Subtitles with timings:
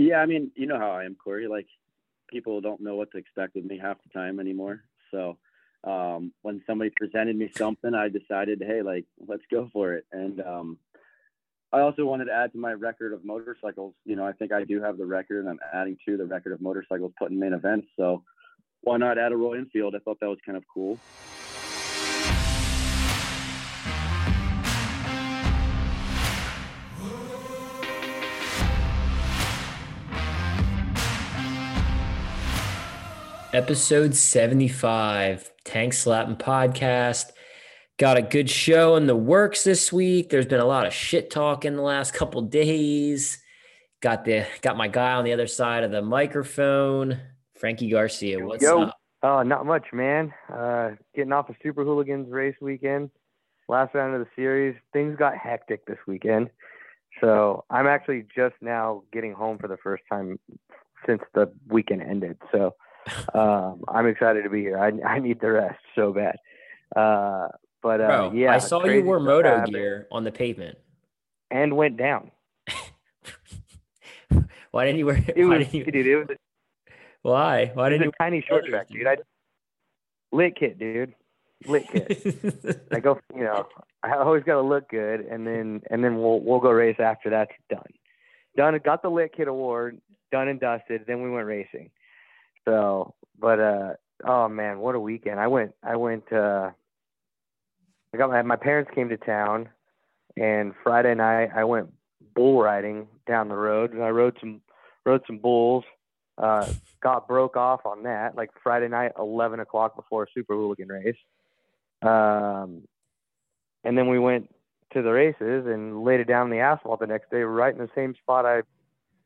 [0.00, 1.46] Yeah, I mean, you know how I am, Corey.
[1.46, 1.66] Like,
[2.30, 4.82] people don't know what to expect with me half the time anymore.
[5.10, 5.36] So,
[5.84, 10.06] um, when somebody presented me something, I decided, hey, like, let's go for it.
[10.10, 10.78] And um,
[11.70, 13.92] I also wanted to add to my record of motorcycles.
[14.06, 16.52] You know, I think I do have the record, and I'm adding to the record
[16.54, 17.88] of motorcycles put in main events.
[17.98, 18.24] So,
[18.80, 19.94] why not add a Royal Enfield?
[19.94, 20.98] I thought that was kind of cool.
[33.52, 37.32] Episode 75, Tank Slapping Podcast.
[37.98, 40.30] Got a good show in the works this week.
[40.30, 43.42] There's been a lot of shit talk in the last couple days.
[44.02, 47.18] Got the got my guy on the other side of the microphone,
[47.58, 48.38] Frankie Garcia.
[48.38, 48.82] What's Yo.
[48.82, 48.96] up?
[49.24, 50.32] Oh, not much, man.
[50.48, 53.10] Uh, getting off a Super Hooligans race weekend,
[53.68, 54.76] last round of the series.
[54.92, 56.50] Things got hectic this weekend,
[57.20, 60.38] so I'm actually just now getting home for the first time
[61.04, 62.38] since the weekend ended.
[62.52, 62.76] So
[63.34, 64.78] um, I'm excited to be here.
[64.78, 66.36] I, I need the rest so bad.
[66.94, 67.48] Uh,
[67.82, 70.76] but uh, Bro, yeah, I saw you wore moto happened gear on the pavement.
[71.50, 72.30] and went down.
[74.70, 75.16] Why didn't you wear?
[75.16, 76.36] It why was, didn't you, dude, it was, a-
[77.22, 77.70] why?
[77.74, 79.06] Why didn't a tiny short track, dude.
[79.06, 79.16] I
[80.32, 81.14] lit kit, dude.
[81.66, 82.80] Lit kit.
[82.92, 83.66] I go, you know,
[84.02, 87.30] I always got to look good, and then and then we'll we'll go race after
[87.30, 87.82] that's done.
[88.56, 88.78] Done.
[88.84, 91.02] Got the lit kit award, done and dusted.
[91.06, 91.90] Then we went racing.
[92.66, 93.92] So, but uh,
[94.24, 95.40] oh man, what a weekend!
[95.40, 96.32] I went, I went.
[96.32, 96.70] uh
[98.12, 99.68] I got my my parents came to town,
[100.36, 101.92] and Friday night I went
[102.34, 104.60] bull riding down the road, and I rode some
[105.04, 105.84] rode some bulls.
[106.38, 106.66] Uh,
[107.02, 111.16] got broke off on that like Friday night, eleven o'clock before a super hooligan race.
[112.02, 112.82] Um,
[113.84, 114.52] and then we went
[114.92, 117.78] to the races and laid it down on the asphalt the next day, right in
[117.78, 118.62] the same spot I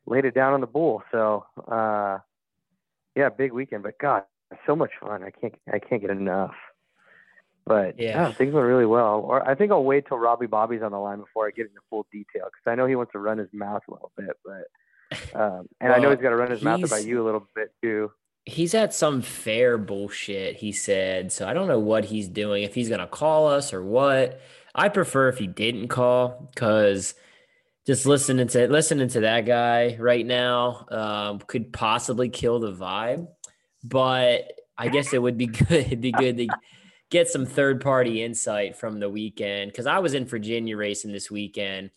[0.06, 1.02] laid it down on the bull.
[1.10, 2.18] So, uh,
[3.16, 4.22] yeah, big weekend, but God,
[4.66, 5.22] so much fun.
[5.22, 6.54] I can't, I can't get enough.
[7.66, 8.28] But Yeah.
[8.28, 9.20] yeah, things went really well.
[9.20, 11.80] Or I think I'll wait till Robbie Bobby's on the line before I get into
[11.88, 14.64] full detail because I know he wants to run his mouth a little bit, but.
[15.34, 17.72] Um, and I know he's got to run his mouth about you a little bit
[17.82, 18.10] too.
[18.46, 21.30] he's at some fair bullshit, he said.
[21.30, 24.40] So I don't know what he's doing, if he's going to call us or what.
[24.74, 27.14] I prefer if he didn't call because
[27.86, 33.28] just listening to listening to that guy right now um, could possibly kill the vibe.
[33.82, 35.70] But I guess it would be good.
[35.72, 36.48] It'd be good to
[37.10, 41.30] get some third party insight from the weekend because I was in Virginia racing this
[41.30, 41.90] weekend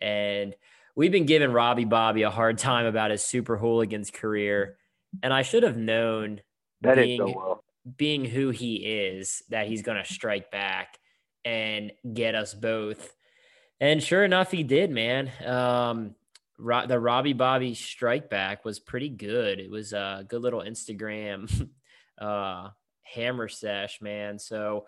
[0.00, 0.54] and
[0.94, 4.76] we've been giving Robbie Bobby a hard time about his super hooligans career.
[5.22, 6.40] And I should have known
[6.82, 7.64] That being, so well.
[7.96, 10.98] being who he is that he's going to strike back
[11.44, 13.14] and get us both.
[13.80, 15.30] And sure enough, he did, man.
[15.44, 16.14] Um,
[16.58, 19.58] Ro- the Robbie Bobby strike back was pretty good.
[19.58, 21.68] It was a good little Instagram
[22.18, 22.70] uh,
[23.02, 24.38] hammer sesh, man.
[24.38, 24.86] So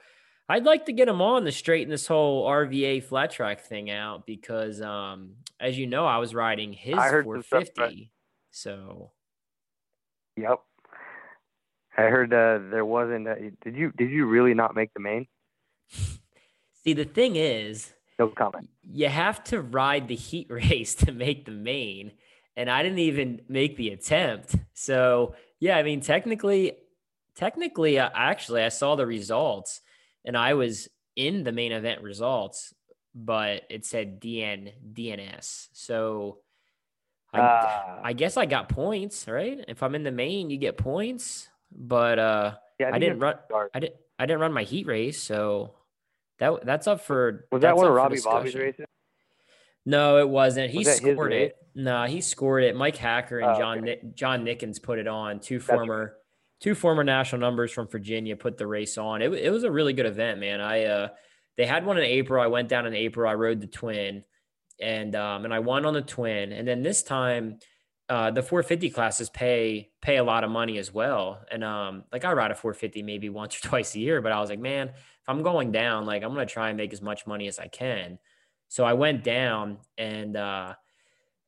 [0.49, 4.27] I'd like to get him on to straighten this whole RVA flat track thing out
[4.27, 8.13] because, um, as you know, I was riding his I heard some stuff, 450.
[8.53, 9.11] So
[10.37, 10.61] Yep.
[11.99, 13.27] I heard uh, there wasn't.
[13.27, 15.27] A, did you did you really not make the main?
[16.85, 18.69] see, the thing is, No comment.
[18.83, 22.13] you have to ride the heat race to make the main
[22.57, 26.73] and i didn't even make the attempt so yeah i mean technically
[27.35, 29.81] technically uh, actually i saw the results
[30.25, 32.73] and i was in the main event results
[33.15, 36.39] but it said dn dns so
[37.35, 38.01] I, Ah.
[38.03, 42.19] I guess i got points right if i'm in the main you get points but
[42.19, 43.37] uh Yeah, I think didn't run.
[43.75, 43.97] I didn't.
[44.19, 45.75] I didn't run my heat race, so
[46.39, 47.47] that that's up for.
[47.53, 48.87] Was that one of Robbie Bobby's races?
[49.85, 50.71] No, it wasn't.
[50.71, 51.57] He Was scored it.
[51.75, 52.75] No, he scored it.
[52.75, 53.85] Mike Hacker and Oh, John okay.
[53.85, 55.39] Nick, John Nickens put it on.
[55.41, 56.17] Two former
[56.61, 59.23] two former national numbers from Virginia put the race on.
[59.23, 60.61] It, it was a really good event, man.
[60.61, 61.09] I uh
[61.57, 62.43] they had one in April.
[62.43, 63.31] I went down in April.
[63.31, 64.25] I rode the twin,
[64.81, 66.53] and um and I won on the twin.
[66.53, 67.59] And then this time,
[68.09, 71.41] uh the 450 classes pay pay a lot of money as well.
[71.51, 74.41] And um like I ride a 450 maybe once or twice a year, but I
[74.41, 77.27] was like, man, if I'm going down, like I'm gonna try and make as much
[77.27, 78.19] money as I can.
[78.69, 80.75] So I went down and uh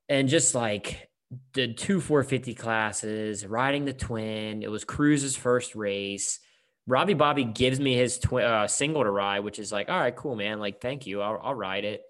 [0.08, 1.08] and just like
[1.52, 4.62] the two 450 classes, riding the twin.
[4.62, 6.40] It was Cruz's first race.
[6.87, 10.16] Robbie Bobby gives me his twi- uh, single to ride, which is like, all right,
[10.16, 10.58] cool, man.
[10.58, 11.20] Like, thank you.
[11.20, 12.02] I'll, I'll ride it.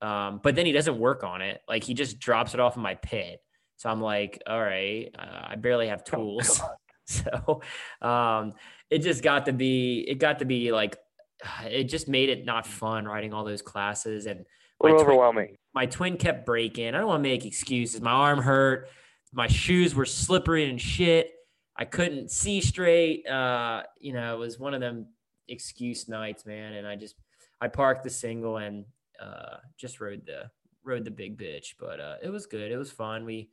[0.00, 1.60] Um, but then he doesn't work on it.
[1.68, 3.41] Like, he just drops it off in my pit.
[3.82, 6.60] So I'm like, all right, uh, I barely have Oh, tools.
[7.04, 7.60] So
[8.00, 8.52] um,
[8.88, 10.96] it just got to be, it got to be like,
[11.64, 14.26] it just made it not fun riding all those classes.
[14.26, 14.46] And
[14.80, 15.56] my twin- overwhelming.
[15.74, 16.94] my twin kept breaking.
[16.94, 18.00] I don't want to make excuses.
[18.00, 18.88] My arm hurt.
[19.32, 21.32] my shoes were slippery and shit.
[21.76, 23.26] I couldn't see straight.
[23.26, 25.08] Uh, you know, it was one of them
[25.48, 26.74] excuse nights, man.
[26.74, 27.16] And I just
[27.60, 28.84] I parked the single and
[29.20, 30.50] uh, just rode the
[30.84, 31.74] rode the big bitch.
[31.80, 32.70] But uh, it was good.
[32.70, 33.24] It was fun.
[33.24, 33.50] We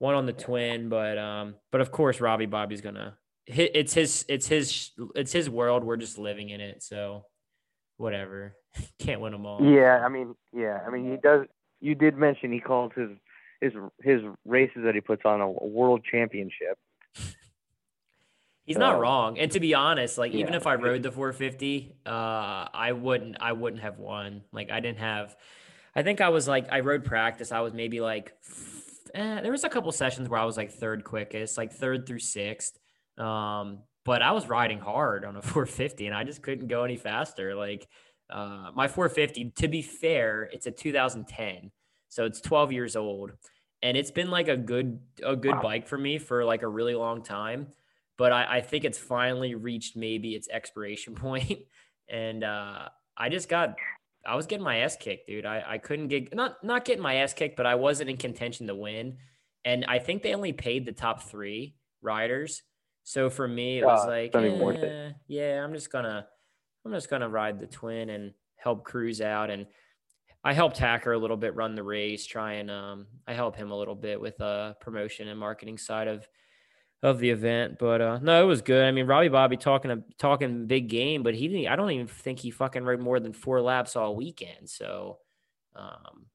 [0.00, 3.72] won on the twin, but um, but of course Robbie Bobby's gonna hit.
[3.74, 5.84] It's his it's his it's his world.
[5.84, 6.82] We're just living in it.
[6.82, 7.24] So
[7.96, 8.56] whatever.
[8.98, 9.62] Can't win them all.
[9.62, 11.46] Yeah, I mean, yeah, I mean, he does.
[11.80, 13.10] You did mention he calls his
[13.60, 16.78] his his races that he puts on a, a world championship.
[18.66, 19.38] He's so, not wrong.
[19.38, 20.40] And to be honest, like yeah.
[20.40, 24.42] even if I rode the 450, uh, I wouldn't I wouldn't have won.
[24.52, 25.36] Like I didn't have.
[25.94, 27.52] I think I was like I rode practice.
[27.52, 28.32] I was maybe like.
[29.14, 32.18] Eh, there was a couple sessions where I was like third quickest, like third through
[32.18, 32.78] sixth.
[33.16, 36.96] Um, but I was riding hard on a 450 and I just couldn't go any
[36.96, 37.54] faster.
[37.54, 37.88] Like
[38.30, 41.70] uh, my 450, to be fair, it's a 2010,
[42.08, 43.32] so it's 12 years old,
[43.82, 45.62] and it's been like a good a good wow.
[45.62, 47.68] bike for me for like a really long time.
[48.16, 51.60] But I, I think it's finally reached maybe its expiration point,
[52.08, 53.76] and uh, I just got
[54.26, 55.46] I was getting my ass kicked, dude.
[55.46, 58.66] I, I couldn't get not not getting my ass kicked, but I wasn't in contention
[58.68, 59.18] to win.
[59.64, 62.62] And I think they only paid the top three riders.
[63.02, 64.32] So for me, it was like,
[64.84, 66.26] eh, yeah, I'm just gonna
[66.84, 69.50] I'm just gonna ride the twin and help Cruz out.
[69.50, 69.66] And
[70.42, 73.70] I helped Hacker a little bit run the race, try and um, I help him
[73.70, 76.26] a little bit with uh promotion and marketing side of
[77.04, 77.78] of the event.
[77.78, 78.82] But uh, no, it was good.
[78.82, 81.68] I mean, Robbie Bobby talking talking big game, but he didn't.
[81.68, 84.70] I don't even think he fucking rode more than four laps all weekend.
[84.70, 85.18] So,
[85.76, 86.26] um,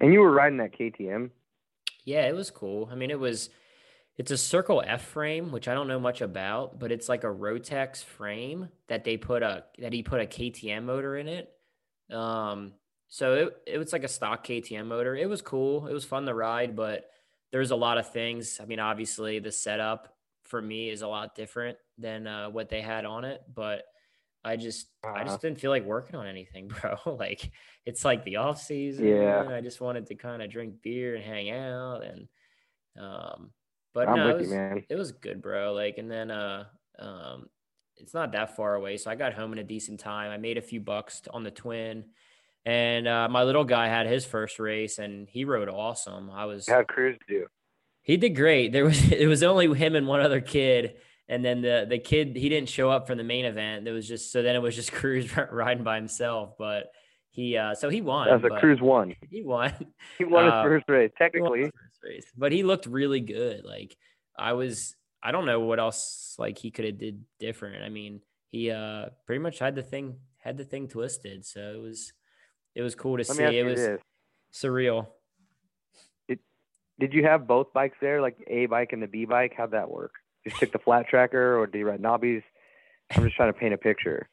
[0.00, 1.30] and you were riding that KTM.
[2.04, 2.88] Yeah, it was cool.
[2.90, 3.50] I mean, it was
[4.16, 7.28] it's a Circle F frame, which I don't know much about, but it's like a
[7.28, 11.52] Rotax frame that they put a that he put a KTM motor in it.
[12.10, 12.72] Um,
[13.08, 15.14] so it it was like a stock KTM motor.
[15.14, 15.86] It was cool.
[15.86, 17.10] It was fun to ride, but
[17.52, 18.58] there's a lot of things.
[18.60, 20.14] I mean, obviously the setup
[20.44, 23.84] for me is a lot different than uh, what they had on it, but
[24.44, 25.14] I just uh-huh.
[25.14, 26.96] I just didn't feel like working on anything, bro.
[27.16, 27.50] like
[27.86, 29.06] it's like the off season.
[29.06, 29.46] Yeah.
[29.48, 32.28] I just wanted to kind of drink beer and hang out and
[32.98, 33.52] um
[33.94, 35.72] but I'm no, it was, you, it was good, bro.
[35.74, 36.64] Like, and then uh,
[36.98, 37.46] um,
[37.96, 40.30] it's not that far away, so I got home in a decent time.
[40.30, 42.04] I made a few bucks on the twin,
[42.64, 46.30] and uh, my little guy had his first race, and he rode awesome.
[46.30, 47.46] I was how Cruz do?
[48.02, 48.72] He did great.
[48.72, 50.94] There was it was only him and one other kid,
[51.28, 53.86] and then the the kid he didn't show up for the main event.
[53.86, 56.90] It was just so then it was just Cruz riding by himself, but.
[57.34, 58.28] He uh so he won.
[58.28, 59.16] That's a Cruz won.
[59.30, 59.72] He won.
[60.18, 61.70] He won his uh, first race, technically
[62.02, 63.64] race, but he looked really good.
[63.64, 63.96] Like
[64.38, 67.84] I was, I don't know what else like he could have did different.
[67.84, 68.20] I mean,
[68.50, 72.12] he uh pretty much had the thing had the thing twisted, so it was
[72.74, 73.58] it was cool to Let see.
[73.58, 74.00] It was this.
[74.52, 75.06] surreal.
[76.28, 76.38] Did
[76.98, 79.54] Did you have both bikes there, like A bike and the B bike?
[79.56, 80.12] How'd that work?
[80.44, 82.42] Just took the flat tracker, or did you ride knobbies?
[83.14, 84.28] I'm just trying to paint a picture.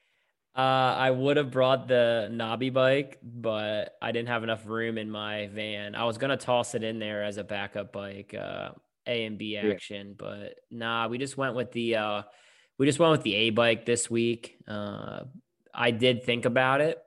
[0.57, 5.09] Uh, I would have brought the knobby bike, but I didn't have enough room in
[5.09, 5.95] my van.
[5.95, 8.71] I was gonna toss it in there as a backup bike, uh,
[9.05, 10.13] A and B action, yeah.
[10.17, 12.21] but nah, we just went with the uh,
[12.77, 14.57] we just went with the A bike this week.
[14.67, 15.25] Uh,
[15.73, 16.97] I did think about it,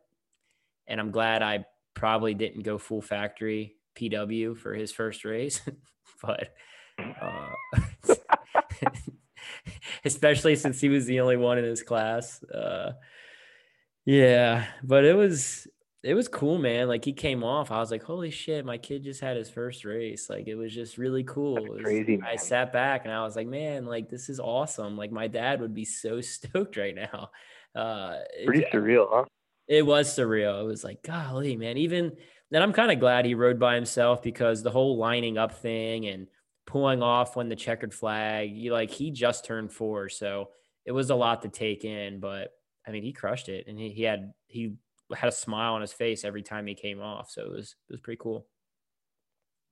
[0.87, 1.65] and I'm glad I
[1.95, 5.61] probably didn't go full factory PW for his first race,
[6.23, 6.49] but
[6.99, 7.51] uh,
[10.05, 12.43] especially since he was the only one in his class.
[12.45, 12.93] Uh,
[14.05, 15.67] yeah, but it was
[16.03, 16.89] it was cool, man.
[16.89, 19.85] Like he came off, I was like, "Holy shit, my kid just had his first
[19.85, 21.55] race!" Like it was just really cool.
[21.55, 22.17] Was, crazy.
[22.17, 22.29] Man.
[22.29, 25.61] I sat back and I was like, "Man, like this is awesome!" Like my dad
[25.61, 27.31] would be so stoked right now.
[27.75, 29.25] Uh, Pretty it, surreal, huh?
[29.69, 30.61] It was surreal.
[30.61, 31.77] It was like, golly, man.
[31.77, 32.13] Even
[32.51, 36.07] then, I'm kind of glad he rode by himself because the whole lining up thing
[36.07, 36.27] and
[36.67, 40.51] pulling off when the checkered flag, you like he just turned four, so
[40.85, 42.51] it was a lot to take in, but
[42.87, 44.75] I mean, he crushed it, and he, he had he
[45.15, 47.31] had a smile on his face every time he came off.
[47.31, 48.47] So it was it was pretty cool.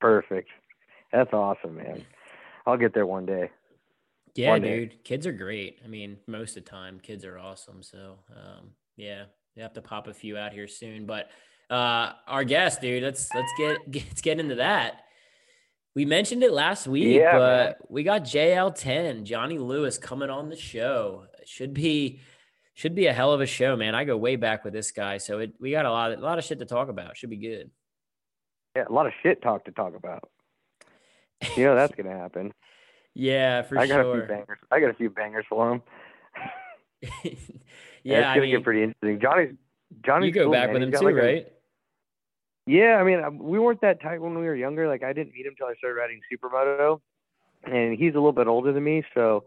[0.00, 0.49] Perfect.
[1.12, 2.04] That's awesome, man.
[2.66, 3.50] I'll get there one day.
[4.35, 4.90] Yeah, one dude.
[4.90, 4.99] Day.
[5.02, 5.80] Kids are great.
[5.85, 7.82] I mean, most of the time, kids are awesome.
[7.82, 11.07] So, um, yeah, you have to pop a few out here soon.
[11.07, 11.30] But
[11.71, 15.02] uh, our guest, dude, let's let's get, get let's get into that.
[15.95, 17.75] We mentioned it last week, yeah, but man.
[17.88, 21.25] we got JL10, Johnny Lewis, coming on the show.
[21.40, 22.21] It should be
[22.75, 23.95] should be a hell of a show, man.
[23.95, 26.23] I go way back with this guy, so it, we got a lot, of, a
[26.23, 27.16] lot of shit to talk about.
[27.16, 27.71] Should be good.
[28.76, 30.30] Yeah, a lot of shit talk to talk about.
[31.57, 32.52] You know that's gonna happen.
[33.14, 33.80] yeah, for sure.
[33.80, 34.14] I got sure.
[34.14, 34.59] a few bangers.
[34.71, 35.83] I got a few bangers for him.
[37.25, 37.33] yeah,
[38.04, 39.21] yeah, it's gonna mean, get pretty interesting.
[39.21, 39.54] Johnny's
[40.04, 40.75] Johnny's you go cool, back man.
[40.75, 41.47] with him too, like right?
[41.47, 44.87] A, Yeah, I mean, uh, we weren't that tight when we were younger.
[44.88, 47.00] Like, I didn't meet him until I started riding supermoto,
[47.64, 49.02] and he's a little bit older than me.
[49.14, 49.45] So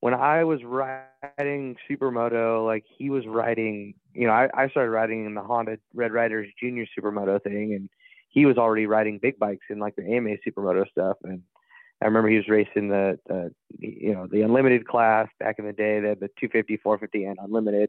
[0.00, 5.24] when I was riding supermoto, like he was riding, you know, I, I started riding
[5.24, 7.88] in the Honda Red Riders Junior Supermoto thing, and
[8.28, 11.16] he was already riding big bikes in like the AMA Supermoto stuff.
[11.24, 11.42] And
[12.02, 15.72] I remember he was racing the, the you know, the unlimited class back in the
[15.72, 16.00] day.
[16.00, 17.88] They had the 250, 450, and unlimited,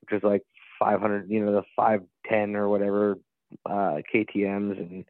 [0.00, 0.42] which was like
[0.78, 3.18] 500, you know, the 510 or whatever
[3.66, 5.04] uh, KTM's and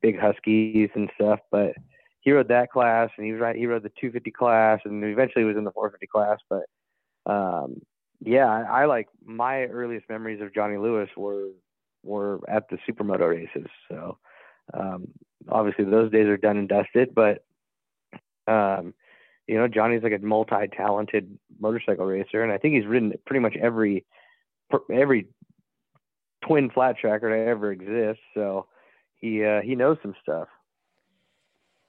[0.00, 1.40] big Huskies and stuff.
[1.50, 1.74] But
[2.20, 3.56] he rode that class, and he was right.
[3.56, 6.38] He rode the 250 class, and eventually was in the 450 class.
[6.48, 7.80] But um,
[8.20, 11.48] yeah, I, I like my earliest memories of Johnny Lewis were
[12.04, 13.68] were at the supermoto races.
[13.88, 14.18] So
[14.74, 15.08] um,
[15.48, 17.14] obviously those days are done and dusted.
[17.14, 17.44] But
[18.48, 18.94] um,
[19.46, 23.56] you know, Johnny's like a multi-talented motorcycle racer, and I think he's ridden pretty much
[23.56, 24.04] every
[24.92, 25.26] every
[26.46, 28.20] twin flat tracker that ever exist.
[28.34, 28.66] So
[29.16, 30.48] he uh, he knows some stuff.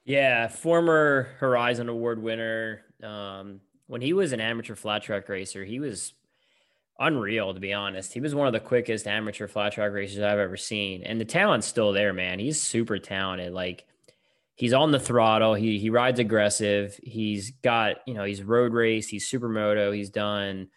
[0.06, 2.82] Yeah, former Horizon Award winner.
[3.04, 6.14] Um, when he was an amateur flat track racer, he was
[6.98, 8.14] unreal to be honest.
[8.14, 11.26] He was one of the quickest amateur flat track racers I've ever seen, and the
[11.26, 12.40] talent's still there, man.
[12.40, 13.54] He's super talented.
[13.54, 13.86] Like
[14.60, 15.54] he's on the throttle.
[15.54, 17.00] He he rides aggressive.
[17.02, 19.08] He's got you know he's road race.
[19.08, 19.96] He's supermoto.
[19.96, 20.68] He's done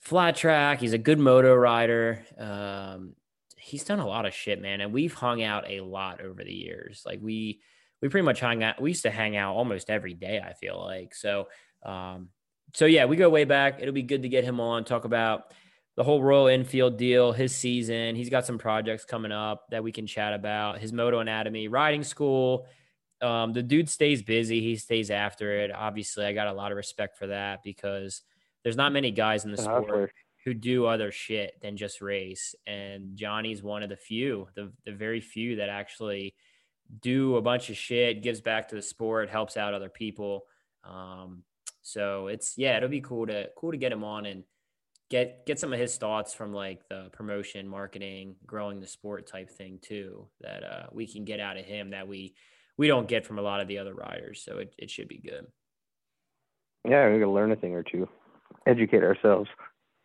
[0.00, 0.80] flat track.
[0.80, 2.24] He's a good moto rider.
[2.38, 3.14] Um,
[3.58, 4.80] he's done a lot of shit, man.
[4.80, 7.02] And we've hung out a lot over the years.
[7.04, 7.60] Like we
[8.00, 8.80] we pretty much hung out.
[8.80, 10.40] We used to hang out almost every day.
[10.42, 11.48] I feel like so.
[11.84, 12.30] Um,
[12.72, 13.80] so yeah, we go way back.
[13.80, 15.52] It'll be good to get him on talk about
[15.96, 18.16] the whole Royal Enfield deal, his season.
[18.16, 20.78] He's got some projects coming up that we can chat about.
[20.78, 22.66] His Moto Anatomy riding school.
[23.22, 24.60] Um, the dude stays busy.
[24.60, 25.70] He stays after it.
[25.72, 28.22] Obviously, I got a lot of respect for that because
[28.62, 30.12] there's not many guys in the sport
[30.44, 32.54] who do other shit than just race.
[32.66, 36.34] And Johnny's one of the few, the the very few that actually
[37.00, 40.44] do a bunch of shit, gives back to the sport, helps out other people.
[40.82, 41.44] Um,
[41.82, 44.44] so it's yeah, it'll be cool to cool to get him on and
[45.10, 49.50] get get some of his thoughts from like the promotion, marketing, growing the sport type
[49.50, 50.26] thing too.
[50.40, 52.34] That uh, we can get out of him that we
[52.76, 54.42] we don't get from a lot of the other riders.
[54.44, 55.46] So it, it should be good.
[56.88, 58.08] Yeah, we can learn a thing or two
[58.66, 59.48] educate ourselves.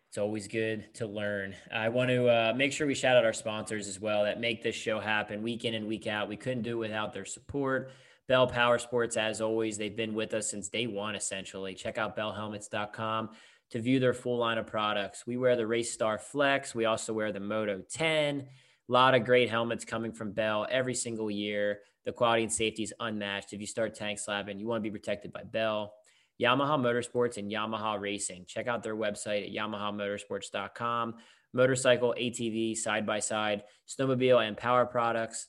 [0.10, 1.56] It's always good to learn.
[1.74, 4.64] I want to uh, make sure we shout out our sponsors as well that make
[4.64, 6.30] this show happen week in and week out.
[6.30, 7.92] We couldn't do it without their support.
[8.28, 11.76] Bell Power Sports, as always, they've been with us since day one, essentially.
[11.76, 13.30] Check out bellhelmets.com
[13.72, 15.28] to view their full line of products.
[15.28, 16.74] We wear the Race Star Flex.
[16.74, 18.40] We also wear the Moto 10.
[18.40, 21.80] A lot of great helmets coming from Bell every single year.
[22.06, 23.54] The quality and safety is unmatched.
[23.54, 25.94] If you start tank slapping, you want to be protected by Bell.
[26.42, 28.46] Yamaha Motorsports and Yamaha Racing.
[28.48, 31.16] Check out their website at yamahamotorsports.com.
[31.54, 35.48] Motorcycle, ATV, side by side, snowmobile, and power products.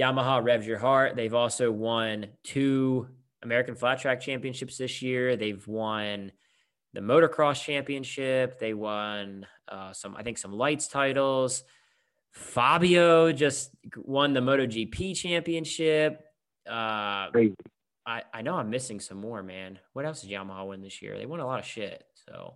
[0.00, 1.16] Yamaha revs your heart.
[1.16, 3.08] They've also won two
[3.42, 5.36] American Flat Track Championships this year.
[5.36, 6.32] They've won
[6.94, 8.58] the Motocross Championship.
[8.58, 11.62] They won uh, some, I think, some lights titles.
[12.34, 16.24] Fabio just won the MotoGP Championship.
[16.68, 17.54] Uh, Crazy.
[18.06, 19.78] I, I know I'm missing some more, man.
[19.92, 21.16] What else did Yamaha win this year?
[21.16, 22.04] They won a lot of shit.
[22.26, 22.54] So,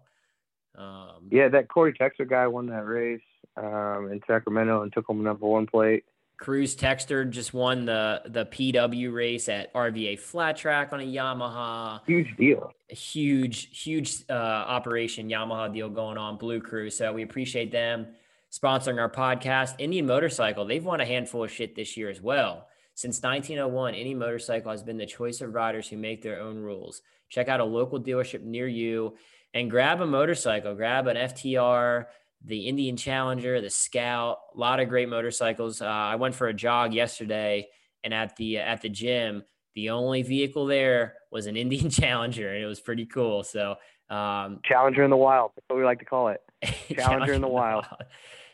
[0.77, 3.23] um, yeah, that Corey Texter guy won that race
[3.57, 6.05] um, in Sacramento and took home number one plate.
[6.39, 12.01] Cruz Texter just won the the PW race at RVA Flat Track on a Yamaha.
[12.07, 12.73] Huge deal.
[12.91, 16.37] A huge, huge uh, operation Yamaha deal going on.
[16.37, 16.91] Blue Crew.
[16.91, 18.07] So we appreciate them
[18.51, 19.75] sponsoring our podcast.
[19.79, 20.65] Indian Motorcycle.
[20.65, 22.69] They've won a handful of shit this year as well.
[22.95, 27.01] Since 1901, Indian Motorcycle has been the choice of riders who make their own rules.
[27.29, 29.17] Check out a local dealership near you
[29.55, 32.07] and grab a motorcycle, grab an FTR,
[32.45, 35.81] the Indian Challenger, the Scout, a lot of great motorcycles.
[35.81, 37.69] Uh, I went for a jog yesterday
[38.05, 39.43] and at the at the gym,
[39.75, 43.43] the only vehicle there was an Indian Challenger and it was pretty cool.
[43.43, 43.77] So,
[44.11, 45.53] um, Challenger in the wild.
[45.55, 46.41] That's what we like to call it.
[46.65, 47.85] Challenger, Challenger in the wild.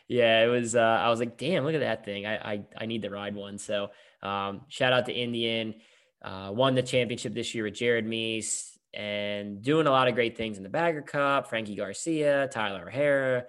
[0.07, 0.75] Yeah, it was.
[0.75, 2.25] Uh, I was like, damn, look at that thing.
[2.25, 3.57] I, I I need to ride one.
[3.57, 3.89] So
[4.21, 5.75] um, shout out to Indian.
[6.21, 10.37] Uh, won the championship this year with Jared Mees and doing a lot of great
[10.37, 11.49] things in the Bagger Cup.
[11.49, 13.45] Frankie Garcia, Tyler O'Hara,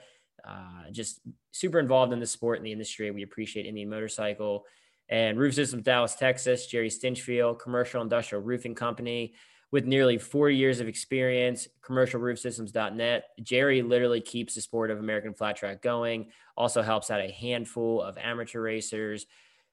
[0.47, 1.21] uh, just
[1.53, 3.11] super involved in the sport and the industry.
[3.11, 4.65] We appreciate Indian Motorcycle
[5.09, 6.67] and Roof Systems Dallas, Texas.
[6.67, 9.35] Jerry Stinchfield, Commercial Industrial Roofing Company
[9.73, 13.25] with nearly four years of experience, commercialroofsystems.net.
[13.43, 18.01] Jerry literally keeps the sport of American flat track going, also helps out a handful
[18.01, 19.27] of amateur racers,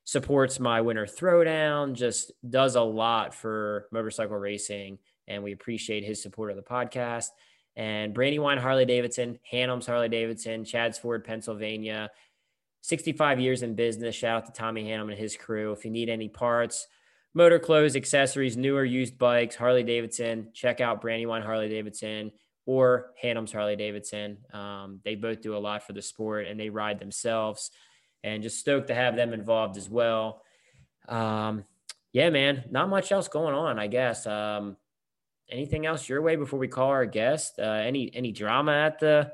[0.04, 4.98] supports my winter throwdown, just does a lot for motorcycle racing.
[5.28, 7.28] And we appreciate his support of the podcast.
[7.76, 12.12] And Brandywine Harley Davidson, Hannum's Harley Davidson, Chadds Ford, Pennsylvania.
[12.82, 14.14] 65 years in business.
[14.14, 15.72] Shout out to Tommy Hannum and his crew.
[15.72, 16.88] If you need any parts,
[17.34, 22.32] motor clothes, accessories, new or used bikes, Harley Davidson, check out Brandywine Harley Davidson
[22.66, 24.38] or Hannum's Harley Davidson.
[24.54, 27.72] Um, they both do a lot for the sport and they ride themselves.
[28.25, 30.44] And just stoked to have them involved as well.
[31.10, 31.66] Um,
[32.13, 34.25] yeah, man, not much else going on, I guess.
[34.25, 34.78] Um,
[35.50, 37.60] anything else your way before we call our guest?
[37.60, 39.34] Uh, any any drama at the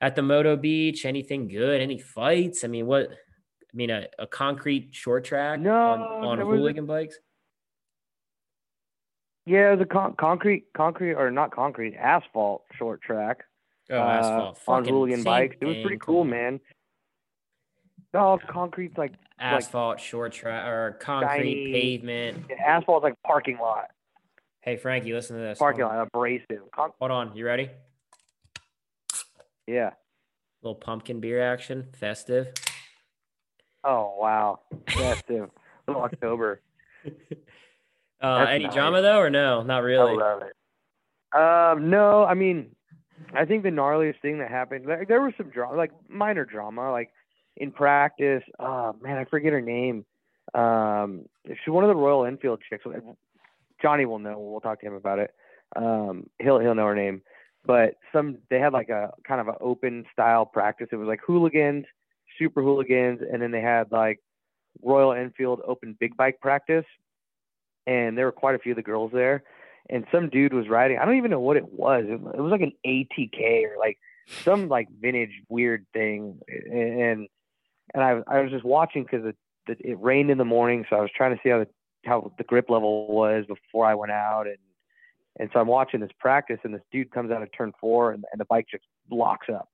[0.00, 1.04] at the Moto Beach?
[1.04, 1.82] Anything good?
[1.82, 2.64] Any fights?
[2.64, 3.10] I mean, what?
[3.10, 7.18] I mean, a, a concrete short track no, on, on hooligan a, bikes.
[9.46, 13.44] Yeah, the con- concrete, concrete or not concrete, asphalt short track.
[13.90, 15.56] Oh, uh, asphalt on hooligan bikes.
[15.60, 16.60] It was pretty cool, man.
[18.12, 22.44] No, concrete's like asphalt like, short track or concrete shiny, pavement.
[22.50, 23.90] Yeah, asphalt's like parking lot.
[24.62, 25.58] Hey Frankie, listen to this.
[25.58, 26.70] Parking lot, abrasive.
[26.74, 27.70] Con- Hold on, you ready?
[29.66, 29.90] Yeah.
[30.62, 32.52] Little pumpkin beer action, festive.
[33.82, 35.48] Oh wow, festive.
[35.88, 36.60] Little October.
[38.22, 38.74] Uh, any nice.
[38.74, 39.62] drama though, or no?
[39.62, 40.12] Not really.
[40.12, 40.54] I love it.
[41.32, 42.74] Um, no, I mean,
[43.34, 46.90] I think the gnarliest thing that happened, like, there was some drama, like minor drama,
[46.90, 47.10] like
[47.56, 48.42] in practice.
[48.58, 50.04] Oh man, I forget her name.
[50.54, 52.84] Um, she's one of the Royal Enfield chicks.
[53.80, 54.38] Johnny will know.
[54.38, 55.32] We'll talk to him about it.
[55.76, 57.22] Um, he'll he'll know her name.
[57.64, 60.88] But some they had like a kind of an open style practice.
[60.92, 61.84] It was like hooligans,
[62.38, 64.20] super hooligans, and then they had like
[64.82, 66.86] Royal Enfield open big bike practice.
[67.86, 69.42] And there were quite a few of the girls there.
[69.88, 70.98] And some dude was riding.
[70.98, 72.04] I don't even know what it was.
[72.06, 73.98] It, was like an ATK or like
[74.44, 76.38] some like vintage weird thing.
[76.48, 77.28] And
[77.92, 81.00] and I I was just watching because it, it rained in the morning, so I
[81.00, 81.66] was trying to see how the
[82.04, 84.56] how the grip level was before I went out and
[85.38, 88.24] and so I'm watching this practice and this dude comes out of turn four and,
[88.32, 89.68] and the bike just locks up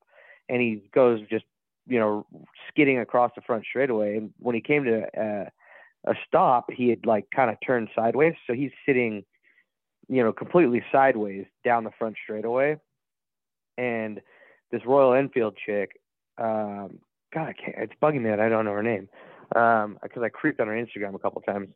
[0.48, 1.44] and he goes just
[1.86, 2.26] you know
[2.68, 5.48] skidding across the front straightaway and when he came to uh,
[6.06, 9.24] a stop he had like kind of turned sideways so he's sitting
[10.08, 12.76] you know completely sideways down the front straightaway
[13.76, 14.20] and
[14.70, 16.00] this Royal Enfield chick
[16.38, 16.98] um
[17.34, 19.08] god I can't it's bugging me that I don't know her name
[19.54, 21.68] um because I creeped on her Instagram a couple times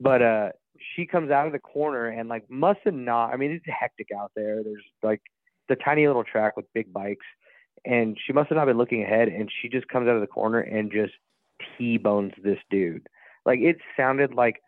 [0.00, 0.48] but uh,
[0.94, 3.32] she comes out of the corner and like must have not.
[3.32, 4.62] I mean, it's hectic out there.
[4.64, 5.20] There's like
[5.68, 7.26] the tiny little track with big bikes,
[7.84, 9.28] and she must have not been looking ahead.
[9.28, 11.12] And she just comes out of the corner and just
[11.76, 13.06] t-bones this dude.
[13.44, 14.62] Like it sounded like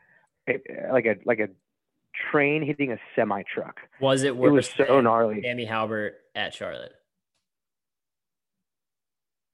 [0.90, 1.48] like a like a
[2.30, 3.80] train hitting a semi truck.
[4.00, 4.28] Was it?
[4.28, 5.42] It was so gnarly.
[5.42, 6.92] Sammy Halbert at Charlotte.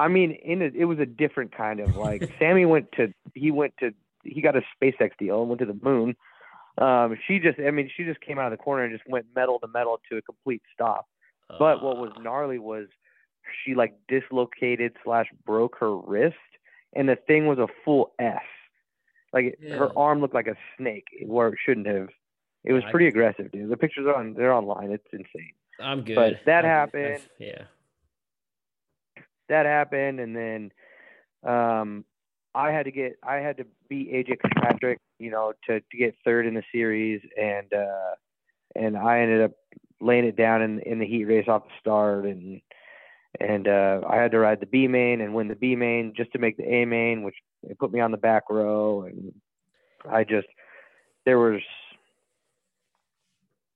[0.00, 3.50] I mean, in a, it was a different kind of like Sammy went to he
[3.50, 3.92] went to
[4.24, 6.16] he got a SpaceX deal and went to the moon.
[6.78, 9.26] Um, she just, I mean, she just came out of the corner and just went
[9.34, 11.06] metal to metal to a complete stop.
[11.50, 12.86] Uh, but what was gnarly was
[13.64, 16.36] she like dislocated slash broke her wrist,
[16.94, 18.42] and the thing was a full S.
[19.32, 19.76] Like yeah.
[19.76, 22.08] her arm looked like a snake where it shouldn't have.
[22.64, 23.70] It was pretty aggressive, dude.
[23.70, 24.90] The pictures are on, they're online.
[24.90, 25.52] It's insane.
[25.80, 26.16] I'm good.
[26.16, 27.20] But that I'm, happened.
[27.38, 27.62] Yeah.
[29.48, 30.72] That happened, and then
[31.46, 32.04] um,
[32.54, 36.16] I had to get I had to beat AJ Patrick, you know, to to get
[36.24, 38.14] third in the series, and uh,
[38.74, 39.52] and I ended up
[40.00, 42.60] laying it down in in the heat race off the start, and
[43.40, 46.32] and uh, I had to ride the B main and win the B main just
[46.32, 47.36] to make the A main, which
[47.78, 49.32] put me on the back row, and
[50.08, 50.48] I just
[51.24, 51.60] there was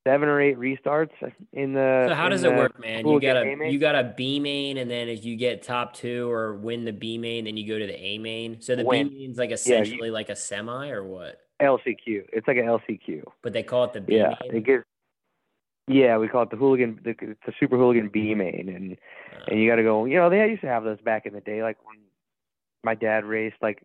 [0.07, 1.11] seven or eight restarts
[1.53, 2.07] in the.
[2.09, 3.07] So how does it work, man?
[3.07, 6.31] You got a you got a B main, and then if you get top two
[6.31, 8.61] or win the B main, then you go to the A main.
[8.61, 9.09] So the win.
[9.09, 11.41] B main's like essentially yeah, you, like a semi or what?
[11.61, 12.27] LCQ.
[12.33, 13.23] It's like an LCQ.
[13.43, 14.57] But they call it the B yeah, main.
[14.57, 14.85] It gives,
[15.89, 17.01] yeah, we call it the hooligan.
[17.05, 20.05] The, it's a super hooligan B main, and uh, and you got to go.
[20.05, 21.99] You know, they used to have those back in the day, like when
[22.85, 23.83] my dad raced like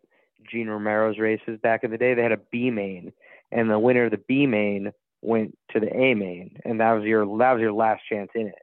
[0.49, 2.13] Gene Romero's races back in the day.
[2.13, 3.11] They had a B main,
[3.51, 7.03] and the winner of the B main went to the A main, and that was
[7.03, 8.61] your that was your last chance in it.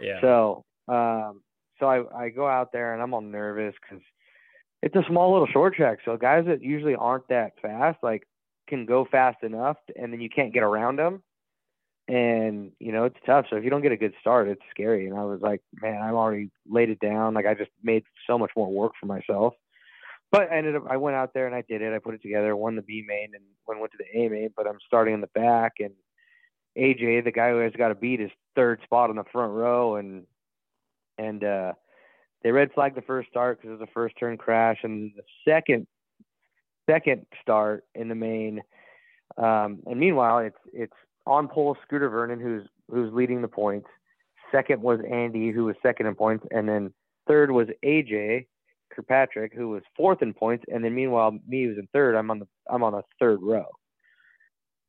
[0.00, 0.20] Yeah.
[0.20, 1.42] So um,
[1.78, 4.02] so I I go out there and I'm all nervous because
[4.82, 5.98] it's a small little short track.
[6.04, 8.26] So guys that usually aren't that fast like
[8.68, 11.22] can go fast enough, and then you can't get around them.
[12.08, 13.46] And you know it's tough.
[13.50, 15.08] So if you don't get a good start, it's scary.
[15.08, 17.34] And I was like, man, I'm already laid it down.
[17.34, 19.54] Like I just made so much more work for myself.
[20.32, 21.94] But I ended up, I went out there and I did it.
[21.94, 24.50] I put it together, won the B main, and went went to the A main.
[24.56, 25.92] But I'm starting in the back, and
[26.76, 29.96] AJ, the guy who has got to beat, is third spot on the front row,
[29.96, 30.26] and
[31.18, 31.72] and uh,
[32.42, 35.22] they red flagged the first start because it was a first turn crash, and the
[35.48, 35.86] second
[36.88, 38.62] second start in the main.
[39.38, 40.92] Um, and meanwhile, it's it's
[41.26, 43.88] on pole Scooter Vernon who's who's leading the points.
[44.52, 46.92] Second was Andy who was second in points, and then
[47.26, 48.46] third was AJ
[48.94, 52.38] Kirkpatrick, who was fourth in points, and then meanwhile me who's in third, I'm on
[52.40, 53.66] the I'm on the third row.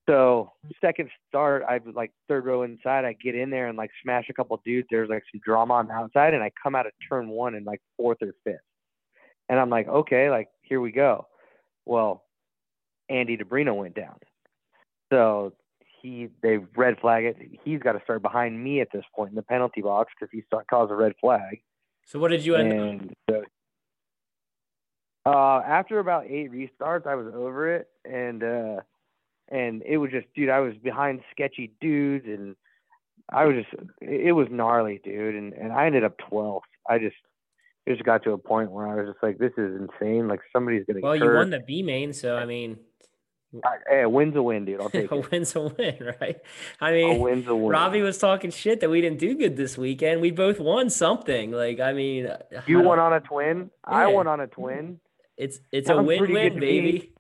[0.10, 3.04] So second start, I was like third row inside.
[3.04, 4.88] I get in there and like smash a couple dudes.
[4.90, 7.66] There's like some drama on the outside, and I come out of turn one in
[7.66, 8.62] like fourth or fifth.
[9.50, 11.28] And I'm like, okay, like here we go.
[11.86, 12.24] Well,
[13.10, 14.18] Andy DiBrino went down,
[15.12, 15.54] so
[16.02, 17.38] he they red flag it.
[17.64, 20.44] He's got to start behind me at this point in the penalty box because he
[20.70, 21.62] caused a red flag.
[22.06, 23.44] So what did you end and, up?
[25.28, 28.82] Uh, after about eight restarts, I was over it, and uh,
[29.50, 32.56] and it was just, dude, I was behind sketchy dudes, and
[33.30, 36.62] I was just, it was gnarly, dude, and and I ended up 12th.
[36.90, 37.18] I just,
[37.86, 40.30] it just got to a point where I was just like, this is insane.
[40.30, 41.02] Like somebody's gonna.
[41.02, 42.78] Well, you won the B main, so I mean.
[43.90, 44.80] Hey, a win's a win, dude.
[44.80, 45.32] I'll take a it.
[45.32, 46.38] win's a win, right?
[46.80, 47.70] I mean, a win's a win.
[47.70, 50.22] Robbie was talking shit that we didn't do good this weekend.
[50.22, 51.52] We both won something.
[51.52, 52.30] Like, I mean,
[52.66, 53.72] you won on a twin.
[53.86, 53.94] Yeah.
[53.94, 55.02] I won on a twin.
[55.38, 57.14] It's it's a win-win, baby.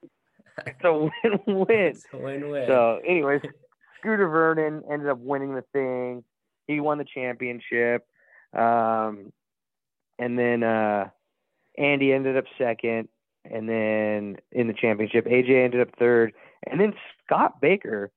[0.65, 1.65] It's a win-win.
[1.69, 2.65] It's a win-win.
[2.67, 3.41] So, anyways,
[3.99, 6.23] Scooter Vernon ended up winning the thing.
[6.65, 8.05] He won the championship.
[8.53, 9.31] Um,
[10.17, 11.09] and then uh,
[11.77, 13.07] Andy ended up second.
[13.45, 16.33] And then in the championship, AJ ended up third.
[16.65, 18.11] And then Scott Baker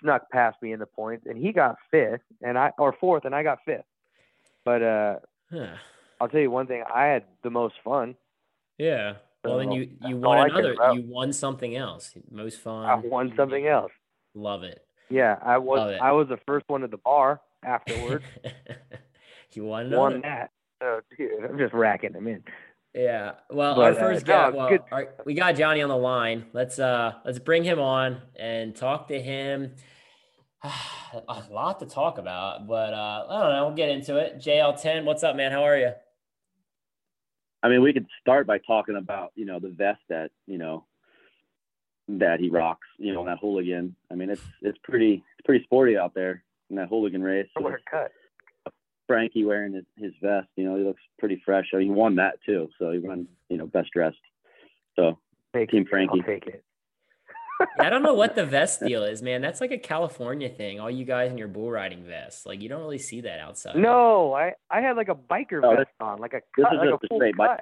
[0.00, 3.34] snuck past me in the points, and he got fifth, and I or fourth, and
[3.34, 3.84] I got fifth.
[4.64, 5.14] But uh,
[5.52, 5.74] huh.
[6.20, 8.16] I'll tell you one thing: I had the most fun.
[8.78, 9.14] Yeah.
[9.44, 10.76] Well, then you you won another.
[10.94, 12.12] You won something else.
[12.30, 12.86] Most fun.
[12.86, 13.92] I won something else.
[14.34, 14.84] Love it.
[15.10, 15.98] Yeah, I was.
[16.00, 18.24] I was the first one at the bar afterwards.
[19.52, 19.98] you won another.
[19.98, 20.50] Won that.
[20.80, 22.42] Oh, dude, I'm just racking them in.
[22.94, 23.32] Yeah.
[23.50, 24.56] Well, but, our uh, first uh, guy.
[24.56, 26.46] well, our, we got Johnny on the line.
[26.52, 29.74] Let's uh let's bring him on and talk to him.
[30.64, 33.66] A lot to talk about, but uh I don't know.
[33.66, 34.38] We'll get into it.
[34.38, 35.52] JL10, what's up, man?
[35.52, 35.92] How are you?
[37.62, 40.84] I mean, we could start by talking about you know the vest that you know
[42.08, 42.86] that he rocks.
[42.98, 43.94] You know that hooligan.
[44.10, 47.48] I mean, it's it's pretty it's pretty sporty out there in that hooligan race.
[47.54, 48.12] What cut.
[49.06, 50.48] Frankie wearing his, his vest.
[50.56, 51.66] You know, he looks pretty fresh.
[51.70, 52.68] He won that too.
[52.78, 54.16] So he won, you know, best dressed.
[54.96, 55.18] So
[55.54, 56.20] take Team Frankie.
[56.20, 56.64] I'll take it.
[57.78, 59.40] I don't know what the vest deal is, man.
[59.40, 60.80] That's like a California thing.
[60.80, 63.76] All you guys in your bull riding vests, like you don't really see that outside.
[63.76, 67.06] No, I I had like a biker oh, vest on, like a cut, like a
[67.08, 67.36] full cut.
[67.36, 67.60] Bike.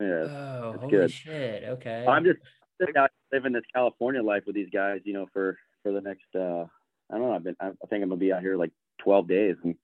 [0.00, 0.06] Yeah.
[0.06, 1.10] Oh, holy good.
[1.10, 1.64] shit.
[1.64, 2.04] Okay.
[2.06, 2.38] I'm just,
[2.80, 6.26] just out living this California life with these guys, you know, for for the next
[6.34, 6.66] uh
[7.10, 9.56] I don't know, I've been I think I'm gonna be out here like 12 days
[9.62, 9.74] and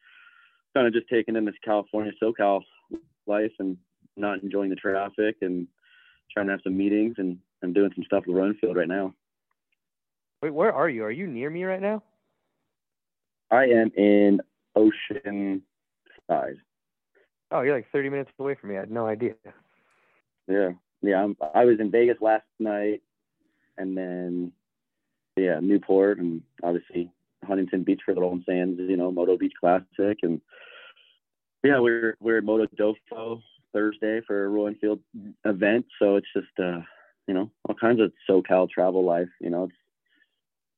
[0.74, 2.62] kind of just taking in this California SoCal
[3.26, 3.76] life and
[4.16, 5.66] not enjoying the traffic and
[6.32, 9.14] trying to have some meetings and I'm doing some stuff with Royal Enfield right now.
[10.42, 11.04] Wait, where are you?
[11.04, 12.02] Are you near me right now?
[13.50, 14.40] I am in
[14.74, 15.62] Ocean
[16.28, 16.56] Side.
[17.50, 18.76] Oh, you're like 30 minutes away from me.
[18.76, 19.34] I had no idea.
[20.48, 20.70] Yeah,
[21.02, 21.22] yeah.
[21.22, 23.02] I'm, I was in Vegas last night,
[23.76, 24.52] and then
[25.36, 27.10] yeah, Newport, and obviously
[27.44, 30.40] Huntington Beach for the Rolling Sands, you know, Moto Beach Classic, and
[31.62, 33.42] yeah, we're we're at Moto Dofo
[33.72, 35.00] Thursday for a Royal Enfield
[35.44, 35.86] event.
[35.98, 36.80] So it's just uh,
[37.30, 39.28] you know, all kinds of SoCal travel life.
[39.40, 39.72] You know, it's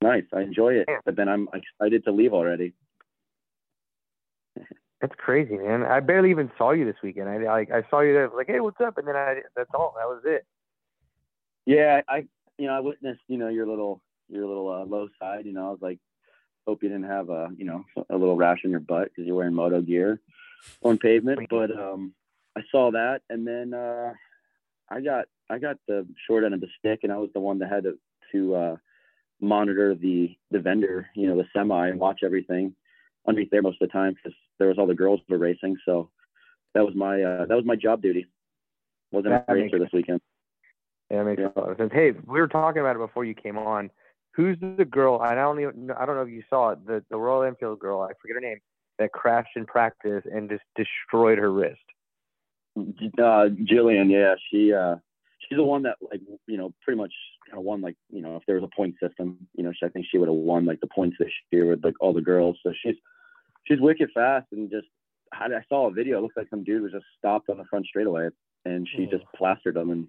[0.02, 0.24] nice.
[0.34, 2.74] I enjoy it, but then I'm excited to leave already.
[5.00, 5.82] That's crazy, man.
[5.82, 7.30] I barely even saw you this weekend.
[7.30, 8.98] I like I saw you there, like, hey, what's up?
[8.98, 9.94] And then I that's all.
[9.96, 10.44] That was it.
[11.64, 12.26] Yeah, I
[12.58, 15.46] you know I witnessed you know your little your little uh, low side.
[15.46, 16.00] You know, I was like,
[16.66, 19.36] hope you didn't have a you know a little rash on your butt because you're
[19.36, 20.20] wearing moto gear
[20.82, 21.48] on pavement.
[21.48, 22.12] But um,
[22.54, 24.12] I saw that, and then uh,
[24.90, 27.58] I got I got the short end of the stick, and I was the one
[27.60, 27.98] that had to
[28.32, 28.76] to uh,
[29.40, 32.74] monitor the the vendor, you know, the semi, and watch everything
[33.28, 35.76] underneath there most of the time because there was all the girls were racing.
[35.84, 36.10] So
[36.74, 38.26] that was my uh, that was my job duty.
[39.10, 40.20] Wasn't that a racer this weekend.
[41.10, 41.48] Yeah, that makes yeah.
[41.54, 41.92] a lot of sense.
[41.92, 43.90] Hey, we were talking about it before you came on
[44.34, 45.20] who's the girl?
[45.20, 46.86] I don't even I don't know if you saw it.
[46.86, 48.58] The the Royal Enfield girl, I forget her name,
[48.98, 51.80] that crashed in practice and just destroyed her wrist.
[52.76, 54.96] Uh, Jillian, yeah, she uh,
[55.52, 57.12] she's the one that like you know pretty much
[57.46, 59.86] kind of won like you know if there was a point system, you know, she,
[59.86, 62.20] I think she would have won like the points this year with like all the
[62.20, 62.58] girls.
[62.62, 62.96] So she's
[63.64, 64.86] she's wicked fast and just
[65.32, 66.18] I I saw a video.
[66.18, 68.28] It looks like some dude was just stopped on the front straightaway
[68.64, 69.10] and she oh.
[69.10, 70.08] just plastered him and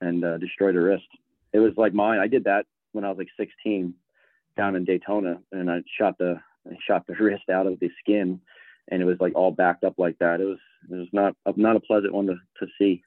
[0.00, 1.08] and uh, destroyed her wrist.
[1.52, 2.18] It was like mine.
[2.18, 3.94] I did that when I was like 16
[4.56, 8.40] down in Daytona, and I shot the I shot the wrist out of the skin,
[8.88, 10.40] and it was like all backed up like that.
[10.40, 10.58] It was
[10.90, 13.02] it was not not a pleasant one to to see.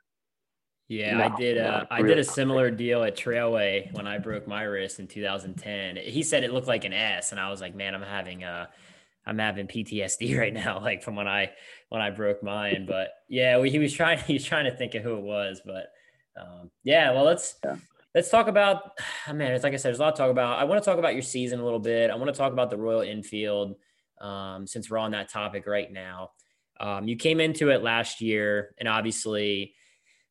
[0.89, 1.58] Yeah, no, I did.
[1.60, 5.97] Uh, I did a similar deal at Trailway when I broke my wrist in 2010.
[5.97, 8.69] He said it looked like an S, and I was like, man, I'm having a
[9.25, 11.52] I'm having PTSD right now, like from when I
[11.89, 12.86] when I broke mine.
[12.88, 15.62] But yeah, he was trying he was trying to think of who it was.
[15.63, 15.91] But
[16.39, 17.75] um, yeah, well let's yeah.
[18.15, 18.97] let's talk about
[19.34, 20.60] man, it's like I said, there's a lot to talk about.
[20.60, 22.10] I want to talk about your season a little bit.
[22.10, 23.75] I want to talk about the Royal Enfield
[24.19, 26.32] um, since we're on that topic right now.
[26.80, 29.75] Um, you came into it last year, and obviously,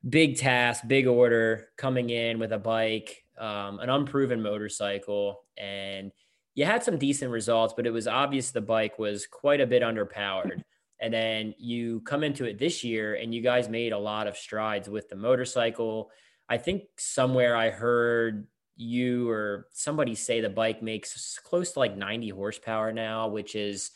[0.06, 6.12] big task, big order coming in with a bike, um, an unproven motorcycle, and
[6.54, 9.82] you had some decent results, but it was obvious the bike was quite a bit
[9.82, 10.62] underpowered.
[11.00, 14.36] And then you come into it this year, and you guys made a lot of
[14.36, 16.10] strides with the motorcycle.
[16.48, 21.96] I think somewhere I heard you or somebody say the bike makes close to like
[21.96, 23.90] 90 horsepower now, which is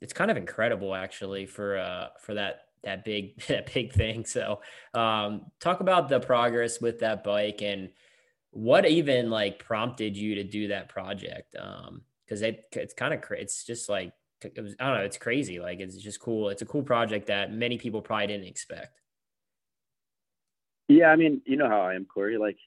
[0.00, 4.24] it's kind of incredible actually for uh for that that big that big thing.
[4.24, 4.60] So
[4.94, 7.90] um talk about the progress with that bike and
[8.50, 11.56] what even like prompted you to do that project?
[11.58, 14.12] Um because it it's kind of it's just like
[14.42, 15.60] it was, I don't know it's crazy.
[15.60, 16.50] Like it's just cool.
[16.50, 19.00] It's a cool project that many people probably didn't expect.
[20.88, 22.38] Yeah I mean you know how I am Corey.
[22.38, 22.58] Like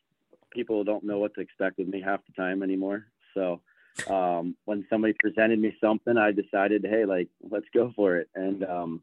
[0.51, 3.05] people don't know what to expect with me half the time anymore.
[3.33, 3.61] So
[4.07, 8.29] um, when somebody presented me something, I decided, hey, like, let's go for it.
[8.35, 9.01] And um,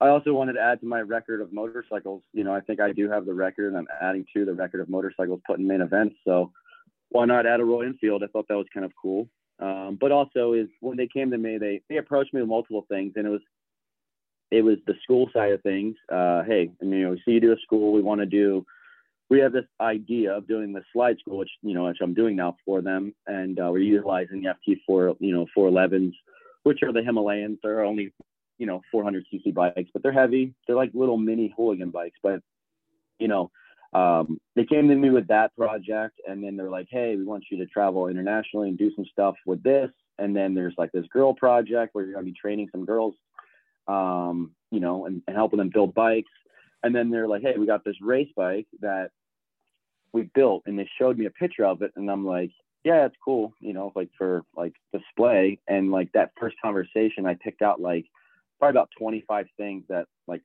[0.00, 2.22] I also wanted to add to my record of motorcycles.
[2.32, 4.80] You know, I think I do have the record, and I'm adding to the record
[4.80, 6.16] of motorcycles put in main events.
[6.24, 6.52] So
[7.10, 8.22] why not add a Royal Enfield?
[8.22, 9.28] I thought that was kind of cool.
[9.60, 12.86] Um, but also is when they came to me, they they approached me with multiple
[12.88, 13.42] things, and it was
[14.50, 15.94] it was the school side of things.
[16.10, 18.66] Uh, hey, you know, we see you do a school, we want to do
[19.30, 22.36] we have this idea of doing the slide school, which you know, which I'm doing
[22.36, 26.12] now for them, and uh, we're utilizing the FT four, you know, 411s,
[26.64, 27.58] which are the Himalayans.
[27.62, 28.12] They're only,
[28.58, 30.54] you know, 400 cc bikes, but they're heavy.
[30.66, 32.40] They're like little mini hooligan bikes, but
[33.18, 33.50] you know,
[33.92, 37.44] um, they came to me with that project, and then they're like, hey, we want
[37.50, 39.90] you to travel internationally and do some stuff with this.
[40.18, 43.14] And then there's like this girl project where you're gonna be training some girls,
[43.86, 46.30] um, you know, and, and helping them build bikes
[46.84, 49.10] and then they're like, hey, we got this race bike that
[50.12, 52.50] we built, and they showed me a picture of it, and I'm like,
[52.84, 55.58] yeah, it's cool, you know, like for like display.
[55.66, 58.04] And like that first conversation, I picked out like
[58.64, 60.42] probably about 25 things that like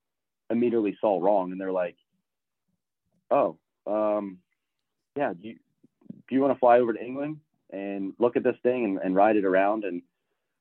[0.49, 1.95] immediately saw wrong, and they're like,
[3.31, 4.39] oh, um,
[5.15, 5.55] yeah, do you
[6.27, 7.37] do you want to fly over to England
[7.71, 10.01] and look at this thing and, and ride it around and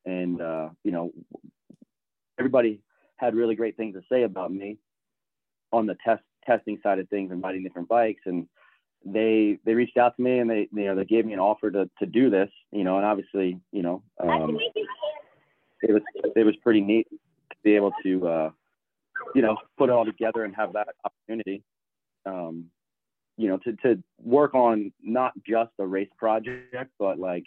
[0.07, 1.11] and uh, you know
[2.39, 2.81] everybody
[3.17, 4.79] had really great things to say about me
[5.73, 8.47] on the test testing side of things and riding different bikes and
[9.05, 11.71] they they reached out to me and they you know they gave me an offer
[11.71, 14.59] to to do this you know and obviously you know um,
[15.83, 16.03] it was
[16.37, 17.07] it was pretty neat
[17.65, 18.51] be able to uh,
[19.35, 21.63] you know put it all together and have that opportunity
[22.27, 22.67] um,
[23.37, 27.45] you know to to work on not just a race project but like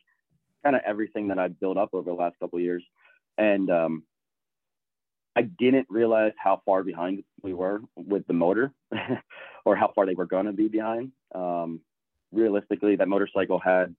[0.63, 2.84] kind of everything that I've built up over the last couple years
[3.38, 4.04] and um,
[5.36, 8.71] I didn't realize how far behind we were with the motor
[9.65, 11.12] or how far they were going to be behind.
[11.34, 11.80] Um,
[12.32, 13.95] realistically, that motorcycle had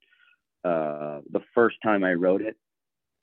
[0.65, 2.57] uh, the first time I rode it,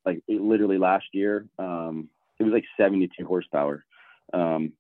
[0.05, 3.85] like it, literally last year, um, it was like 72 horsepower.
[4.33, 4.73] Um,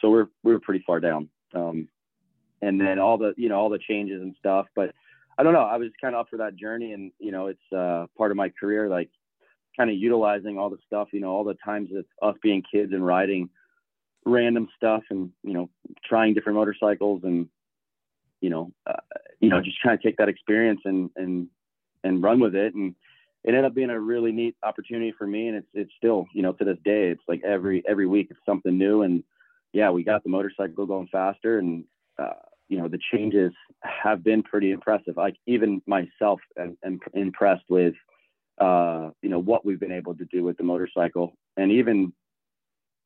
[0.00, 1.28] so we're, we were pretty far down.
[1.54, 1.88] Um,
[2.62, 4.94] and then all the, you know, all the changes and stuff, but
[5.36, 5.60] I don't know.
[5.60, 8.36] I was kind of up for that journey and, you know, it's uh, part of
[8.36, 8.88] my career.
[8.88, 9.10] Like
[9.76, 12.92] kind of utilizing all the stuff, you know, all the times of us being kids
[12.92, 13.50] and riding
[14.24, 15.68] random stuff and, you know,
[16.04, 17.48] trying different motorcycles and,
[18.40, 19.00] you know, uh,
[19.40, 21.48] you know, just trying to take that experience and, and,
[22.02, 22.74] and run with it.
[22.74, 22.94] And
[23.44, 25.48] it ended up being a really neat opportunity for me.
[25.48, 28.40] And it's, it's still, you know, to this day, it's like every, every week it's
[28.46, 29.02] something new.
[29.02, 29.22] And
[29.72, 31.84] yeah, we got the motorcycle going faster and,
[32.18, 32.30] uh,
[32.68, 33.52] you know, the changes
[33.82, 35.16] have been pretty impressive.
[35.16, 37.94] Like even myself am, am impressed with,
[38.58, 41.36] uh, you know, what we've been able to do with the motorcycle.
[41.58, 42.12] And even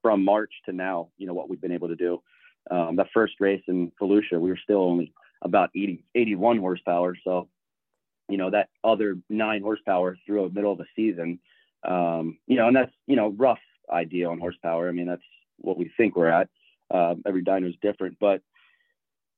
[0.03, 2.23] from March to now, you know, what we've been able to do.
[2.71, 7.17] Um, the first race in Volusia, we were still only about 80, 81 horsepower.
[7.25, 7.49] So,
[8.29, 11.39] you know, that other nine horsepower through the middle of the season,
[11.85, 13.61] um, you know, and that's, you know, rough
[13.91, 14.89] idea on horsepower.
[14.89, 15.23] I mean, that's
[15.59, 16.49] what we think we're at.
[16.91, 18.43] Uh, every dyno is different, but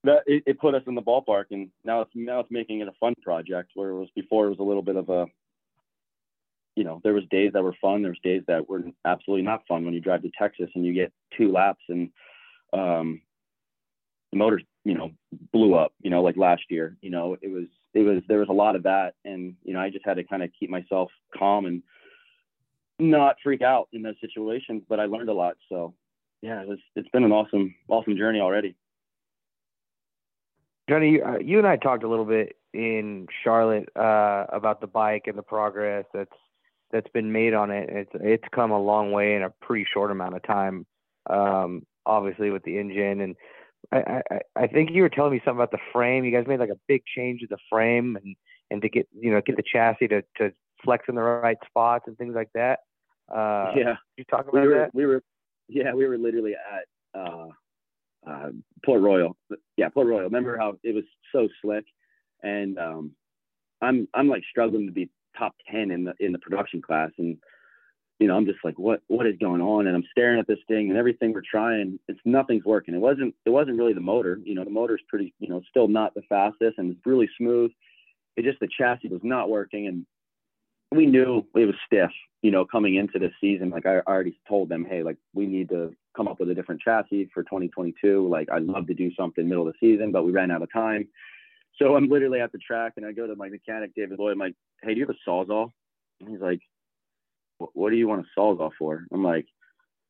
[0.04, 2.88] that it, it, put us in the ballpark and now it's, now it's making it
[2.88, 5.26] a fun project where it was before it was a little bit of a,
[6.76, 8.02] you know, there was days that were fun.
[8.02, 10.94] There was days that were absolutely not fun when you drive to Texas and you
[10.94, 12.10] get two laps and
[12.72, 13.20] um,
[14.32, 15.10] the motor, you know,
[15.52, 15.92] blew up.
[16.00, 16.96] You know, like last year.
[17.02, 19.80] You know, it was it was there was a lot of that, and you know,
[19.80, 21.82] I just had to kind of keep myself calm and
[22.98, 24.82] not freak out in those situations.
[24.88, 25.56] But I learned a lot.
[25.68, 25.94] So
[26.42, 28.76] yeah, it was it's been an awesome awesome journey already.
[30.88, 34.88] Johnny, you, uh, you and I talked a little bit in Charlotte uh, about the
[34.88, 36.36] bike and the progress that's
[36.92, 37.88] that's been made on it.
[37.90, 40.86] It's it's come a long way in a pretty short amount of time.
[41.28, 43.36] Um, obviously with the engine and
[43.92, 46.24] I, I I think you were telling me something about the frame.
[46.24, 48.36] You guys made like a big change to the frame and
[48.70, 50.52] and to get you know get the chassis to to
[50.84, 52.80] flex in the right spots and things like that.
[53.32, 54.94] Uh, yeah, you talk about we were, that.
[54.94, 55.22] We were
[55.68, 57.48] yeah we were literally at uh,
[58.26, 58.50] uh,
[58.84, 59.36] Port Royal.
[59.76, 60.24] Yeah, Port Royal.
[60.24, 61.84] Remember how it was so slick,
[62.42, 63.12] and um,
[63.80, 67.38] I'm I'm like struggling to be top ten in the in the production class, and
[68.20, 70.58] you know I'm just like what what is going on, and I'm staring at this
[70.68, 72.94] thing, and everything we're trying, it's nothing's working.
[72.94, 75.88] It wasn't it wasn't really the motor, you know the motor's pretty you know still
[75.88, 77.72] not the fastest, and it's really smooth.
[78.36, 80.06] It just the chassis was not working, and
[80.92, 82.10] we knew it was stiff,
[82.42, 83.70] you know, coming into this season.
[83.70, 86.80] Like I already told them, hey, like we need to come up with a different
[86.80, 88.28] chassis for 2022.
[88.28, 90.72] Like I'd love to do something middle of the season, but we ran out of
[90.72, 91.08] time.
[91.76, 94.32] So I'm literally at the track and I go to my mechanic, David Lloyd.
[94.32, 95.70] I'm like, hey, do you have a sawzall?
[96.20, 96.60] And he's like,
[97.74, 99.06] what do you want a sawzall for?
[99.12, 99.46] I'm like,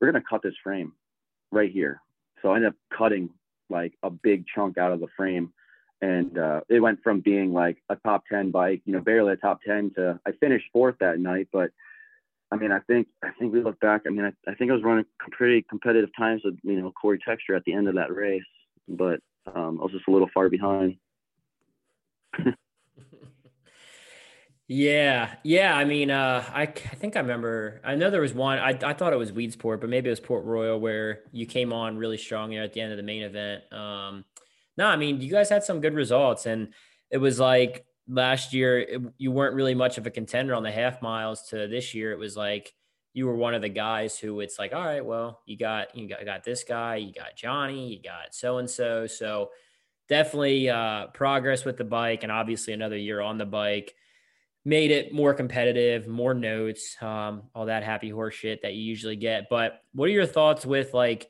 [0.00, 0.92] we're gonna cut this frame
[1.50, 2.00] right here.
[2.42, 3.30] So I ended up cutting
[3.68, 5.52] like a big chunk out of the frame
[6.02, 9.36] and uh, it went from being like a top 10 bike you know barely a
[9.36, 11.70] top 10 to i finished fourth that night but
[12.50, 14.74] i mean i think i think we look back i mean i, I think i
[14.74, 18.14] was running pretty competitive times with you know corey Texter at the end of that
[18.14, 18.42] race
[18.88, 19.20] but
[19.54, 20.96] um, i was just a little far behind
[24.72, 28.58] yeah yeah i mean uh I, I think i remember i know there was one
[28.58, 31.72] I, I thought it was weedsport but maybe it was port royal where you came
[31.72, 34.24] on really strong at the end of the main event um
[34.80, 36.72] no, I mean, you guys had some good results, and
[37.10, 40.70] it was like last year it, you weren't really much of a contender on the
[40.70, 41.42] half miles.
[41.48, 42.72] To this year, it was like
[43.12, 46.08] you were one of the guys who it's like, all right, well, you got you
[46.08, 49.50] got, got this guy, you got Johnny, you got so and so, so
[50.08, 53.94] definitely uh, progress with the bike, and obviously another year on the bike
[54.64, 59.16] made it more competitive, more notes, um, all that happy horse shit that you usually
[59.16, 59.48] get.
[59.48, 61.28] But what are your thoughts with like?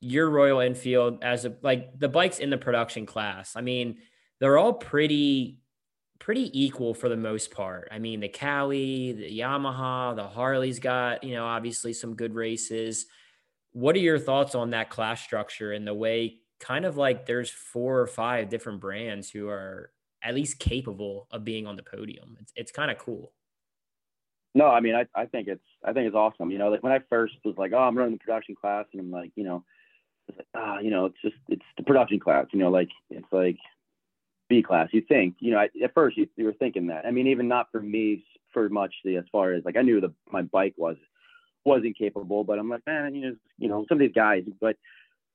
[0.00, 3.54] your Royal Enfield as a like the bikes in the production class.
[3.56, 3.96] I mean,
[4.40, 5.58] they're all pretty
[6.18, 7.88] pretty equal for the most part.
[7.92, 13.06] I mean, the Cali, the Yamaha, the Harley's got, you know, obviously some good races.
[13.72, 17.50] What are your thoughts on that class structure and the way kind of like there's
[17.50, 19.90] four or five different brands who are
[20.26, 22.36] at least capable of being on the podium?
[22.40, 23.32] It's it's kind of cool.
[24.54, 26.50] No, I mean, I, I think it's I think it's awesome.
[26.50, 29.00] You know, like when I first was like, oh, I'm running the production class, and
[29.00, 29.64] I'm like, you know,
[30.28, 32.46] it's like ah, you know, it's just it's the production class.
[32.52, 33.58] You know, like it's like
[34.48, 34.88] B class.
[34.92, 37.06] You think, you know, I, at first you, you were thinking that.
[37.06, 40.00] I mean, even not for me for much the as far as like I knew
[40.00, 40.96] the my bike was
[41.64, 44.44] wasn't capable, but I'm like, man, you know, you know, some of these guys.
[44.60, 44.76] But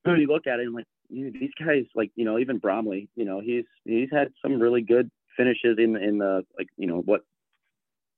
[0.03, 3.25] when you look at it, I'm like, these guys, like, you know, even Bromley, you
[3.25, 7.21] know, he's he's had some really good finishes in in the like, you know, what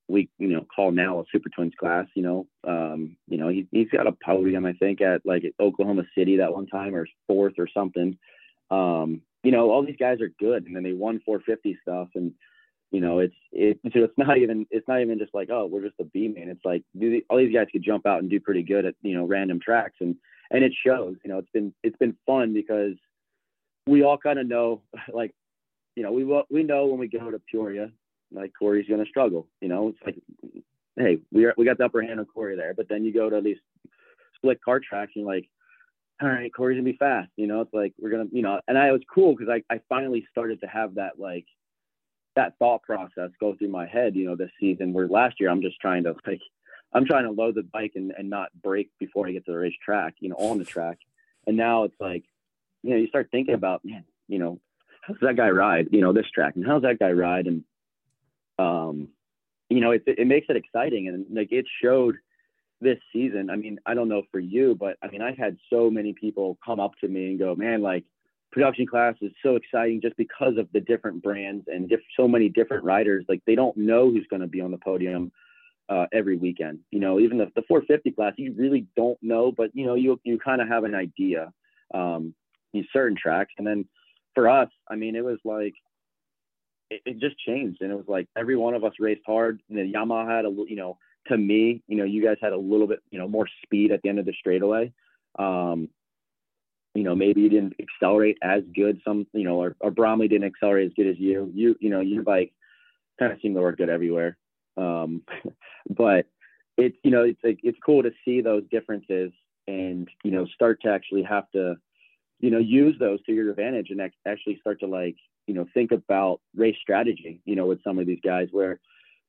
[0.09, 2.47] we you know call now a super twins class you know.
[2.67, 6.53] Um you know he, he's got a podium i think at like oklahoma city that
[6.53, 8.17] one time or fourth or something.
[8.69, 12.33] Um you know all these guys are good and then they won 450 stuff and
[12.91, 15.99] you know it's it it's not even it's not even just like oh we're just
[15.99, 16.83] a b man it's like
[17.29, 19.95] all these guys could jump out and do pretty good at you know random tracks
[19.99, 20.15] and
[20.51, 22.93] and it shows you know it's been it's been fun because
[23.87, 24.81] we all kind of know
[25.13, 25.33] like
[25.95, 27.91] you know we we know when we go to peoria
[28.33, 29.47] like Corey's going to struggle.
[29.61, 30.15] You know, it's like,
[30.97, 33.29] hey, we are, we got the upper hand on Corey there, but then you go
[33.29, 33.57] to these
[34.35, 35.47] split car tracks and you're like,
[36.21, 37.29] all right, Corey's gonna be fast.
[37.37, 39.81] You know, it's like we're gonna, you know, and I was cool because I I
[39.89, 41.45] finally started to have that like
[42.35, 44.15] that thought process go through my head.
[44.15, 46.39] You know, this season where last year I'm just trying to like
[46.93, 49.57] I'm trying to load the bike and, and not break before I get to the
[49.57, 50.15] race track.
[50.19, 50.99] You know, on the track,
[51.47, 52.23] and now it's like,
[52.83, 54.59] you know, you start thinking about, man, you know,
[55.01, 55.87] how's that guy ride?
[55.91, 57.47] You know, this track, and how's that guy ride?
[57.47, 57.63] And
[58.59, 59.09] um,
[59.69, 61.07] you know, it, it makes it exciting.
[61.07, 62.17] And like it showed
[62.81, 63.49] this season.
[63.49, 66.57] I mean, I don't know for you, but I mean, I've had so many people
[66.63, 68.03] come up to me and go, man, like
[68.51, 72.49] production class is so exciting just because of the different brands and diff- so many
[72.49, 73.25] different riders.
[73.27, 75.31] Like they don't know who's going to be on the podium
[75.89, 76.79] uh, every weekend.
[76.91, 80.19] You know, even the, the 450 class, you really don't know, but you know, you
[80.23, 81.51] you kind of have an idea.
[81.93, 82.33] Um,
[82.73, 83.85] in certain tracks, and then
[84.33, 85.75] for us, I mean, it was like
[86.89, 87.81] it, it, just changed.
[87.81, 89.61] And it was like every one of us raced hard.
[89.69, 92.57] And the Yamaha had a, you know, to me, you know, you guys had a
[92.57, 94.91] little bit, you know, more speed at the end of the straightaway.
[95.37, 95.89] Um,
[96.93, 99.01] you know, maybe you didn't accelerate as good.
[99.03, 101.51] Some, you know, or, or Bromley didn't accelerate as good as you.
[101.53, 102.53] You, you know, your bike
[103.19, 104.37] kind of seemed to work good everywhere.
[104.77, 105.23] Um,
[105.89, 106.25] but
[106.77, 109.31] it's, you know, it's like, it's cool to see those differences
[109.67, 111.75] and, you know, start to actually have to,
[112.39, 115.15] you know, use those to your advantage and actually start to like,
[115.47, 118.79] you know, think about race strategy, you know, with some of these guys where,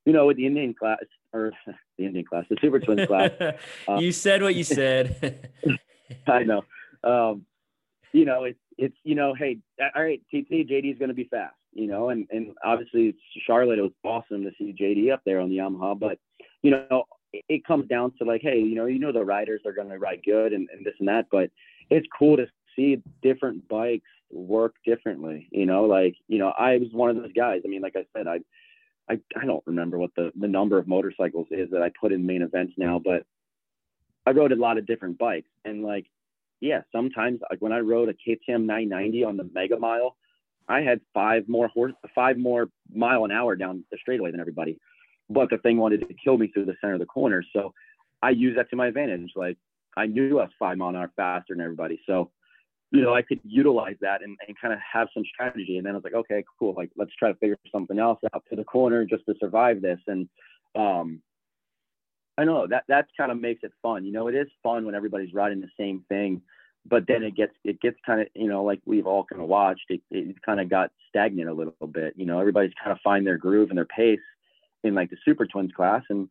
[0.05, 0.99] you know, with the Indian class
[1.33, 1.53] or
[1.99, 3.31] the Indian class, the Super Twins class.
[3.41, 3.53] Uh,
[3.99, 5.51] you said what you said.
[6.27, 6.65] I know.
[7.03, 7.47] Um,
[8.13, 9.59] you know, it's it's you know, hey,
[9.95, 13.15] all right, TT, JD is going to be fast, you know, and and obviously
[13.47, 16.19] Charlotte, it was awesome to see JD up there on the Yamaha, but
[16.63, 19.61] you know, it, it comes down to like, hey, you know, you know, the riders
[19.67, 21.51] are going to ride good and, and this and that, but
[21.91, 26.89] it's cool to see different bikes work differently, you know, like you know, I was
[26.93, 27.63] one of those guys.
[27.65, 28.41] I mean, like I said, I
[29.09, 32.25] I, I don't remember what the, the number of motorcycles is that I put in
[32.25, 33.25] main events now, but
[34.27, 35.51] I rode a lot of different bikes.
[35.65, 36.07] And like,
[36.61, 40.17] yeah, sometimes like when I rode a KTM 990 on the Mega Mile,
[40.69, 44.79] I had five more horse, five more mile an hour down the straightaway than everybody.
[45.29, 47.43] But the thing wanted to kill me through the center of the corner.
[47.53, 47.73] So
[48.23, 49.33] I used that to my advantage.
[49.37, 49.59] Like
[49.97, 52.01] I knew I was five mile an hour faster than everybody.
[52.07, 52.31] So
[52.95, 55.79] you know, I could utilize that and, and kind of have some strategy.
[55.79, 56.75] And then I was like, okay, cool.
[56.77, 59.99] Like, let's try to figure something else out to the corner just to survive this.
[60.07, 60.29] And,
[60.77, 61.21] um,
[62.39, 64.05] I know that that kind of makes it fun.
[64.05, 66.43] You know, it is fun when everybody's riding the same thing,
[66.87, 69.49] but then it gets it gets kind of you know like we've all kind of
[69.49, 70.01] watched it.
[70.11, 72.15] It kind of got stagnant a little bit.
[72.17, 74.21] You know, everybody's kind of find their groove and their pace
[74.83, 76.29] in like the Super Twins class, and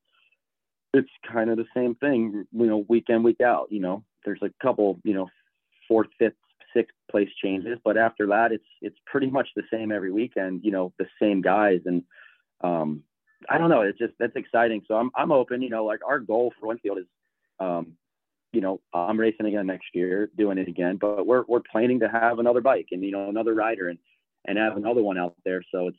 [0.93, 2.45] it's kind of the same thing.
[2.51, 3.67] You know, week in week out.
[3.71, 5.29] You know, there's a couple you know
[5.87, 6.33] fourth, fifth,
[6.73, 10.61] six place changes, but after that, it's it's pretty much the same every weekend.
[10.63, 12.03] You know, the same guys, and
[12.61, 13.03] um,
[13.49, 13.81] I don't know.
[13.81, 14.83] It's just that's exciting.
[14.87, 15.61] So I'm I'm open.
[15.61, 17.05] You know, like our goal for Enfield is,
[17.59, 17.93] um,
[18.53, 22.07] you know, I'm racing again next year, doing it again, but we're we're planning to
[22.07, 23.99] have another bike and you know another rider and
[24.45, 25.63] and have another one out there.
[25.71, 25.97] So it's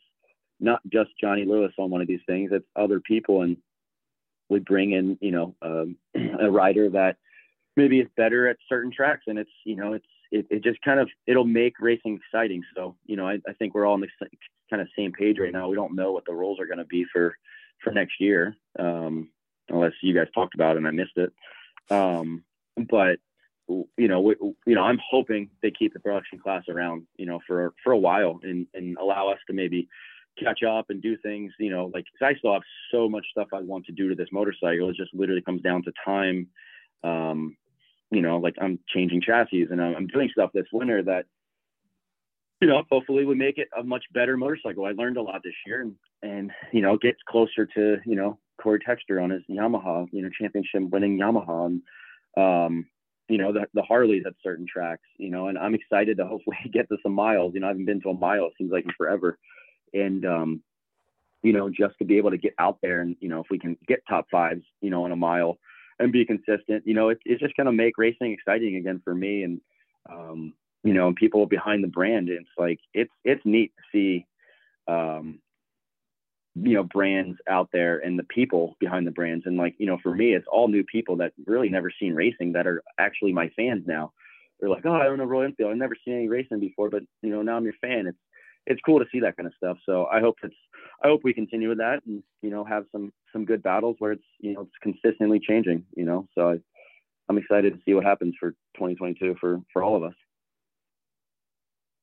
[0.59, 3.57] not just Johnny Lewis on one of these things; it's other people, and
[4.49, 5.97] we bring in you know um,
[6.39, 7.17] a rider that
[7.75, 10.99] maybe is better at certain tracks and it's you know it's it, it just kind
[10.99, 12.63] of it'll make racing exciting.
[12.75, 14.07] So you know, I, I think we're all on the
[14.69, 15.69] kind of same page right now.
[15.69, 17.35] We don't know what the rules are going to be for
[17.83, 19.29] for next year, um,
[19.69, 21.31] unless you guys talked about it and I missed it.
[21.89, 22.43] Um,
[22.77, 23.19] but
[23.67, 24.35] you know, we,
[24.67, 27.97] you know, I'm hoping they keep the production class around, you know, for for a
[27.97, 29.87] while and and allow us to maybe
[30.37, 32.61] catch up and do things, you know, like I still have
[32.91, 34.89] so much stuff I want to do to this motorcycle.
[34.89, 36.47] It just literally comes down to time.
[37.03, 37.55] Um,
[38.11, 41.25] you know, like I'm changing chassis and I'm doing stuff this winter that,
[42.61, 44.85] you know, hopefully we make it a much better motorcycle.
[44.85, 48.39] I learned a lot this year and, and, you know, gets closer to, you know,
[48.61, 51.67] Corey Texter on his Yamaha, you know, championship winning Yamaha.
[51.67, 51.81] And,
[52.37, 52.85] um,
[53.27, 56.57] you know, the, the Harleys at certain tracks, you know, and I'm excited to hopefully
[56.73, 57.53] get to some miles.
[57.53, 59.37] You know, I haven't been to a mile, it seems like forever.
[59.93, 60.63] And, um,
[61.43, 63.59] you know, just to be able to get out there and, you know, if we
[63.59, 65.59] can get top fives, you know, in a mile,
[65.99, 66.83] and be consistent.
[66.85, 69.61] You know, it, it's just going to make racing exciting again for me and,
[70.11, 70.53] um,
[70.83, 72.29] you know, and people behind the brand.
[72.29, 74.25] It's like, it's, it's neat to see,
[74.87, 75.39] um,
[76.55, 79.45] you know, brands out there and the people behind the brands.
[79.45, 82.53] And like, you know, for me, it's all new people that really never seen racing
[82.53, 84.13] that are actually my fans now.
[84.59, 85.71] They're like, oh, I don't know Royal Enfield.
[85.71, 88.07] I've never seen any racing before, but you know, now I'm your fan.
[88.07, 88.17] It's,
[88.65, 89.77] it's cool to see that kind of stuff.
[89.85, 90.55] So I hope it's
[91.03, 94.13] I hope we continue with that and you know have some some good battles where
[94.13, 95.83] it's you know it's consistently changing.
[95.95, 96.55] You know, so I,
[97.29, 100.15] I'm excited to see what happens for 2022 for for all of us.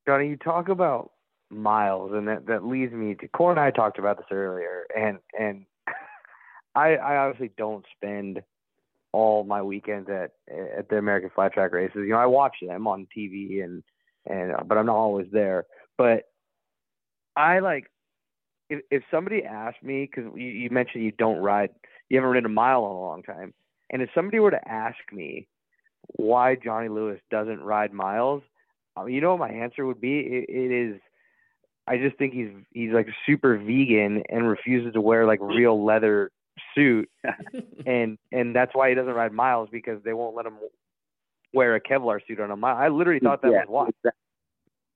[0.06, 1.12] Johnny, you talk about
[1.52, 5.18] miles, and that that leads me to Core and I talked about this earlier, and
[5.38, 5.64] and
[6.74, 8.42] I I obviously don't spend
[9.12, 10.32] all my weekends at
[10.78, 11.96] at the American Flat Track races.
[11.96, 13.82] You know, I watch them on TV and
[14.26, 15.66] and but I'm not always there.
[15.98, 16.24] But
[17.36, 17.90] I like
[18.70, 21.70] if if somebody asked me because you, you mentioned you don't ride,
[22.08, 23.52] you haven't ridden a mile in a long time,
[23.90, 25.46] and if somebody were to ask me
[26.16, 28.42] why Johnny Lewis doesn't ride miles,
[28.96, 30.18] um, you know what my answer would be?
[30.20, 31.00] It, it is.
[31.86, 36.30] I just think he's he's like super vegan and refuses to wear like real leather
[36.74, 37.10] suit,
[37.86, 40.54] and and that's why he doesn't ride miles because they won't let him
[41.52, 42.76] wear a Kevlar suit on a mile.
[42.76, 44.10] I literally thought that yeah, was why.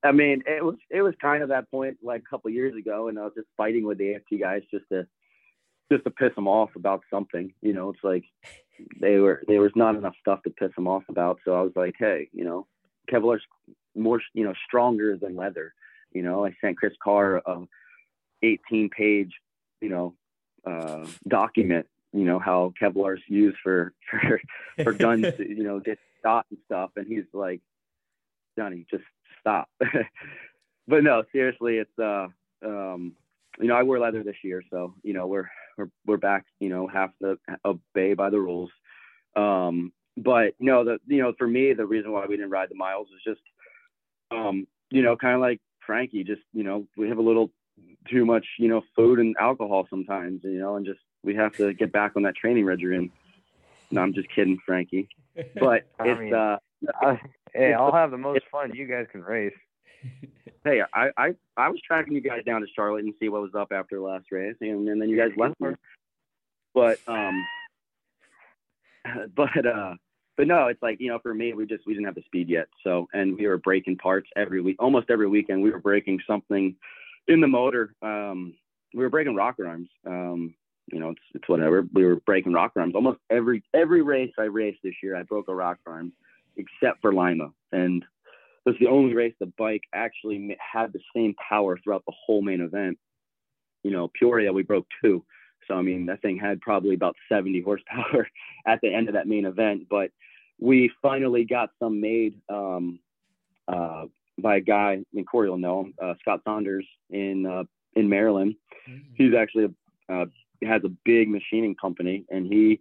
[0.03, 3.07] I mean, it was it was kind of that point like a couple years ago,
[3.07, 5.07] and I was just fighting with the AFT guys just to
[5.91, 7.53] just to piss them off about something.
[7.61, 8.23] You know, it's like
[8.99, 11.39] they were there was not enough stuff to piss them off about.
[11.43, 12.67] So I was like, hey, you know,
[13.11, 13.43] Kevlar's
[13.95, 15.73] more you know stronger than leather.
[16.11, 17.67] You know, I sent Chris Carr a
[18.43, 19.33] 18 page
[19.81, 20.13] you know
[20.65, 21.87] uh, document.
[22.13, 24.41] You know how Kevlar's used for for
[24.83, 25.25] for guns.
[25.39, 27.61] you know, get shot and stuff, and he's like,
[28.57, 29.03] Johnny, just
[29.39, 29.69] stop.
[30.87, 32.27] but no, seriously, it's uh,
[32.65, 33.13] um,
[33.59, 36.69] you know, I wear leather this year, so you know, we're we're we're back, you
[36.69, 38.71] know, half to obey by the rules.
[39.35, 42.69] Um, but you know, the you know, for me, the reason why we didn't ride
[42.69, 43.41] the miles is just,
[44.31, 47.49] um, you know, kind of like Frankie, just you know, we have a little
[48.09, 51.73] too much, you know, food and alcohol sometimes, you know, and just we have to
[51.73, 53.11] get back on that training regimen.
[53.89, 55.07] No, I'm just kidding, Frankie.
[55.59, 56.57] But I it's mean, uh
[57.01, 57.19] I,
[57.53, 58.73] hey, I'll have the most fun.
[58.73, 59.53] You guys can race.
[60.63, 63.55] hey, I, I I was tracking you guys down to Charlotte and see what was
[63.55, 65.75] up after the last race, and, and then you guys left me.
[66.73, 67.45] But um,
[69.35, 69.95] but uh,
[70.37, 72.47] but no, it's like you know, for me, we just we didn't have the speed
[72.47, 72.67] yet.
[72.83, 75.61] So, and we were breaking parts every week, almost every weekend.
[75.63, 76.75] We were breaking something
[77.27, 77.93] in the motor.
[78.01, 78.53] Um,
[78.93, 79.89] we were breaking rocker arms.
[80.05, 80.53] Um,
[80.91, 81.85] you know, it's it's whatever.
[81.93, 85.15] We were breaking rocker arms almost every every race I raced this year.
[85.15, 86.13] I broke a rocker arm,
[86.55, 91.33] except for Lima, and it was the only race the bike actually had the same
[91.49, 92.97] power throughout the whole main event.
[93.83, 95.25] You know, Peoria we broke two.
[95.67, 98.27] So I mean, that thing had probably about 70 horsepower
[98.67, 99.87] at the end of that main event.
[99.89, 100.11] But
[100.59, 102.99] we finally got some made um,
[103.67, 104.05] uh,
[104.37, 104.93] by a guy.
[104.93, 107.63] I mean, Corey will know him, uh, Scott Saunders in uh,
[107.95, 108.55] in Maryland.
[108.89, 108.99] Mm-hmm.
[109.15, 109.65] He's actually
[110.09, 110.25] a, uh,
[110.63, 112.79] has a big machining company, and he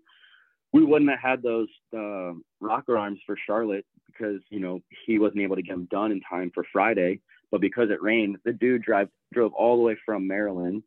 [0.72, 5.41] we wouldn't have had those uh, rocker arms for Charlotte because you know he wasn't
[5.41, 7.20] able to get them done in time for Friday.
[7.51, 10.82] But because it rained, the dude drive drove all the way from Maryland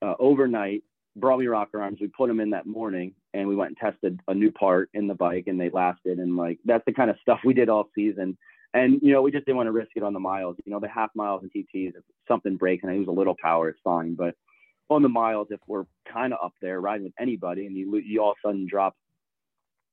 [0.00, 0.82] uh, overnight
[1.20, 1.98] brought me rocker arms.
[2.00, 5.06] We put them in that morning and we went and tested a new part in
[5.06, 6.18] the bike and they lasted.
[6.18, 8.36] And like, that's the kind of stuff we did all season.
[8.74, 10.56] And, you know, we just didn't want to risk it on the miles.
[10.64, 13.36] You know, the half miles and TTs, if something breaks and I use a little
[13.40, 14.14] power, it's fine.
[14.14, 14.34] But
[14.90, 18.22] on the miles, if we're kind of up there riding with anybody and you, you
[18.22, 18.94] all of a sudden drop,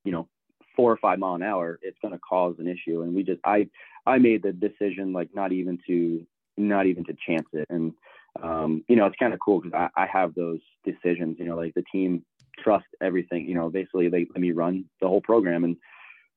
[0.03, 0.27] you know,
[0.75, 3.01] four or five mile an hour, it's going to cause an issue.
[3.01, 3.69] And we just, I,
[4.05, 6.25] I made the decision, like not even to,
[6.57, 7.67] not even to chance it.
[7.69, 7.93] And,
[8.41, 11.55] um, you know, it's kind of cool because I, I have those decisions, you know,
[11.55, 12.23] like the team
[12.61, 15.63] trust everything, you know, basically they let me run the whole program.
[15.63, 15.77] And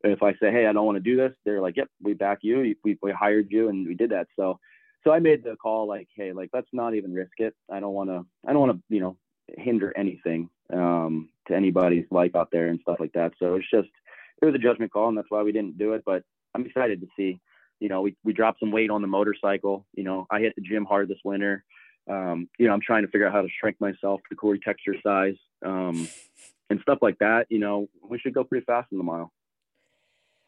[0.05, 2.39] if I say, Hey, I don't want to do this, they're like, yep, we back
[2.43, 2.75] you.
[2.85, 4.29] We, we hired you and we did that.
[4.37, 4.59] So,
[5.05, 7.55] so I made the call like, Hey, like, let's not even risk it.
[7.71, 9.17] I don't want to, I don't want to, you know,
[9.57, 13.33] hinder anything, um, to anybody's life out there and stuff like that.
[13.39, 13.89] So it's just,
[14.41, 16.03] it was a judgment call and that's why we didn't do it.
[16.05, 16.23] But
[16.55, 17.41] I'm excited to see,
[17.81, 19.87] you know, we, we dropped some weight on the motorcycle.
[19.95, 21.65] You know, I hit the gym hard this winter
[22.09, 25.01] um, you know, I'm trying to figure out how to shrink myself to Corey Texter
[25.03, 26.09] size um,
[26.71, 27.47] and stuff like that.
[27.51, 29.33] You know, we should go pretty fast in the mile.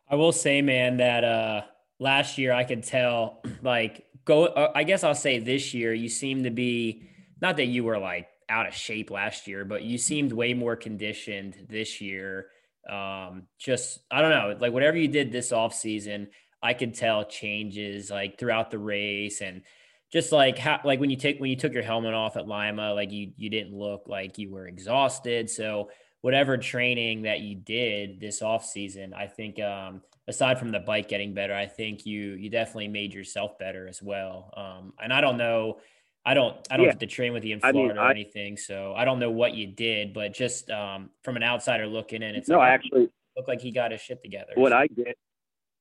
[0.09, 1.63] I will say, man, that uh,
[1.99, 6.09] last year I could tell, like, go, uh, I guess I'll say this year, you
[6.09, 7.09] seem to be,
[7.41, 10.77] not that you were like out of shape last year, but you seemed way more
[10.77, 12.47] conditioned this year.
[12.89, 16.29] Um, just, I don't know, like, whatever you did this off season,
[16.63, 19.63] I could tell changes like throughout the race and,
[20.11, 22.93] just like how like when you take when you took your helmet off at Lima,
[22.95, 25.49] like you you didn't look like you were exhausted.
[25.49, 25.91] So
[26.21, 31.09] whatever training that you did this off season, I think um, aside from the bike
[31.09, 34.53] getting better, I think you you definitely made yourself better as well.
[34.57, 35.79] Um, and I don't know,
[36.27, 36.93] I don't I don't yeah.
[36.93, 39.31] get to train with you in Florida I mean, or anything, so I don't know
[39.31, 42.75] what you did, but just um, from an outsider looking in, it's no, like, I
[42.75, 44.53] actually looked like he got his shit together.
[44.57, 44.77] What so.
[44.77, 45.15] I did,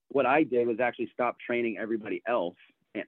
[0.09, 2.55] what I did was actually stop training everybody else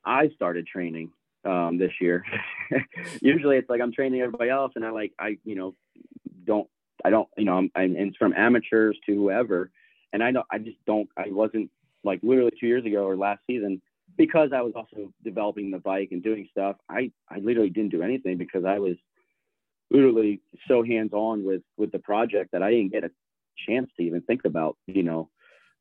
[0.05, 1.11] I started training
[1.45, 2.23] um, this year.
[3.21, 5.75] Usually it's like I'm training everybody else, and I like I you know
[6.45, 6.67] don't
[7.03, 9.71] I don't you know I'm, I'm it's from amateurs to whoever,
[10.13, 11.69] and I don't I just don't I wasn't
[12.03, 13.81] like literally two years ago or last season
[14.17, 16.75] because I was also developing the bike and doing stuff.
[16.89, 18.95] I I literally didn't do anything because I was
[19.89, 23.11] literally so hands on with with the project that I didn't get a
[23.67, 25.29] chance to even think about you know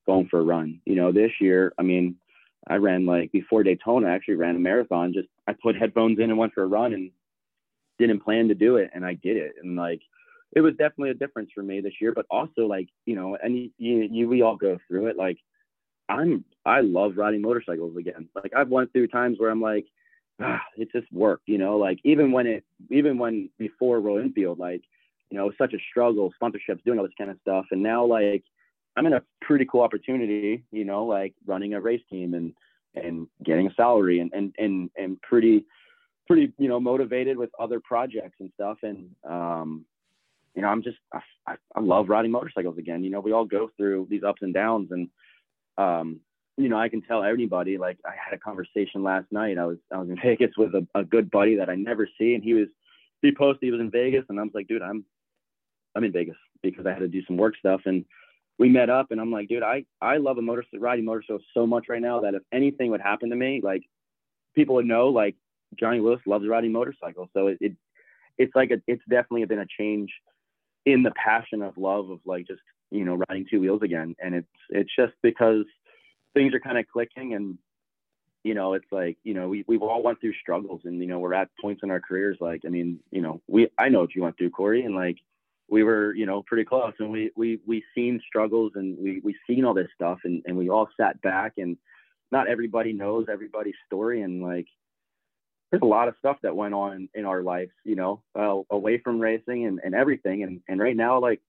[0.07, 0.81] going for a run.
[0.85, 2.17] You know this year I mean
[2.69, 5.13] I ran like before Daytona, I actually ran a marathon.
[5.13, 7.11] Just I put headphones in and went for a run and
[7.99, 9.55] didn't plan to do it, and I did it.
[9.63, 10.01] And like
[10.53, 12.13] it was definitely a difference for me this year.
[12.13, 15.17] But also like you know, and you, you, you we all go through it.
[15.17, 15.39] Like
[16.09, 18.29] I'm I love riding motorcycles again.
[18.35, 19.87] Like I've went through times where I'm like,
[20.41, 21.49] ah, it just worked.
[21.49, 24.83] You know, like even when it even when before Royal Enfield, like
[25.31, 27.83] you know, it was such a struggle, sponsorships, doing all this kind of stuff, and
[27.83, 28.45] now like
[28.97, 32.53] I'm in a pretty cool opportunity, you know, like running a race team and
[32.95, 35.65] and getting a salary and and and and pretty
[36.27, 38.79] pretty you know motivated with other projects and stuff.
[38.83, 39.85] And um
[40.55, 43.05] you know i'm just I, I love riding motorcycles again.
[43.05, 45.09] You know we all go through these ups and downs and
[45.79, 46.21] um
[46.57, 49.59] you know i can tell anybody like i had a conversation last night.
[49.59, 52.35] I was i was in vegas with a, a good buddy that i never see.
[52.35, 52.69] And he was
[53.23, 54.25] he posted he was in vegas.
[54.29, 55.05] And i was like dude i'm
[55.95, 57.83] i'm in vegas because i had to do some work stuff.
[57.87, 58.05] And
[58.61, 61.67] we met up and I'm like, dude, I, I love a motorcycle riding motorcycle so
[61.67, 63.83] much right now that if anything would happen to me, like
[64.55, 65.35] people would know like
[65.77, 67.31] Johnny Lewis loves riding motorcycles.
[67.33, 67.73] So it, it
[68.37, 70.11] it's like a, it's definitely been a change
[70.85, 74.15] in the passion of love of like just, you know, riding two wheels again.
[74.23, 75.65] And it's, it's just because
[76.35, 77.57] things are kind of clicking and
[78.45, 81.19] you know, it's like, you know, we, we've all went through struggles and, you know,
[81.19, 82.39] we're at points in our careers.
[82.41, 85.17] Like, I mean, you know, we, I know what you went through, Corey, and like,
[85.71, 89.35] we were, you know, pretty close and we, we, we seen struggles and we, we
[89.47, 91.77] seen all this stuff and, and we all sat back and
[92.33, 94.23] not everybody knows everybody's story.
[94.23, 94.67] And like,
[95.71, 98.99] there's a lot of stuff that went on in our lives, you know, uh, away
[98.99, 100.43] from racing and, and everything.
[100.43, 101.41] And, and right now, like,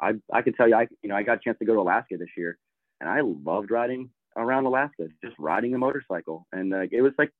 [0.00, 1.80] I, I can tell you, I, you know, I got a chance to go to
[1.80, 2.58] Alaska this year
[3.00, 6.48] and I loved riding around Alaska, just riding a motorcycle.
[6.52, 7.30] And like, it was like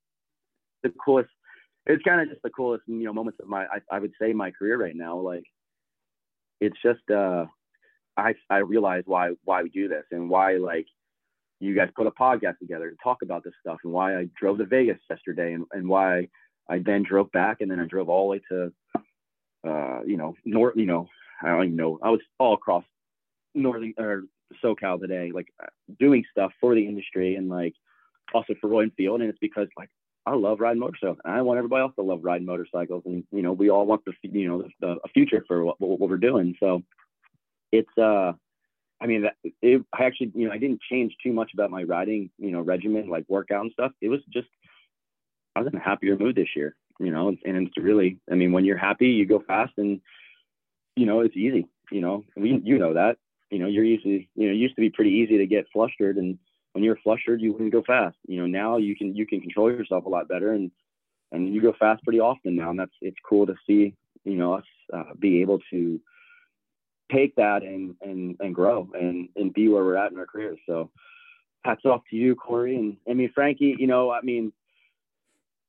[0.85, 1.30] the coolest,
[1.87, 4.33] it's kind of just the coolest, you know, moments of my, I, I would say
[4.33, 5.18] my career right now.
[5.18, 5.43] Like,
[6.63, 7.47] it's just, uh,
[8.17, 10.87] I, I realize why, why we do this and why, like,
[11.61, 14.59] you guys put a podcast together to talk about this stuff and why I drove
[14.59, 16.29] to Vegas yesterday and, and why
[16.69, 18.73] I then drove back and then I drove all the way to,
[19.69, 21.09] uh, you know, north, you know,
[21.43, 21.99] I don't even know.
[22.03, 22.85] I was all across
[23.55, 24.25] northern or
[24.63, 25.49] SoCal today, like
[25.99, 27.75] doing stuff for the industry and like
[28.35, 29.21] also for Royal Enfield.
[29.21, 29.91] And it's because like
[30.25, 33.03] I love riding motorcycles and I want everybody else to love riding motorcycles.
[33.07, 36.09] And, you know, we all want the, you know, the, a future for what, what
[36.09, 36.55] we're doing.
[36.61, 36.83] So
[37.73, 38.33] it's, uh,
[39.01, 39.27] I mean,
[39.62, 42.61] it, I actually, you know, I didn't change too much about my riding, you know,
[42.61, 43.93] regimen, like workout and stuff.
[44.01, 44.49] It was just,
[45.57, 48.53] I was in a happier mood this year, you know, and it's really, I mean,
[48.53, 50.01] when you're happy, you go fast and,
[50.95, 53.16] you know, it's easy, you know, we, you know that,
[53.51, 56.16] you know, you're usually, you know, used to be pretty easy to get flustered.
[56.16, 56.39] And
[56.73, 59.70] when you're flustered, you wouldn't go fast, you know, now you can, you can control
[59.70, 60.70] yourself a lot better and,
[61.31, 62.70] and you go fast pretty often now.
[62.70, 63.95] And that's, it's cool to see,
[64.25, 66.01] you know, us uh, be able to,
[67.12, 70.59] take that and and and grow and and be where we're at in our careers.
[70.66, 70.91] So
[71.64, 73.77] hats off to you, Corey, and I mean Frankie.
[73.79, 74.53] You know, I mean,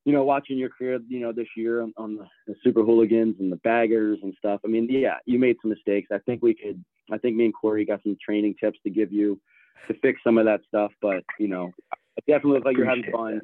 [0.04, 3.36] you know, watching your career, you know, this year on, on the, the, super hooligans
[3.38, 4.60] and the baggers and stuff.
[4.64, 6.08] I mean, yeah, you made some mistakes.
[6.12, 6.82] I think we could.
[7.12, 9.38] I think me and Corey got some training tips to give you
[9.88, 10.92] to fix some of that stuff.
[11.00, 11.72] But you know,
[12.16, 13.40] it definitely looks like you're having fun.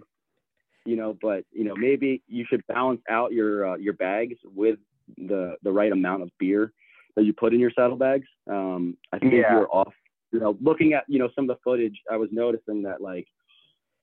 [0.86, 4.78] You know, but you know, maybe you should balance out your uh, your bags with
[5.16, 6.72] the the right amount of beer
[7.16, 8.26] that you put in your saddlebags.
[8.48, 9.52] Um, I think yeah.
[9.52, 9.92] you're off.
[10.32, 13.26] You know, looking at you know some of the footage, I was noticing that like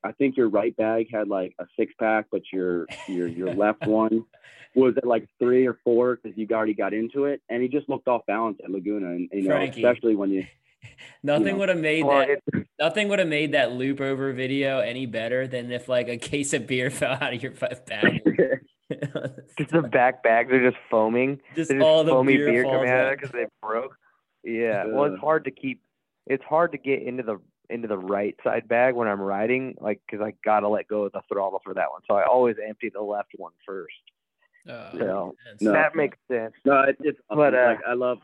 [0.04, 3.86] I think your right bag had like a six pack, but your your your left
[3.88, 4.26] one
[4.76, 7.90] was at like three or four because you already got into it, and he just
[7.90, 9.84] looked off balance at Laguna, and you know, Frankie.
[9.84, 10.46] especially when you.
[11.24, 12.66] Nothing you know, would have made well, that.
[12.80, 16.54] Nothing would have made that loop over video any better than if like a case
[16.54, 18.22] of beer fell out of your bag.
[19.58, 21.40] just the back bags are just foaming.
[21.56, 23.98] Just, just all the foamy beer, beer coming out of it because they broke.
[24.44, 24.86] Yeah.
[24.86, 25.82] Well, it's hard to keep.
[26.26, 30.02] It's hard to get into the into the right side bag when I'm riding, like
[30.10, 32.02] because I gotta let go of the throttle for that one.
[32.08, 33.94] So I always empty the left one first.
[34.68, 36.54] Uh, so no, that makes sense.
[36.66, 37.38] No, it, it's awesome.
[37.38, 38.20] but uh, like I love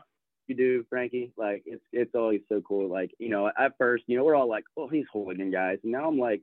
[0.46, 1.32] you do, Frankie.
[1.36, 2.88] Like it's it's always so cool.
[2.88, 5.92] Like you know, at first, you know, we're all like, oh, he's hooligan guys, and
[5.92, 6.42] now I'm like,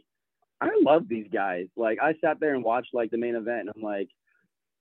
[0.59, 1.67] I love these guys.
[1.75, 4.09] Like I sat there and watched like the main event, and I'm like,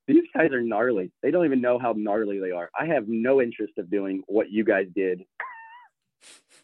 [0.07, 1.13] these guys are gnarly.
[1.23, 2.71] They don't even know how gnarly they are.
[2.79, 5.25] I have no interest of doing what you guys did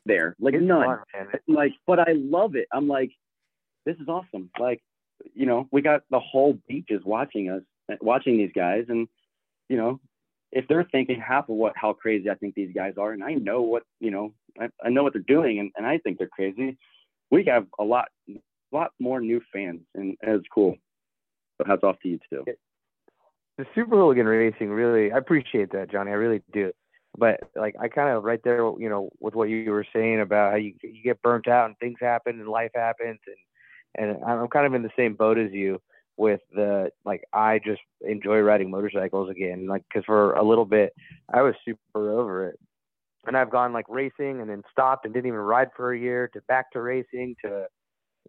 [0.04, 0.36] there.
[0.40, 0.84] Like it's none.
[1.12, 2.68] Fun, like, but I love it.
[2.72, 3.11] I'm like,
[3.84, 4.50] this is awesome.
[4.59, 4.82] Like,
[5.34, 7.62] you know, we got the whole beach is watching us,
[8.00, 9.09] watching these guys, and
[9.68, 10.00] you know,
[10.57, 13.34] if they're thinking half of what how crazy I think these guys are, and I
[13.34, 16.28] know what you know, I, I know what they're doing, and, and I think they're
[16.28, 16.78] crazy.
[17.30, 18.09] We have a lot
[18.72, 20.76] lot more new fans, and, and it's cool.
[21.59, 22.44] So hats off to you too.
[23.59, 26.11] The Super Hooligan Racing really, I appreciate that, Johnny.
[26.11, 26.72] I really do.
[27.18, 30.52] But like, I kind of right there, you know, with what you were saying about
[30.52, 34.48] how you you get burnt out and things happen and life happens, and and I'm
[34.48, 35.82] kind of in the same boat as you
[36.16, 39.66] with the like I just enjoy riding motorcycles again.
[39.66, 40.94] Like, cause for a little bit
[41.32, 42.58] I was super over it,
[43.26, 46.28] and I've gone like racing and then stopped and didn't even ride for a year
[46.34, 47.66] to back to racing to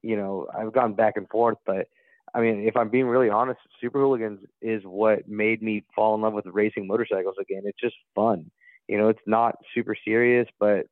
[0.03, 1.87] you know, I've gone back and forth, but
[2.33, 6.21] I mean, if I'm being really honest, Super Hooligans is what made me fall in
[6.21, 7.63] love with racing motorcycles again.
[7.65, 8.51] It's just fun.
[8.87, 10.85] You know, it's not super serious, but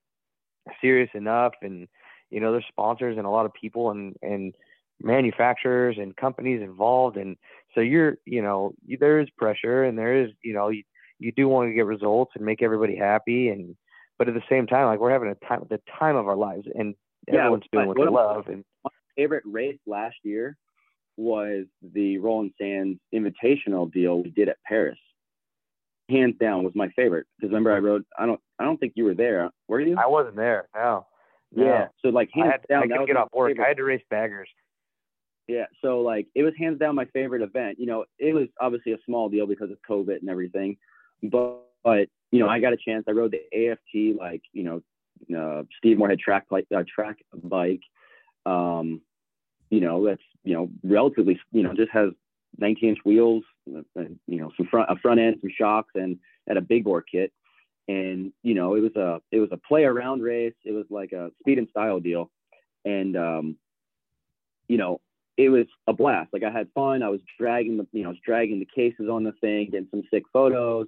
[0.81, 1.53] serious enough.
[1.61, 1.87] And,
[2.29, 4.53] you know, there's sponsors and a lot of people and, and
[5.01, 7.17] manufacturers and companies involved.
[7.17, 7.37] And
[7.73, 10.83] so you're, you know, there is pressure and there is, you know, you,
[11.19, 13.49] you do want to get results and make everybody happy.
[13.49, 13.75] And,
[14.17, 16.67] but at the same time, like we're having a time, the time of our lives
[16.73, 16.95] and
[17.27, 18.47] everyone's doing what they love.
[18.47, 20.57] And my favorite race last year
[21.17, 24.97] was the Roland Sands Invitational deal we did at Paris.
[26.09, 28.03] Hands down was my favorite because remember I rode.
[28.19, 28.39] I don't.
[28.59, 29.49] I don't think you were there.
[29.67, 29.97] Were you?
[29.97, 30.67] I wasn't there.
[30.75, 31.07] No.
[31.51, 31.65] no.
[31.65, 31.87] Yeah.
[32.03, 32.83] So like hands I had, down.
[32.83, 33.49] I couldn't get off work.
[33.49, 33.65] Favorite.
[33.65, 34.49] I had to race baggers.
[35.47, 35.65] Yeah.
[35.81, 37.79] So like it was hands down my favorite event.
[37.79, 40.77] You know, it was obviously a small deal because of COVID and everything,
[41.23, 43.05] but but you know I got a chance.
[43.07, 44.81] I rode the AFT like you know
[45.37, 47.81] uh, Steve Morehead track like uh, track bike
[48.45, 49.01] um,
[49.69, 52.09] you know, that's you know relatively you know just has
[52.57, 56.17] 19 inch wheels, and, you know, some front a front end, some shocks, and
[56.49, 57.31] at a big bore kit.
[57.87, 60.53] And you know, it was a it was a play around race.
[60.63, 62.31] It was like a speed and style deal,
[62.83, 63.57] and um,
[64.67, 65.01] you know,
[65.38, 66.31] it was a blast.
[66.33, 67.03] Like I had fun.
[67.03, 69.88] I was dragging the you know, I was dragging the cases on the thing, getting
[69.91, 70.88] some sick photos.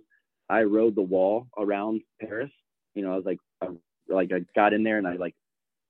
[0.49, 2.51] I rode the wall around Paris.
[2.95, 3.67] You know, I was like, I,
[4.07, 5.35] like I got in there and I like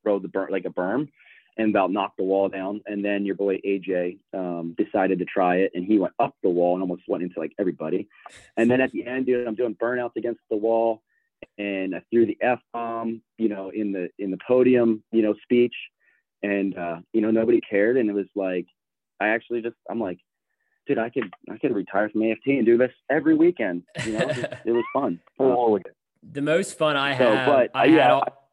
[0.03, 1.09] rode the berm like a berm
[1.57, 2.81] and about knocked the wall down.
[2.85, 6.49] And then your boy AJ um, decided to try it, and he went up the
[6.49, 8.07] wall and almost went into like everybody.
[8.55, 11.01] And then at the end, dude, I'm doing burnouts against the wall,
[11.57, 15.35] and I threw the f bomb, you know, in the in the podium, you know,
[15.43, 15.75] speech,
[16.43, 18.67] and uh, you know nobody cared, and it was like
[19.19, 20.19] I actually just I'm like.
[20.87, 23.83] Dude, I could I could retire from AFT and do this every weekend.
[24.05, 25.19] You know, it, it was fun.
[25.37, 25.79] Uh,
[26.23, 28.47] the most fun I so, had, but, I yeah, had all,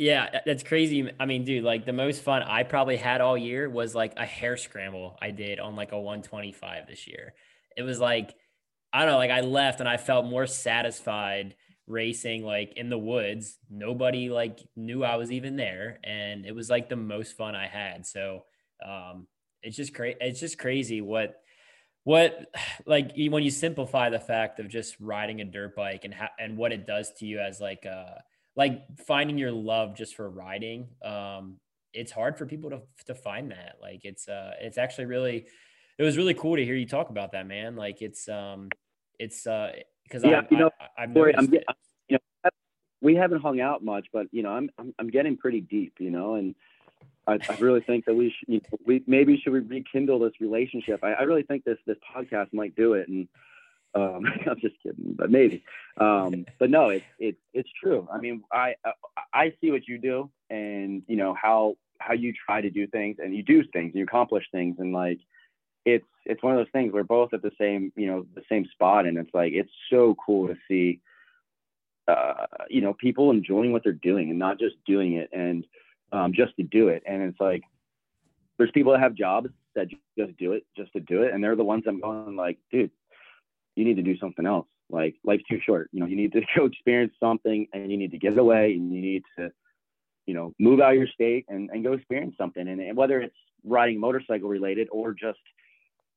[0.00, 1.10] yeah, that's crazy.
[1.20, 4.24] I mean, dude, like the most fun I probably had all year was like a
[4.24, 7.34] hare scramble I did on like a 125 this year.
[7.76, 8.34] It was like,
[8.94, 11.54] I don't know, like I left and I felt more satisfied
[11.90, 13.58] racing like in the woods.
[13.68, 15.98] Nobody like knew I was even there.
[16.04, 18.06] And it was like the most fun I had.
[18.06, 18.44] So
[18.84, 19.26] um
[19.62, 20.16] it's just crazy.
[20.20, 21.36] It's just crazy what
[22.04, 22.46] what
[22.86, 26.56] like when you simplify the fact of just riding a dirt bike and ha- and
[26.56, 28.14] what it does to you as like uh
[28.56, 31.56] like finding your love just for riding um
[31.92, 35.46] it's hard for people to to find that like it's uh it's actually really
[35.98, 38.68] it was really cool to hear you talk about that man like it's um
[39.18, 39.72] it's uh
[40.10, 41.74] because yeah, I, you know, I, have noticed I'm,
[43.00, 46.10] we haven't hung out much but you know I'm I'm, I'm getting pretty deep you
[46.10, 46.54] know and
[47.26, 50.40] I, I really think that we should you know, we maybe should we rekindle this
[50.40, 53.28] relationship I, I really think this this podcast might do it and
[53.94, 55.64] um, I'm just kidding, but maybe.
[55.98, 58.08] Um, but no, it's it's it's true.
[58.12, 58.74] I mean, I
[59.32, 63.16] I see what you do, and you know how how you try to do things,
[63.18, 65.18] and you do things, and you accomplish things, and like
[65.84, 66.92] it's it's one of those things.
[66.92, 70.16] We're both at the same you know the same spot, and it's like it's so
[70.24, 71.00] cool to see.
[72.08, 75.64] Uh, you know, people enjoying what they're doing and not just doing it and
[76.12, 77.02] um, just to do it.
[77.06, 77.62] And it's like
[78.58, 79.88] there's people that have jobs that
[80.18, 82.90] just do it just to do it, and they're the ones I'm going like, dude,
[83.76, 84.66] you need to do something else.
[84.90, 85.88] Like life's too short.
[85.92, 88.92] You know, you need to go experience something and you need to get away and
[88.92, 89.50] you need to,
[90.26, 92.66] you know, move out of your state and, and go experience something.
[92.66, 95.38] And, and whether it's riding motorcycle related or just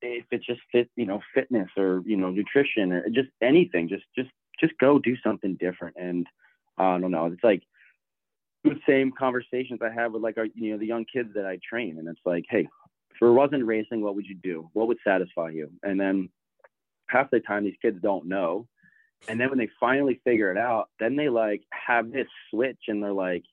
[0.02, 4.04] if it's just fit, you know, fitness or, you know, nutrition or just anything, just,
[4.16, 4.30] just,
[4.60, 5.96] just go do something different.
[5.98, 6.26] And
[6.78, 7.62] uh, I don't know, it's like
[8.62, 11.58] the same conversations I have with like our, you know, the young kids that I
[11.68, 11.98] train.
[11.98, 12.68] And it's like, Hey,
[13.14, 14.70] if it wasn't racing, what would you do?
[14.72, 15.70] What would satisfy you?
[15.82, 16.30] And then
[17.08, 18.66] half the time these kids don't know.
[19.28, 23.02] And then when they finally figure it out, then they like have this switch and
[23.02, 23.44] they're like,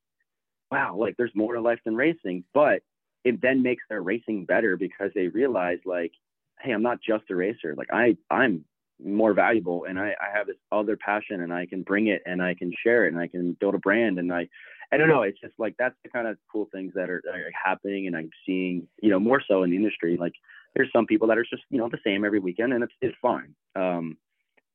[0.70, 2.44] wow, like there's more to life than racing.
[2.54, 2.82] But
[3.24, 6.12] it then makes their racing better because they realize like,
[6.60, 7.76] hey, I'm not just a racer.
[7.76, 8.66] Like I I'm
[9.04, 12.42] more valuable and I, I have this other passion and I can bring it and
[12.42, 14.48] I can share it and I can build a brand and I
[14.94, 15.22] I don't know.
[15.22, 18.30] It's just like that's the kind of cool things that are, are happening and I'm
[18.46, 20.18] seeing, you know, more so in the industry.
[20.18, 20.34] Like
[20.76, 23.16] there's some people that are just you know the same every weekend and it's it's
[23.22, 24.18] fine um,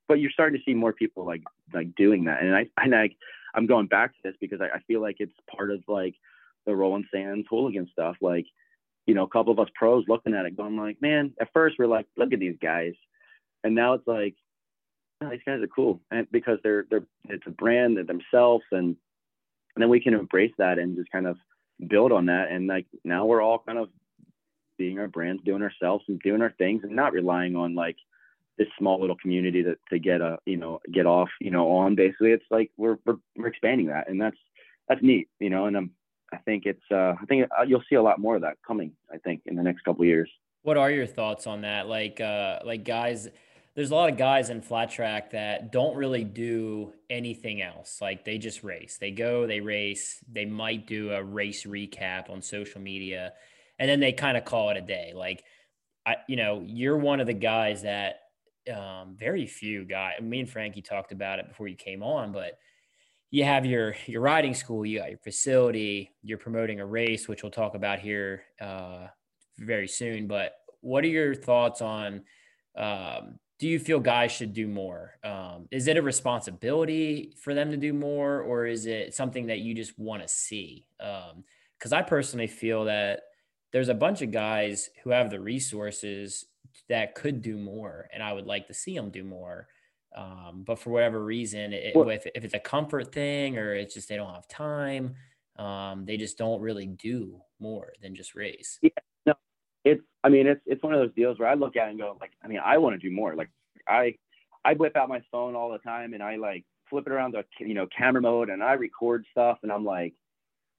[0.09, 3.09] but you're starting to see more people like like doing that and i and i
[3.55, 6.15] i'm going back to this because I, I feel like it's part of like
[6.67, 8.47] the Roland Sands hooligan stuff like
[9.07, 11.77] you know a couple of us pros looking at it going like man at first
[11.79, 12.95] we're like look at these guys
[13.67, 14.35] and now it's like
[15.23, 18.97] oh, these guys are cool and because they're they're it's a brand they're themselves and
[19.75, 21.37] and then we can embrace that and just kind of
[21.89, 23.89] build on that and like now we're all kind of
[24.77, 27.97] being our brands, doing ourselves and doing our things and not relying on like
[28.59, 31.95] this small little community to, to get a, you know, get off, you know, on
[31.95, 34.37] basically it's like we're, we're, we're expanding that and that's,
[34.89, 35.91] that's neat, you know, and I'm,
[36.33, 38.93] I think it's, uh, I think uh, you'll see a lot more of that coming,
[39.13, 40.31] I think in the next couple years.
[40.63, 41.87] What are your thoughts on that?
[41.87, 43.29] Like, uh, like guys,
[43.77, 47.99] there's a lot of guys in flat track that don't really do anything else.
[48.01, 48.97] Like they just race.
[48.99, 50.25] They go, they race.
[50.33, 53.35] They might do a race recap on social media
[53.79, 55.13] and then they kind of call it a day.
[55.15, 55.45] Like,
[56.05, 58.21] I, you know, you're one of the guys that
[58.75, 60.21] um, very few guys.
[60.21, 62.59] Me and Frankie talked about it before you came on, but
[63.31, 67.43] you have your your riding school, you got your facility, you're promoting a race, which
[67.43, 69.09] we'll talk about here uh,
[69.59, 70.27] very soon.
[70.27, 72.23] But what are your thoughts on?
[72.77, 75.13] Um, do you feel guys should do more?
[75.25, 79.61] Um, is it a responsibility for them to do more, or is it something that
[79.61, 80.87] you just want to see?
[80.99, 83.21] Because um, I personally feel that
[83.73, 86.47] there's a bunch of guys who have the resources
[86.89, 89.69] that could do more, and I would like to see them do more.
[90.15, 93.95] Um, but for whatever reason, it, well, if, if it's a comfort thing or it's
[93.95, 95.15] just they don't have time,
[95.59, 98.79] um, they just don't really do more than just race.
[98.83, 98.91] Yeah,
[99.87, 102.01] it's I mean it's it's one of those deals where I look at it and
[102.01, 103.37] go like I mean I want to do more.
[103.37, 103.49] Like
[103.89, 104.17] I
[104.65, 107.45] I whip out my phone all the time and I like flip it around the
[107.61, 110.13] you know camera mode and I record stuff and I'm like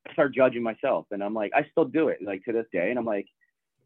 [0.08, 2.90] I start judging myself and I'm like I still do it like to this day.
[2.90, 3.28] And I'm like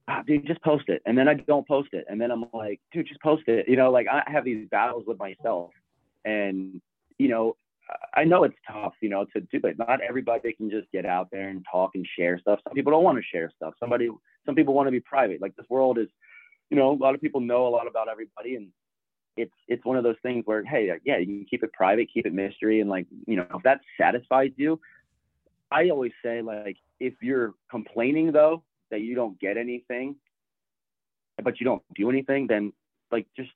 [0.07, 1.03] ah, dude just post it.
[1.05, 2.05] And then I don't post it.
[2.09, 3.69] And then I'm like dude just post it.
[3.69, 5.69] You know like I have these battles with myself
[6.25, 6.81] and
[7.19, 7.55] you know
[8.13, 9.77] I know it's tough, you know, to do it.
[9.77, 12.59] Not everybody can just get out there and talk and share stuff.
[12.63, 13.73] Some people don't want to share stuff.
[13.79, 14.09] Somebody,
[14.45, 15.41] some people want to be private.
[15.41, 16.07] Like this world is,
[16.69, 18.69] you know, a lot of people know a lot about everybody, and
[19.37, 22.25] it's it's one of those things where, hey, yeah, you can keep it private, keep
[22.25, 24.79] it mystery, and like, you know, if that satisfies you,
[25.71, 30.15] I always say like, if you're complaining though that you don't get anything,
[31.43, 32.73] but you don't do anything, then
[33.11, 33.51] like just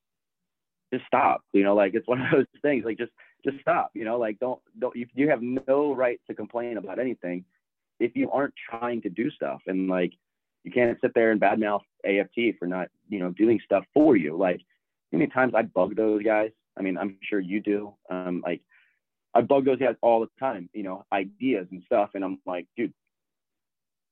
[0.93, 1.41] just stop.
[1.53, 2.85] You know, like it's one of those things.
[2.85, 3.11] Like just
[3.45, 3.91] just stop.
[3.93, 7.45] You know, like don't don't you, you have no right to complain about anything
[7.99, 9.61] if you aren't trying to do stuff.
[9.67, 10.13] And like
[10.63, 14.37] you can't sit there and badmouth AFT for not you know doing stuff for you.
[14.37, 14.61] Like
[15.11, 16.51] many times I bug those guys.
[16.77, 17.93] I mean, I'm sure you do.
[18.09, 18.61] Um, like
[19.33, 20.69] I bug those guys all the time.
[20.73, 22.93] You know, ideas and stuff, and I'm like, dude.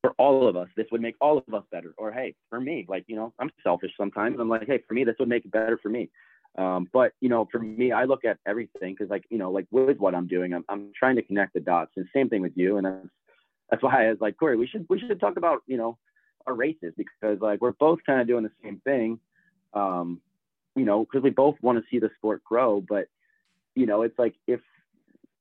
[0.02, 1.94] For all of us, this would make all of us better.
[1.98, 4.38] Or hey, for me, like you know, I'm selfish sometimes.
[4.38, 6.10] I'm like, hey, for me, this would make it better for me.
[6.58, 9.66] Um, but you know, for me, I look at everything because, like, you know, like
[9.72, 11.92] with what I'm doing, I'm, I'm trying to connect the dots.
[11.96, 13.08] And same thing with you, and that's
[13.72, 15.98] that's why I was like, Corey, we should we should talk about you know
[16.46, 19.20] our races because like we're both kind of doing the same thing.
[19.74, 20.22] Um,
[20.76, 23.08] you know, because we both want to see the sport grow, but
[23.76, 24.60] you know, it's like if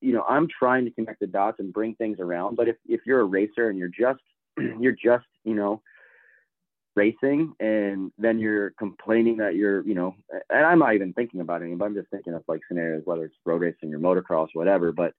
[0.00, 2.56] you know, I'm trying to connect the dots and bring things around.
[2.56, 4.22] But if if you're a racer and you're just
[4.80, 5.82] you're just you know
[6.94, 10.14] racing and then you're complaining that you're you know
[10.50, 13.24] and i'm not even thinking about it but i'm just thinking of like scenarios whether
[13.24, 15.14] it's road racing or motocross whatever but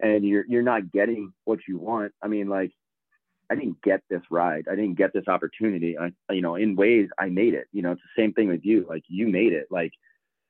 [0.00, 2.12] and you're you're not getting what you want.
[2.22, 2.72] I mean like
[3.50, 4.66] i didn't get this ride.
[4.70, 5.96] I didn't get this opportunity.
[5.98, 7.66] I you know in ways i made it.
[7.72, 8.86] You know it's the same thing with you.
[8.88, 9.66] Like you made it.
[9.70, 9.92] Like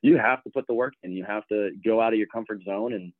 [0.02, 1.12] you have to put the work in.
[1.12, 2.92] You have to go out of your comfort zone.
[2.92, 3.12] And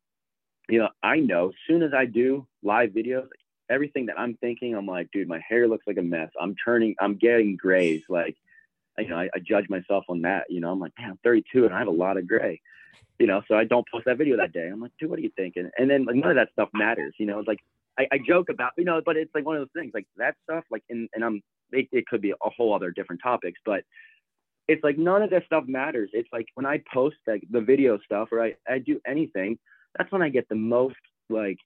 [0.69, 3.29] you know i know as soon as i do live videos
[3.71, 6.31] everything that I'm thinking, I'm like, dude, my hair looks like a mess.
[6.41, 8.03] I'm turning, I'm getting grays.
[8.09, 8.37] Like,
[8.99, 10.45] you know, I, I judge myself on that.
[10.49, 12.61] You know, I'm like, man, I'm 32 and I have a lot of gray.
[13.19, 14.69] You know, so I don't post that video that day.
[14.69, 15.71] I'm like, dude, what are you thinking?
[15.77, 17.14] And then like none of that stuff matters.
[17.19, 17.61] You know, it's like
[17.99, 20.37] I, I joke about, you know, but it's like one of those things, like that
[20.45, 21.43] stuff, like, and, and I'm,
[21.73, 23.83] it, it could be a whole other different topics, but
[24.69, 26.11] it's like none of that stuff matters.
[26.12, 29.59] It's like when I post like the video stuff or I, I do anything,
[29.97, 30.97] that's when I get the most
[31.29, 31.59] like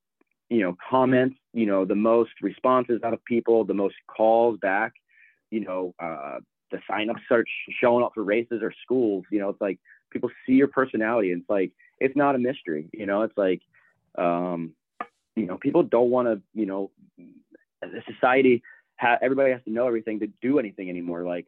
[0.53, 4.93] you know, comments, you know, the most responses out of people, the most calls back,
[5.51, 6.41] you know, uh,
[6.71, 7.49] the sign up search
[7.81, 9.79] showing up for races or schools, you know, it's like
[10.11, 13.63] people see your personality and it's like, it's not a mystery, you know, it's like,
[14.19, 14.75] um,
[15.37, 16.91] you know, people don't want to, you know,
[17.81, 18.63] the society,
[19.01, 21.25] ha- everybody has to know everything to do anything anymore.
[21.25, 21.47] Like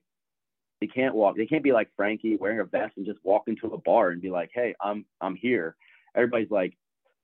[0.80, 3.66] they can't walk, they can't be like Frankie wearing a vest and just walk into
[3.66, 5.76] a bar and be like, Hey, I'm, I'm here.
[6.16, 6.74] Everybody's like,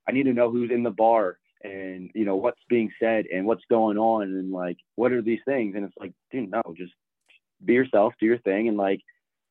[0.07, 3.47] I need to know who's in the bar and you know what's being said and
[3.47, 5.75] what's going on and like what are these things?
[5.77, 6.93] And it's like dude no just
[7.65, 9.01] be yourself do your thing and like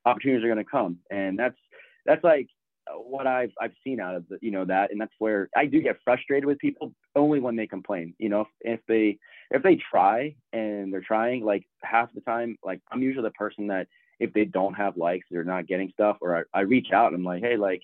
[0.05, 0.97] opportunities are going to come.
[1.11, 1.57] And that's
[2.05, 2.47] that's like
[2.95, 4.91] what I've I've seen out of the, you know that.
[4.91, 8.41] And that's where I do get frustrated with people only when they complain you know?
[8.41, 9.17] If, if they
[9.51, 13.67] if they try and they're trying like half the time like I'm usually the person
[13.67, 13.87] that
[14.19, 17.17] if they don't have likes they're not getting stuff or I, I reach out and
[17.17, 17.81] I'm like hey like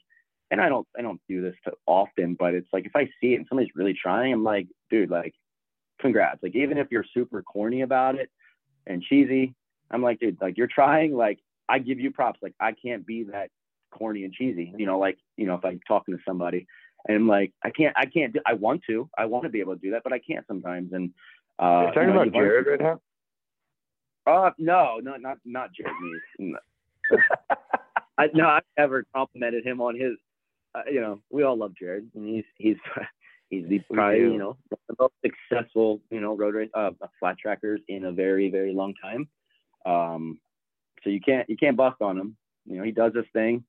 [0.51, 3.33] and I don't I don't do this too often, but it's like if I see
[3.33, 5.33] it and somebody's really trying, I'm like, dude, like,
[5.99, 6.41] congrats.
[6.43, 8.29] Like even if you're super corny about it
[8.85, 9.55] and cheesy,
[9.91, 11.15] I'm like, dude, like you're trying.
[11.15, 12.39] Like I give you props.
[12.41, 13.49] Like I can't be that
[13.91, 14.73] corny and cheesy.
[14.77, 16.67] You know, like you know if I'm talking to somebody
[17.07, 18.39] and I'm like, I can't I can't do.
[18.45, 19.09] I want to.
[19.17, 20.93] I want to be able to do that, but I can't sometimes.
[20.93, 21.11] And
[21.59, 23.01] uh, Are you talking you know, about Jared right now?
[24.27, 26.57] Uh, no, no, not not Jared Mees.
[27.11, 27.17] No.
[28.17, 30.13] I, no, I've never complimented him on his
[30.75, 32.77] uh, you know, we all love Jared, and he's he's
[33.49, 37.81] he's the probably you know the most successful you know road race uh, flat trackers
[37.87, 39.27] in a very very long time.
[39.85, 40.39] Um,
[41.03, 42.35] so you can't you can't bust on him.
[42.65, 43.63] You know, he does his thing.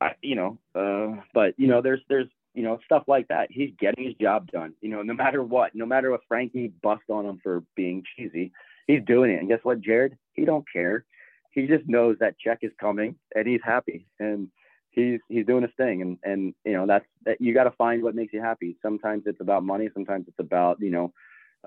[0.00, 3.48] I, you know, uh, but you know, there's there's you know stuff like that.
[3.50, 4.74] He's getting his job done.
[4.80, 8.52] You know, no matter what, no matter what Frankie bust on him for being cheesy,
[8.86, 9.40] he's doing it.
[9.40, 10.16] And guess what, Jared?
[10.32, 11.04] He don't care.
[11.50, 14.06] He just knows that check is coming, and he's happy.
[14.18, 14.48] And
[14.94, 16.02] he's he's doing his thing.
[16.02, 18.76] And and you know that's that you got to find what makes you happy.
[18.82, 19.88] Sometimes it's about money.
[19.92, 21.12] Sometimes it's about you know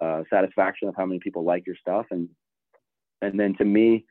[0.01, 2.07] uh, satisfaction of how many people like your stuff.
[2.11, 2.30] And
[3.21, 4.05] and then to me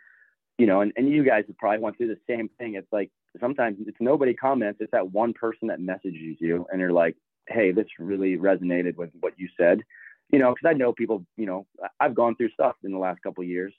[0.59, 2.75] you know and, and you guys probably went through the same thing.
[2.75, 3.11] It's like
[3.41, 4.81] sometimes it's nobody comments.
[4.81, 7.17] It's that one person that messages you and they're like
[7.49, 9.83] hey this really resonated with what you said.
[10.31, 11.67] You know because i know people you know
[12.01, 13.73] i've gone through stuff in the last couple years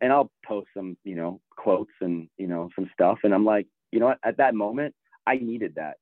[0.00, 3.18] and I'll post some, you know, quotes and, you know, some stuff.
[3.24, 3.66] And I'm like,
[3.96, 4.94] you know what, at that moment,
[5.26, 5.96] I needed that.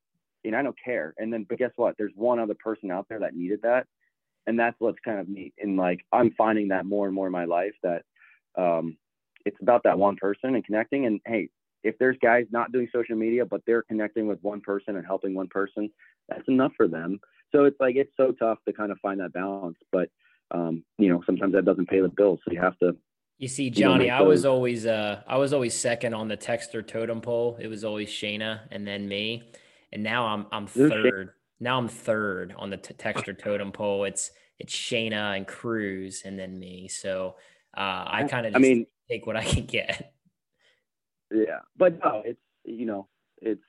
[0.44, 1.14] And I don't care.
[1.16, 1.94] And then, but guess what?
[1.96, 3.86] There's one other person out there that needed that.
[4.48, 5.54] And that's what's kind of neat.
[5.62, 8.02] And like, I'm finding that more and more in my life that
[8.58, 8.96] um,
[9.46, 11.06] it's about that one person and connecting.
[11.06, 11.50] And hey,
[11.84, 15.36] if there's guys not doing social media, but they're connecting with one person and helping
[15.36, 15.88] one person,
[16.28, 17.20] that's enough for them.
[17.52, 19.78] So it's like, it's so tough to kind of find that balance.
[19.92, 20.08] But,
[20.50, 22.40] um, you know, sometimes that doesn't pay the bills.
[22.44, 22.96] So you have to,
[23.38, 27.20] you see, Johnny, I was always uh I was always second on the texter totem
[27.20, 27.58] pole.
[27.60, 29.50] It was always Shayna and then me,
[29.92, 31.30] and now I'm I'm third.
[31.60, 34.04] Now I'm third on the t- texter totem pole.
[34.04, 36.88] It's it's Shayna and Cruz and then me.
[36.88, 37.36] So
[37.76, 40.12] uh, I kind of I mean take what I can get.
[41.32, 43.08] Yeah, but no, it's you know
[43.42, 43.64] it's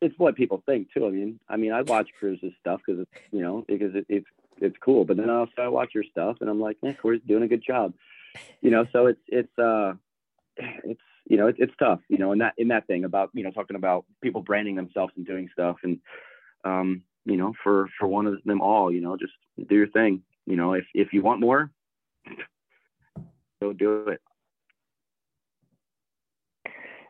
[0.00, 1.06] it's what people think too.
[1.06, 4.26] I mean, I mean, I watch Cruz's stuff because it's you know because it, it's
[4.58, 5.04] it's cool.
[5.04, 7.64] But then also I watch your stuff and I'm like, yeah, Corey's doing a good
[7.66, 7.94] job
[8.60, 9.94] you know, so it's it's uh
[10.56, 13.42] it's you know it, it's tough, you know, in that in that thing about you
[13.42, 15.98] know talking about people branding themselves and doing stuff and
[16.64, 19.32] um you know for for one of them all, you know, just
[19.68, 20.22] do your thing.
[20.46, 21.70] You know, if if you want more,
[23.60, 24.20] go do it.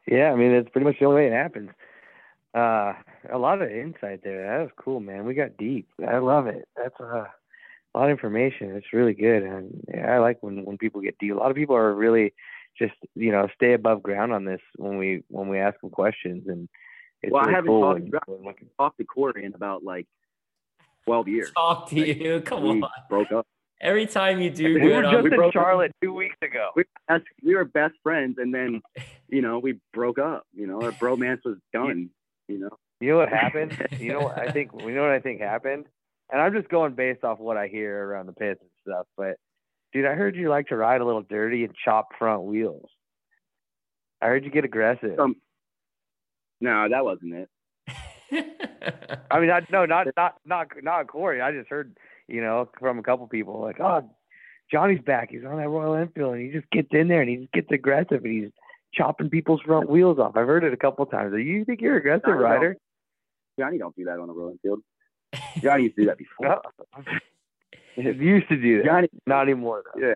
[0.07, 1.71] Yeah, I mean it's pretty much the only way it happens.
[2.55, 2.93] Uh,
[3.33, 4.47] a lot of insight there.
[4.47, 5.25] That was cool, man.
[5.25, 5.89] We got deep.
[6.07, 6.69] I love it.
[6.77, 7.25] That's uh
[7.95, 8.75] a lot of information.
[8.77, 11.33] It's really good, and yeah, I like when when people get deep.
[11.33, 12.33] A lot of people are really
[12.79, 16.45] just you know stay above ground on this when we when we ask them questions,
[16.49, 16.69] and
[17.23, 20.07] it's well, really I haven't cool talked, when, when, talked to Corey in about like
[21.05, 21.51] twelve years.
[21.55, 22.83] Talk to like, you, come on.
[23.09, 23.47] Broke up.
[23.81, 25.97] Every time you do, we were just we in Charlotte up.
[26.01, 26.71] two weeks ago.
[26.77, 26.85] We,
[27.43, 28.81] we were best friends, and then
[29.29, 30.47] you know we broke up.
[30.55, 32.11] You know our bromance was done.
[32.49, 32.71] You know.
[33.01, 33.77] You know what happened?
[33.99, 34.71] you know what I think.
[34.79, 35.87] You know what I think happened?
[36.31, 39.07] And I'm just going based off what I hear around the pits and stuff.
[39.17, 39.37] But
[39.93, 42.89] dude, I heard you like to ride a little dirty and chop front wheels.
[44.21, 45.19] I heard you get aggressive.
[45.19, 45.37] Um,
[46.61, 47.49] no, that wasn't it.
[49.31, 51.41] I mean, I, no, not not not not Corey.
[51.41, 51.97] I just heard,
[52.29, 54.09] you know, from a couple people like, oh,
[54.71, 55.31] Johnny's back.
[55.31, 57.69] He's on that Royal Enfield, and he just gets in there and he just gets
[57.73, 58.53] aggressive and he's
[58.95, 60.37] chopping people's front wheels off.
[60.37, 61.33] I've heard it a couple times.
[61.33, 62.77] Do you think you're aggressive rider?
[63.59, 64.81] Johnny don't do that on the Royal Enfield.
[65.63, 66.63] Johnny used to do that before.
[67.95, 68.87] He used to do that.
[68.87, 70.01] Johnny, not anymore though.
[70.01, 70.15] Yeah.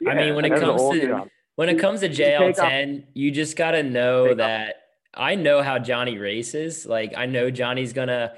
[0.00, 0.10] yeah.
[0.12, 3.82] I mean, when it comes to when it comes to JL10, you just got to
[3.82, 4.76] know that
[5.14, 6.86] I know how Johnny races.
[6.86, 8.34] Like I know Johnny's gonna.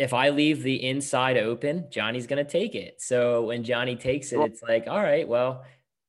[0.00, 3.00] If I leave the inside open, Johnny's gonna take it.
[3.00, 5.64] So when Johnny takes it, it's like, all right, well,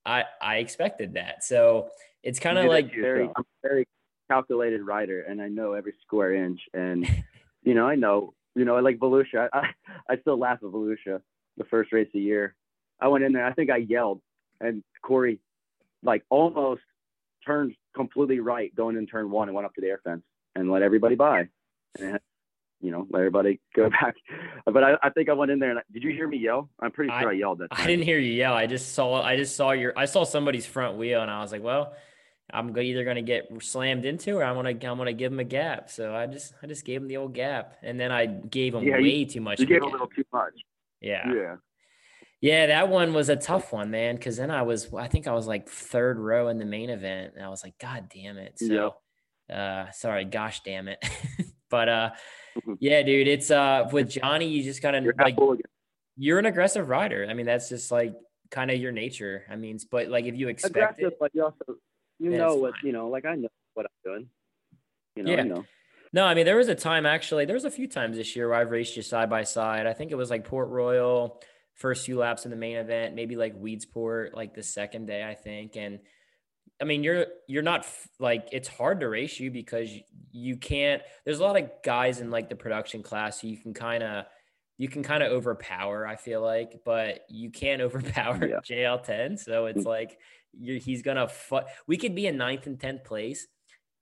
[0.06, 1.44] I I expected that.
[1.44, 1.90] So
[2.24, 3.88] it's kind of like very, I'm very
[4.32, 7.08] calculated rider, and I know every square inch, and
[7.64, 9.70] you know I know you know, like Volusia, I,
[10.10, 11.22] I still laugh at Volusia,
[11.58, 12.56] the first race of the year.
[13.00, 14.22] I went in there, I think I yelled,
[14.62, 15.40] and Corey,
[16.02, 16.82] like, almost
[17.46, 20.24] turned completely right going in turn one and went up to the air fence
[20.56, 21.50] and let everybody by.
[22.00, 22.20] And,
[22.82, 24.16] you know, let everybody go back.
[24.66, 26.70] But I, I think I went in there and I, did you hear me yell?
[26.80, 27.72] I'm pretty sure I, I yelled that.
[27.72, 27.84] Time.
[27.84, 28.54] I didn't hear you yell.
[28.54, 31.52] I just saw, I just saw your, I saw somebody's front wheel and I was
[31.52, 31.94] like, well,
[32.52, 35.32] I'm either going to get slammed into or I'm going to I'm going to give
[35.32, 35.90] him a gap.
[35.90, 38.84] So I just I just gave him the old gap, and then I gave him
[38.84, 39.60] yeah, way you, too much.
[39.60, 40.54] You gave a little too much.
[41.02, 41.32] Yeah.
[41.34, 41.56] Yeah.
[42.42, 44.16] Yeah, that one was a tough one, man.
[44.16, 47.34] Because then I was, I think I was like third row in the main event,
[47.36, 48.60] and I was like, God damn it.
[48.60, 48.94] So,
[49.50, 49.56] yeah.
[49.56, 51.04] uh, sorry, gosh damn it.
[51.72, 52.12] but uh,
[52.58, 52.74] mm-hmm.
[52.80, 55.38] yeah, dude, it's uh with Johnny, you just kind of you're like,
[56.18, 57.26] you're an aggressive rider.
[57.28, 58.14] I mean, that's just like
[58.52, 59.46] kind of your nature.
[59.50, 61.78] I mean, but like if you expect aggressive, it, but you also
[62.20, 62.82] you know what fine.
[62.86, 64.30] you know like i know what i'm doing
[65.16, 65.44] you know, yeah.
[65.44, 65.66] know
[66.14, 68.50] no i mean there was a time actually there was a few times this year
[68.50, 71.42] where i've raced you side by side i think it was like port royal
[71.74, 75.34] first few laps in the main event maybe like weedsport like the second day i
[75.34, 76.00] think and
[76.82, 77.86] i mean you're you're not
[78.20, 79.90] like it's hard to race you because
[80.32, 83.74] you can't there's a lot of guys in like the production class who you can
[83.74, 84.26] kind of
[84.78, 88.60] you can kind of overpower i feel like but you can't overpower yeah.
[88.60, 89.88] jl10 so it's mm.
[89.88, 90.18] like
[90.60, 93.48] you're, he's gonna fu- we could be in ninth and tenth place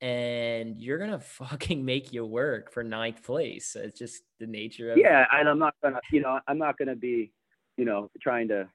[0.00, 3.76] and you're gonna fucking make you work for ninth place.
[3.78, 6.96] It's just the nature of yeah and i'm not gonna you know i'm not gonna
[6.96, 7.32] be
[7.76, 8.68] you know trying to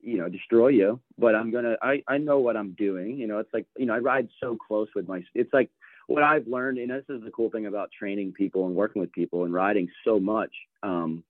[0.00, 3.38] you know destroy you but i'm gonna i i know what i'm doing you know
[3.38, 5.70] it's like you know i ride so close with my it's like
[6.06, 9.12] what i've learned and this is the cool thing about training people and working with
[9.12, 11.22] people and riding so much um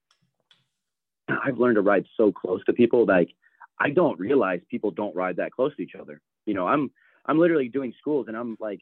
[1.28, 3.30] i've learned to ride so close to people like
[3.78, 6.20] I don't realize people don't ride that close to each other.
[6.46, 6.90] You know, I'm
[7.26, 8.80] I'm literally doing schools and I'm like,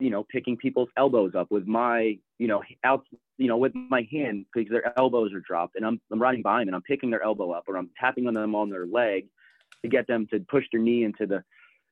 [0.00, 3.04] you know, picking people's elbows up with my, you know, out,
[3.36, 6.60] you know, with my hand because their elbows are dropped, and I'm I'm riding by
[6.60, 9.26] them and I'm picking their elbow up or I'm tapping on them on their leg
[9.82, 11.44] to get them to push their knee into the,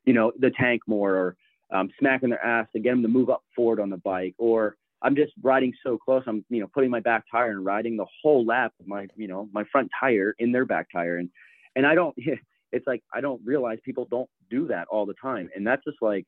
[0.05, 1.37] you know, the tank more or
[1.73, 4.77] um, smacking their ass to get them to move up forward on the bike, or
[5.03, 6.23] I'm just riding so close.
[6.27, 9.29] I'm, you know, putting my back tire and riding the whole lap of my, you
[9.29, 11.19] know, my front tire in their back tire.
[11.19, 11.29] And,
[11.77, 12.17] and I don't,
[12.73, 15.49] it's like, I don't realize people don't do that all the time.
[15.55, 16.27] And that's just like,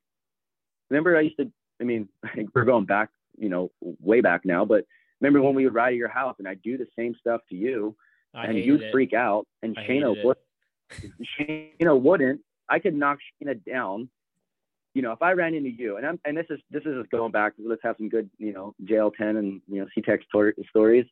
[0.91, 2.09] remember I used to, I mean,
[2.55, 4.85] we're going back, you know, way back now, but
[5.21, 7.57] remember when we would ride at your house and I'd do the same stuff to
[7.57, 7.97] you
[8.35, 8.93] I and you'd it.
[8.93, 9.83] freak out and I
[10.25, 10.37] would,
[11.41, 12.41] Shayna wouldn't.
[12.69, 14.09] I could knock Shayna down.
[14.95, 17.11] You know, if I ran into you, and I'm, and this is this is just
[17.11, 17.53] going back.
[17.59, 21.07] Let's have some good, you know, JL10 and you know tor- stories.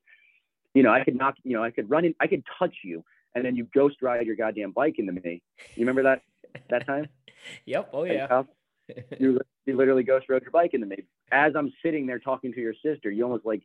[0.74, 1.36] You know, I could knock.
[1.44, 2.14] You know, I could run in.
[2.18, 3.04] I could touch you,
[3.36, 5.42] and then you ghost ride your goddamn bike into me.
[5.76, 6.22] You remember that
[6.70, 7.08] that time?
[7.66, 7.90] Yep.
[7.92, 8.42] Oh yeah.
[9.20, 11.04] you, you literally ghost rode your bike into me.
[11.30, 13.62] As I'm sitting there talking to your sister, you almost like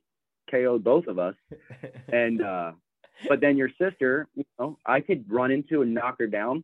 [0.52, 1.34] KO'd both of us.
[2.14, 2.74] And uh,
[3.28, 6.64] but then your sister, you know, I could run into and knock her down.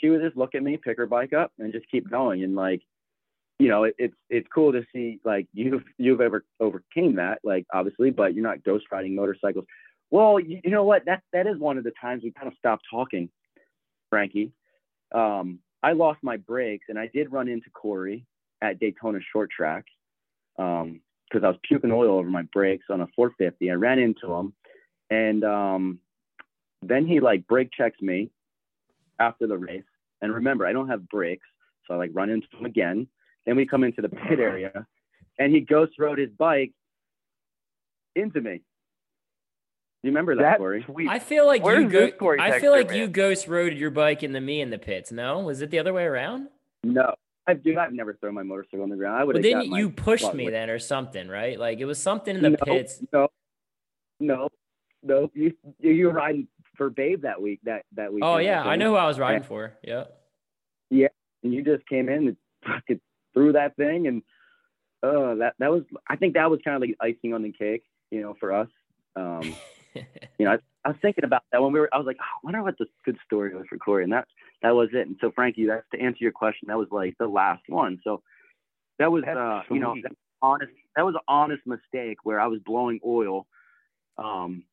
[0.00, 2.42] She would just look at me, pick her bike up, and just keep going.
[2.42, 2.80] And like,
[3.58, 7.66] you know, it, it's it's cool to see like you've you've ever overcame that, like
[7.70, 9.66] obviously, but you're not ghost riding motorcycles.
[10.10, 11.04] Well, you, you know what?
[11.06, 13.28] That that is one of the times we kind of stopped talking,
[14.10, 14.52] Frankie.
[15.14, 18.24] Um, I lost my brakes, and I did run into Corey
[18.62, 19.84] at Daytona Short Track
[20.56, 23.70] because I was puking oil over my brakes on a 450.
[23.70, 24.52] I ran into him,
[25.10, 25.98] and um,
[26.82, 28.30] then he like brake checks me
[29.18, 29.84] after the race.
[30.22, 31.46] And remember, I don't have brakes,
[31.86, 33.08] so I like run into him again.
[33.44, 34.86] Then we come into the pit area,
[35.38, 36.72] and he ghost rode his bike
[38.14, 38.62] into me.
[40.06, 40.84] You remember that, That's Corey?
[40.84, 41.08] sweet.
[41.08, 43.90] I feel like Where's you go- Corey I feel Texter, like you ghost rode your
[43.90, 45.10] bike into me in the pits.
[45.10, 46.46] No, was it the other way around?
[46.84, 47.12] No,
[47.44, 49.16] I dude, I've never thrown my motorcycle on the ground.
[49.20, 51.58] I would But then you pushed me then or something, right?
[51.58, 53.02] Like it was something in the no, pits.
[53.12, 53.28] No,
[54.20, 54.48] no,
[55.02, 55.28] no.
[55.34, 56.46] You you were riding
[56.76, 57.58] for Babe that week.
[57.64, 58.22] That that week.
[58.24, 59.72] Oh yeah, I know who I was riding for.
[59.82, 60.04] Yeah.
[60.88, 61.08] Yeah,
[61.42, 63.00] and you just came in and fucking
[63.34, 64.22] threw that thing, and
[65.02, 65.82] uh, that that was.
[66.08, 67.82] I think that was kind of like icing on the cake,
[68.12, 68.68] you know, for us.
[69.16, 69.52] Um,
[70.38, 71.88] you know, I, I was thinking about that when we were.
[71.92, 74.26] I was like, oh, I wonder what the good story was for Corey, and that
[74.62, 75.06] that was it.
[75.06, 76.68] And so, Frankie, that's to answer your question.
[76.68, 78.00] That was like the last one.
[78.04, 78.22] So
[78.98, 80.72] that was, uh, you know, that honest.
[80.96, 83.46] That was an honest mistake where I was blowing oil,
[84.16, 84.64] um,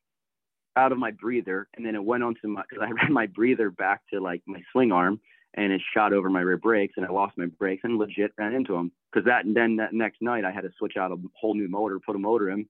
[0.75, 3.69] out of my breather, and then it went onto my because I ran my breather
[3.69, 5.19] back to like my swing arm,
[5.55, 8.53] and it shot over my rear brakes, and I lost my brakes and legit ran
[8.53, 8.91] into them.
[9.11, 11.67] Because that and then that next night I had to switch out a whole new
[11.67, 12.65] motor, put a motor in.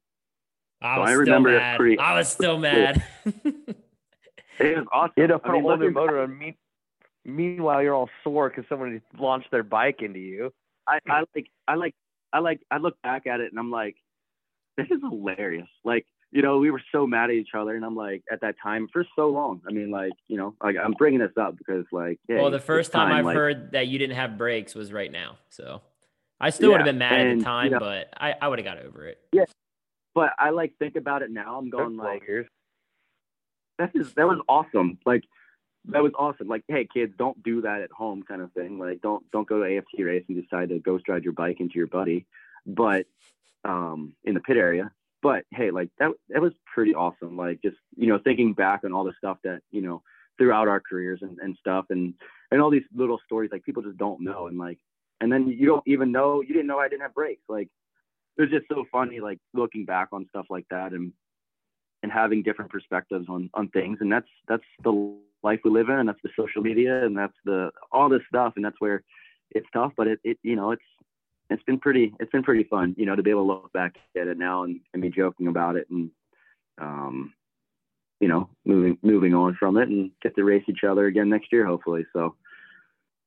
[0.83, 1.77] I So was I still remember it mad.
[1.77, 3.03] pretty- I was still mad.
[4.59, 5.13] It was awesome.
[5.17, 6.37] You had to I mean, a whole new motor on.
[6.37, 6.57] Me-
[7.25, 10.53] meanwhile, you're all sore because somebody launched their bike into you.
[10.87, 11.95] I, I like I like
[12.31, 13.95] I like I look back at it and I'm like,
[14.77, 15.67] this is hilarious.
[15.83, 18.55] Like, you know, we were so mad at each other, and I'm like, at that
[18.61, 19.61] time for so long.
[19.67, 22.39] I mean, like, you know, like I'm bringing this up because, like, yeah.
[22.39, 25.37] well, the first time, I've like, heard that you didn't have brakes was right now.
[25.49, 25.81] So
[26.39, 28.47] I still would have been mad at and, the you time, know- but I, I
[28.49, 29.17] would have got over it.
[30.15, 31.57] But I like think about it now.
[31.57, 32.47] I'm going That's like, years.
[33.79, 34.99] that is that was awesome.
[35.05, 35.23] Like,
[35.85, 36.47] that was awesome.
[36.47, 38.79] Like, hey, kids, don't do that at home, kind of thing.
[38.79, 41.75] Like, don't don't go to AFT race and decide to ghost ride your bike into
[41.75, 42.25] your buddy,
[42.65, 43.05] but
[43.65, 44.91] um, in the pit area.
[45.21, 47.37] But hey, like that that was pretty awesome.
[47.37, 50.03] Like, just you know, thinking back on all the stuff that you know
[50.37, 52.13] throughout our careers and, and stuff, and
[52.51, 54.79] and all these little stories like people just don't know, and like,
[55.21, 57.43] and then you don't even know you didn't know I didn't have brakes.
[57.49, 57.69] Like,
[58.37, 61.13] it was just so funny, like looking back on stuff like that, and
[62.01, 63.97] and having different perspectives on on things.
[64.01, 67.35] And that's that's the life we live in and that's the social media and that's
[67.45, 68.53] the all this stuff.
[68.55, 69.03] And that's where
[69.51, 70.83] it's tough but it, it you know it's
[71.49, 73.95] it's been pretty it's been pretty fun you know to be able to look back
[74.19, 76.09] at it now and, and be joking about it and
[76.81, 77.33] um
[78.19, 81.51] you know moving moving on from it and get to race each other again next
[81.51, 82.05] year hopefully.
[82.13, 82.35] So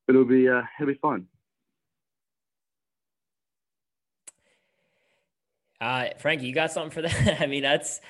[0.07, 1.27] it'll be uh it'll be fun
[5.79, 7.37] Uh, Frankie, you got something for that?
[7.41, 8.01] I mean, that's,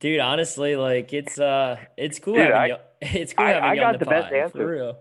[0.00, 0.20] dude.
[0.20, 2.76] Honestly, like it's uh, it's cool Dude, having I- you.
[3.02, 4.58] It's cool I- having I you on got the, the best pod, answer.
[4.58, 4.98] for real.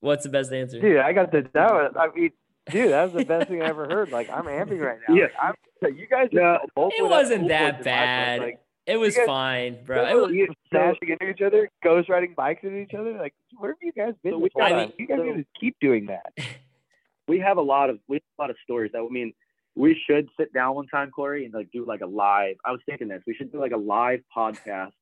[0.00, 0.80] What's the best answer?
[0.80, 2.30] Dude, I got the that was I mean,
[2.70, 4.10] dude, that was the best thing I ever heard.
[4.12, 5.14] Like I'm amping right now.
[5.14, 5.24] Yeah.
[5.24, 7.84] Like, I'm, you guys No, both it went wasn't that force in my book.
[7.84, 8.40] bad.
[8.40, 10.06] Like, it was guys- fine, bro.
[10.06, 13.12] It was, you smashing into each other, ghost riding bikes into each other.
[13.14, 14.32] Like, where have you guys been?
[14.32, 16.32] So we- I mean- you guys so- need to keep doing that.
[17.28, 19.32] we have a lot of we have a lot of stories that I mean
[19.76, 22.56] we should sit down one time, Corey, and like do like a live.
[22.64, 23.22] I was thinking this.
[23.26, 24.92] We should do like a live podcast,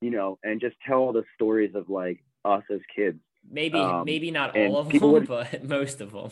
[0.00, 3.18] you know, and just tell all the stories of like us as kids.
[3.50, 6.30] maybe um, maybe not all of them, would- but most of them.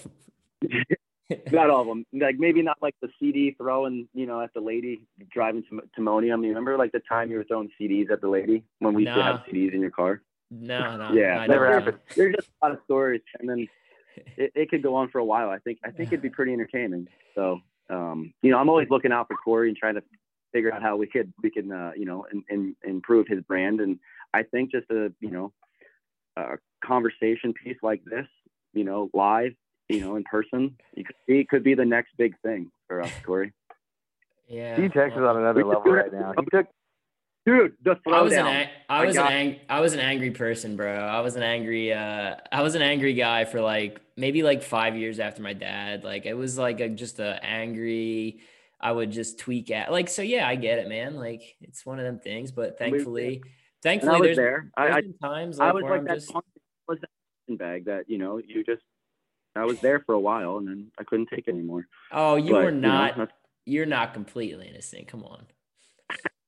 [1.50, 2.04] not all of them.
[2.12, 6.42] Like maybe not like the CD throwing, you know, at the lady driving to Timonium.
[6.42, 9.14] You remember like the time you were throwing CDs at the lady when we used
[9.16, 10.22] to have CDs in your car?
[10.50, 11.12] no, no.
[11.14, 11.98] yeah, never happened.
[12.14, 13.66] There's just a lot of stories, and then
[14.36, 15.50] it, it could go on for a while.
[15.50, 17.08] I think I think it'd be pretty entertaining.
[17.34, 17.60] So
[17.90, 20.02] um, you know, I'm always looking out for Corey and trying to
[20.52, 23.80] figure out how we could we can uh, you know in, in, improve his brand.
[23.80, 23.98] And
[24.32, 25.52] I think just a you know
[26.36, 28.26] a conversation piece like this,
[28.72, 29.52] you know, live,
[29.88, 33.12] you know, in person, you could see could be the next big thing for us,
[33.24, 33.52] Corey.
[34.48, 34.76] Yeah.
[34.76, 36.34] T Tex is on another level right now.
[36.38, 36.66] He took
[37.44, 40.94] Dude, the I was an I was an ang- I was an angry person, bro.
[40.94, 44.96] I was an angry uh I was an angry guy for like maybe like 5
[44.96, 46.04] years after my dad.
[46.04, 48.40] Like it was like a just a angry
[48.80, 51.16] I would just tweak at like so yeah, I get it, man.
[51.16, 53.42] Like it's one of them things, but thankfully
[53.82, 54.70] thankfully I was there's, there.
[54.76, 56.50] I, there's I, been times I was where like I'm that just punching
[56.86, 58.82] was that bag that you know you just.
[59.54, 61.86] I was there for a while and then I couldn't take it anymore.
[62.10, 63.30] Oh, you But, were you know, not
[63.66, 65.08] you're not completely innocent.
[65.08, 65.44] Come on.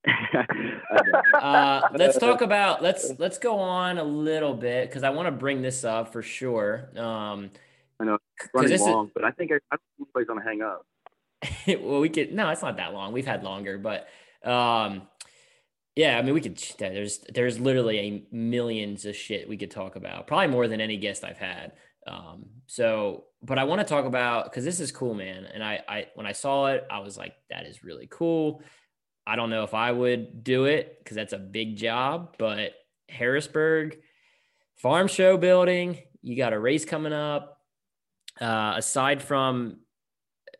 [1.34, 5.32] Uh, let's talk about let's let's go on a little bit because I want to
[5.32, 6.90] bring this up for sure.
[6.96, 7.50] Um,
[8.00, 10.42] I know, 'cause running this is- long, but I think I, I don't think gonna
[10.42, 10.86] hang up.
[11.82, 13.12] well, we could no, it's not that long.
[13.12, 14.08] We've had longer, but
[14.48, 15.02] um,
[15.96, 16.56] yeah, I mean, we could.
[16.78, 20.96] There's there's literally a millions of shit we could talk about, probably more than any
[20.96, 21.72] guest I've had.
[22.06, 25.46] Um, so, but I want to talk about because this is cool, man.
[25.52, 28.62] And I, I when I saw it, I was like, that is really cool.
[29.26, 32.72] I don't know if I would do it because that's a big job, but
[33.08, 33.98] Harrisburg
[34.76, 37.60] farm show building, you got a race coming up.
[38.40, 39.78] Uh, aside from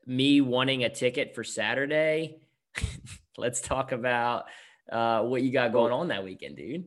[0.07, 2.39] me wanting a ticket for Saturday,
[3.37, 4.45] let's talk about
[4.91, 6.85] uh, what you got going on that weekend, dude.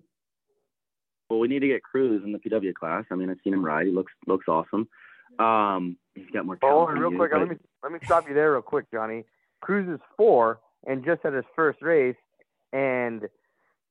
[1.30, 3.04] Well, we need to get Cruz in the PW class.
[3.12, 3.86] I mean, I've seen him ride.
[3.88, 4.88] He looks looks awesome.
[5.40, 6.92] Um, he's got more Oh, talent.
[6.92, 9.26] and real you, quick, but- let me let me stop you there real quick, Johnny.
[9.62, 12.16] Cruz is four and just had his first race,
[12.74, 13.28] and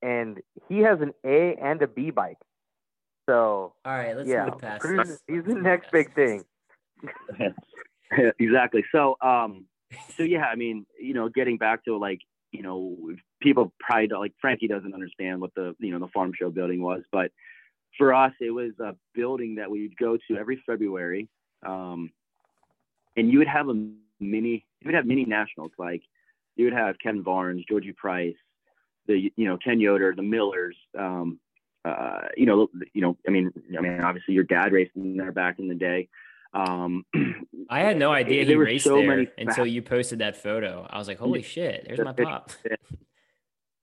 [0.02, 2.39] and he has an A and a B bike.
[3.28, 5.23] So All right, let's yeah, move past Cruz, this.
[5.27, 6.44] he's the Let's move next past big thing.
[8.39, 8.85] exactly.
[8.93, 9.66] So, um,
[10.16, 12.20] so yeah, I mean, you know, getting back to like,
[12.52, 12.97] you know,
[13.40, 16.82] people probably don't, like Frankie doesn't understand what the, you know, the farm show building
[16.82, 17.31] was, but
[17.98, 21.28] for us, it was a building that we'd go to every February.
[21.64, 22.10] Um,
[23.16, 23.74] and you would have a
[24.20, 25.73] mini, you would have mini nationals.
[25.78, 26.02] Like
[26.56, 28.36] you would have Ken Barnes, Georgie Price,
[29.06, 31.38] the, you know, Ken Yoder, the Millers, um,
[31.84, 35.58] uh, you know, you know, I mean, I mean, obviously your dad raced there back
[35.60, 36.08] in the day.
[36.52, 37.04] Um,
[37.70, 40.86] I had no idea he raced so there until you posted that photo.
[40.88, 42.50] I was like, holy shit, there's my pop.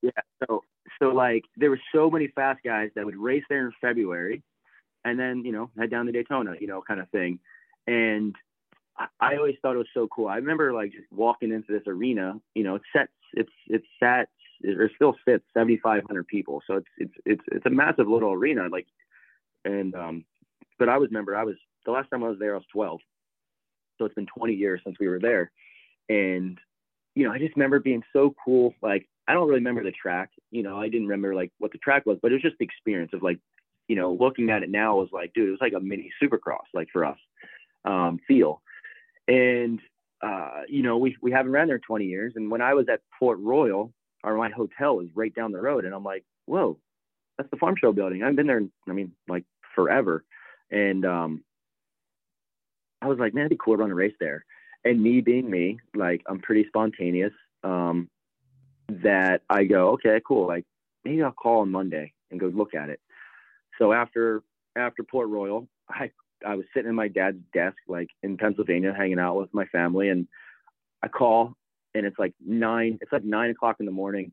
[0.01, 0.11] Yeah.
[0.45, 0.63] So
[1.01, 4.43] so like there were so many fast guys that would race there in February,
[5.05, 7.39] and then you know head down to Daytona, you know, kind of thing.
[7.87, 8.35] And
[8.97, 10.27] I, I always thought it was so cool.
[10.27, 12.39] I remember like just walking into this arena.
[12.55, 14.29] You know, it sets it's it's sat
[14.65, 16.61] or still fits 7,500 people.
[16.67, 18.67] So it's it's it's it's a massive little arena.
[18.71, 18.87] Like,
[19.65, 20.25] and um,
[20.79, 21.55] but I was remember I was
[21.85, 22.99] the last time I was there I was 12.
[23.97, 25.51] So it's been 20 years since we were there,
[26.09, 26.57] and
[27.15, 28.73] you know I just remember being so cool.
[28.81, 30.31] Like I don't really remember the track.
[30.51, 32.65] You know, I didn't remember like what the track was, but it was just the
[32.65, 33.39] experience of like,
[33.87, 36.65] you know, looking at it now was like, dude, it was like a mini supercross,
[36.73, 37.17] like for us,
[37.85, 38.61] um, feel.
[39.27, 39.79] And,
[40.21, 42.33] uh, you know, we, we haven't ran there 20 years.
[42.35, 43.93] And when I was at Port Royal,
[44.23, 45.85] or my hotel is right down the road.
[45.85, 46.79] And I'm like, whoa,
[47.37, 48.23] that's the farm show building.
[48.23, 49.43] I've been there, I mean, like
[49.75, 50.23] forever.
[50.71, 51.43] And, um,
[53.01, 54.45] I was like, man, it'd be cool to run a race there.
[54.85, 57.33] And me being me, like I'm pretty spontaneous.
[57.63, 58.09] Um,
[59.01, 60.47] that I go, okay, cool.
[60.47, 60.65] Like
[61.03, 62.99] maybe I'll call on Monday and go look at it.
[63.79, 64.43] So after
[64.75, 66.11] after Port Royal, I
[66.45, 70.09] I was sitting in my dad's desk, like in Pennsylvania, hanging out with my family,
[70.09, 70.27] and
[71.01, 71.55] I call,
[71.93, 72.99] and it's like nine.
[73.01, 74.31] It's like nine o'clock in the morning,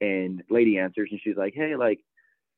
[0.00, 2.00] and lady answers, and she's like, hey, like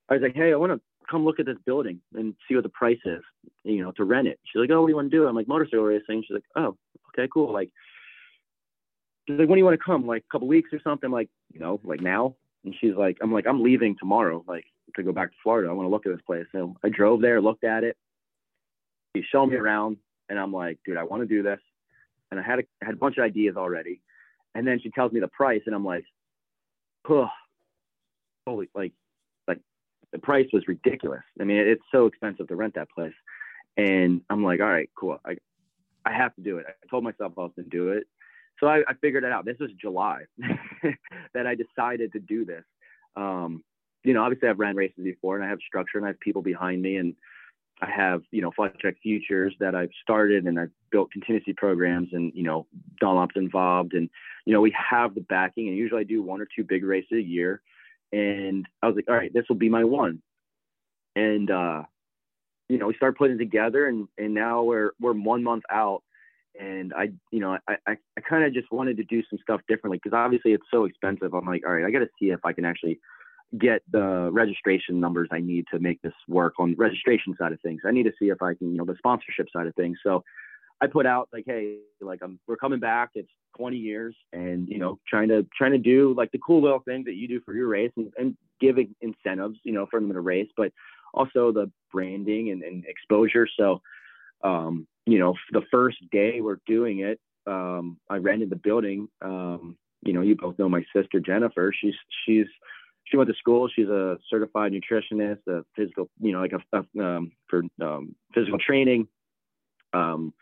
[0.09, 2.65] I was like, hey, I want to come look at this building and see what
[2.65, 3.23] the price is,
[3.65, 4.39] you know, to rent it.
[4.45, 5.27] She's like, oh, what do you want to do?
[5.27, 6.25] I'm like, motorcycle racing.
[6.27, 6.77] She's like, oh,
[7.09, 7.53] okay, cool.
[7.53, 7.71] Like
[9.27, 10.07] she's like, when do you want to come?
[10.07, 11.07] Like a couple weeks or something?
[11.07, 12.35] I'm like, you know, like now.
[12.65, 14.65] And she's like, I'm like, I'm leaving tomorrow, like
[14.97, 15.69] to go back to Florida.
[15.69, 16.47] I want to look at this place.
[16.53, 17.97] So I drove there, looked at it.
[19.15, 19.97] He showed me around,
[20.29, 21.61] and I'm like, dude, I want to do this.
[22.31, 24.01] And I had a, had a bunch of ideas already.
[24.55, 26.05] And then she tells me the price, and I'm like,
[27.09, 27.29] oh,
[28.47, 28.93] holy, like,
[29.49, 29.59] like
[30.13, 31.23] the price was ridiculous.
[31.41, 33.15] I mean, it's so expensive to rent that place.
[33.77, 35.19] And I'm like, all right, cool.
[35.25, 35.37] I,
[36.05, 36.67] I have to do it.
[36.69, 38.05] I told myself I was going to do it.
[38.59, 39.45] So I, I figured it out.
[39.45, 40.25] This was July
[41.35, 42.65] that I decided to do this.
[43.17, 43.65] Um,
[44.05, 46.43] you know, obviously I've ran races before and I have structure and I have people
[46.43, 47.15] behind me and
[47.83, 52.09] I have, you know, Flat Track Futures that I've started and I've built contingency programs
[52.13, 52.67] and, you know,
[53.01, 54.09] Dunlop's involved and,
[54.45, 57.13] you know, we have the backing and usually I do one or two big races
[57.13, 57.63] a year.
[58.13, 60.21] And I was like, all right, this will be my one.
[61.17, 61.83] And, uh,
[62.69, 66.03] you know, we started putting together and, and now we're, we're one month out
[66.59, 69.61] and I, you know, I, I, I kind of just wanted to do some stuff
[69.69, 71.33] differently because obviously it's so expensive.
[71.33, 73.01] I'm like, all right, I got to see if I can actually
[73.59, 77.61] get the registration numbers I need to make this work on the registration side of
[77.61, 77.83] things.
[77.85, 79.99] I need to see if I can, you know, the sponsorship side of things.
[80.05, 80.23] So
[80.81, 83.11] I put out like, hey, like I'm, we're coming back.
[83.15, 86.81] It's 20 years, and you know, trying to trying to do like the cool little
[86.81, 90.13] things that you do for your race, and, and giving incentives, you know, for them
[90.13, 90.73] to race, but
[91.13, 93.47] also the branding and, and exposure.
[93.59, 93.83] So,
[94.43, 99.09] um, you know, the first day we're doing it, um, I rented the building.
[99.21, 101.75] Um, you know, you both know my sister Jennifer.
[101.79, 101.95] She's
[102.25, 102.47] she's
[103.11, 103.69] she went to school.
[103.75, 109.09] She's a certified nutritionist, a physical, you know, like a, um, for um, physical training.
[109.93, 110.33] Um,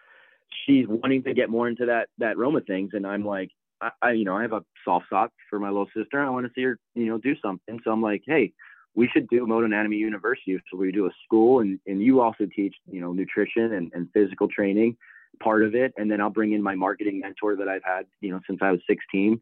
[0.66, 3.50] she's wanting to get more into that that Roma things, and I'm like,
[3.80, 6.20] I, I you know, I have a soft spot for my little sister.
[6.20, 7.80] I want to see her, you know, do something.
[7.82, 8.52] So I'm like, hey,
[8.94, 10.58] we should do Moto Anatomy University.
[10.70, 14.08] So we do a school, and and you also teach, you know, nutrition and, and
[14.12, 14.96] physical training
[15.40, 18.30] part of it, and then I'll bring in my marketing mentor that I've had, you
[18.30, 19.40] know, since I was 16.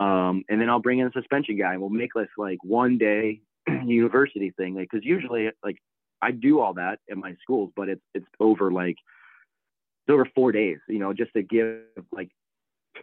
[0.00, 1.74] Um, and then I'll bring in a suspension guy.
[1.74, 3.42] and We'll make this like one day
[3.84, 5.76] university thing, like because usually like
[6.22, 10.52] I do all that at my schools, but it's it's over like it's over four
[10.52, 12.30] days, you know, just to give like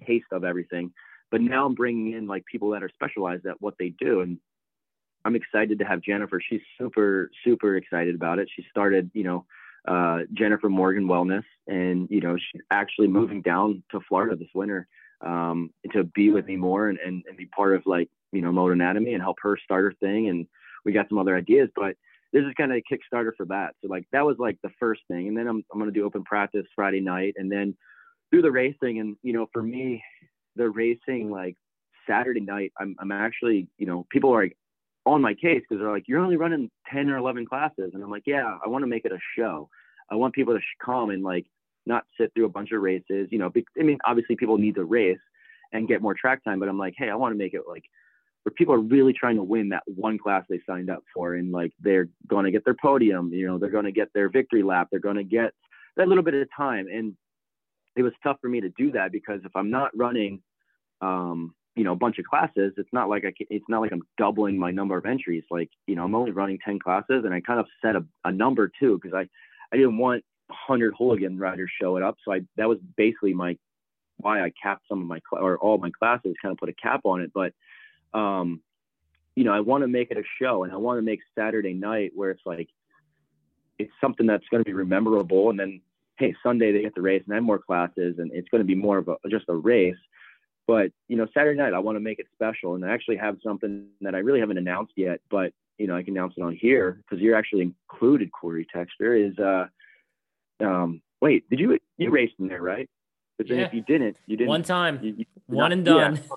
[0.08, 0.92] taste of everything.
[1.30, 4.40] But now I'm bringing in like people that are specialized at what they do, and
[5.24, 6.42] I'm excited to have Jennifer.
[6.42, 8.50] She's super super excited about it.
[8.56, 9.46] She started, you know,
[9.88, 14.88] uh, Jennifer Morgan Wellness, and you know she's actually moving down to Florida this winter
[15.26, 18.52] um, to be with me more and, and, and be part of like, you know,
[18.52, 20.30] Moto Anatomy and help her start her thing.
[20.30, 20.48] And
[20.86, 21.96] we got some other ideas, but
[22.34, 23.74] this is kind of a Kickstarter for that.
[23.82, 25.28] So like that was like the first thing.
[25.28, 27.76] And then I'm, I'm going to do open practice Friday night and then
[28.32, 29.00] do the racing.
[29.00, 30.04] And, you know, for me,
[30.56, 31.56] the racing like
[32.08, 34.58] Saturday night, I'm, I'm actually, you know, people are like
[35.06, 37.92] on my case because they're like, you're only running 10 or 11 classes.
[37.94, 39.70] And I'm like, yeah, I want to make it a show.
[40.12, 41.46] I want people to come and like
[41.88, 43.28] not sit through a bunch of races.
[43.32, 45.20] You know, I mean, obviously people need to race
[45.74, 47.84] and get more track time, but I'm like, hey, I want to make it like
[48.44, 51.52] where people are really trying to win that one class they signed up for, and
[51.52, 53.32] like they're going to get their podium.
[53.34, 54.88] You know, they're going to get their victory lap.
[54.92, 55.52] They're going to get
[55.98, 57.16] that little bit of time, and
[57.98, 60.42] it was tough for me to do that because if I'm not running,
[61.02, 63.92] um, you know, a bunch of classes, it's not like I can, it's not like
[63.92, 65.44] I'm doubling my number of entries.
[65.50, 68.32] Like, you know, I'm only running 10 classes and I kind of set a, a
[68.32, 69.28] number too, because I,
[69.74, 72.18] I didn't want hundred hooligan riders showing up.
[72.24, 73.58] So I that was basically my
[74.18, 77.02] why I capped some of my or all my classes, kind of put a cap
[77.04, 77.32] on it.
[77.34, 77.54] But
[78.18, 78.62] um,
[79.36, 81.74] you know, I want to make it a show, and I want to make Saturday
[81.74, 82.70] night where it's like
[83.78, 85.82] it's something that's going to be memorable, and then
[86.18, 88.68] hey, Sunday they get the race and I have more classes, and it's going to
[88.68, 89.96] be more of a just a race.
[90.66, 93.38] But you know, Saturday night I want to make it special, and I actually have
[93.44, 96.56] something that I really haven't announced yet, but you know, I can announce it on
[96.56, 99.68] here because you're actually included, Corey Texter, is uh,
[100.64, 102.90] um, wait, did you you raced in there, right?
[103.38, 103.66] But then yeah.
[103.66, 104.50] if you didn't, you didn't.
[104.50, 106.20] One time, you, you, one not, and done.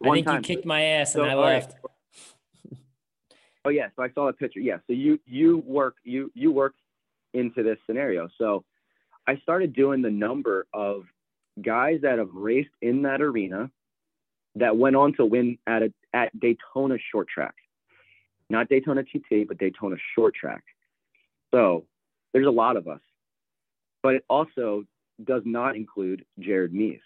[0.00, 0.36] Yeah, I think time.
[0.36, 1.72] you kicked my ass so, and I left.
[1.72, 2.78] Right.
[3.64, 4.60] Oh yeah, so I saw that picture.
[4.60, 6.74] Yeah, so you you work you you work
[7.34, 8.28] into this scenario.
[8.38, 8.64] So
[9.26, 11.02] I started doing the number of
[11.60, 13.70] guys that have raced in that arena
[14.54, 17.54] that went on to win at a, at Daytona short track,
[18.48, 20.62] not Daytona TT, but Daytona short track.
[21.52, 21.84] So
[22.32, 23.00] there's a lot of us
[24.02, 24.84] but it also
[25.24, 27.00] does not include Jared Mees.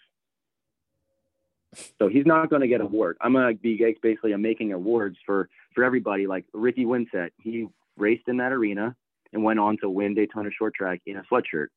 [1.97, 3.17] So he's not going to get a award.
[3.19, 6.27] I'm going to be basically I'm making awards for for everybody.
[6.27, 7.67] Like Ricky Winsett, he
[7.97, 8.95] raced in that arena
[9.31, 11.67] and went on to win Daytona Short Track in a sweatshirt.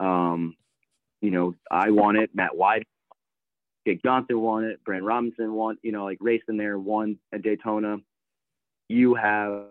[0.00, 0.56] Um,
[1.20, 2.30] you know, I won it.
[2.34, 2.86] Matt White,
[3.86, 4.82] Jake Johnson won it.
[4.84, 5.76] Brent Robinson won.
[5.82, 7.98] You know, like raced in there, won at Daytona.
[8.88, 9.66] You have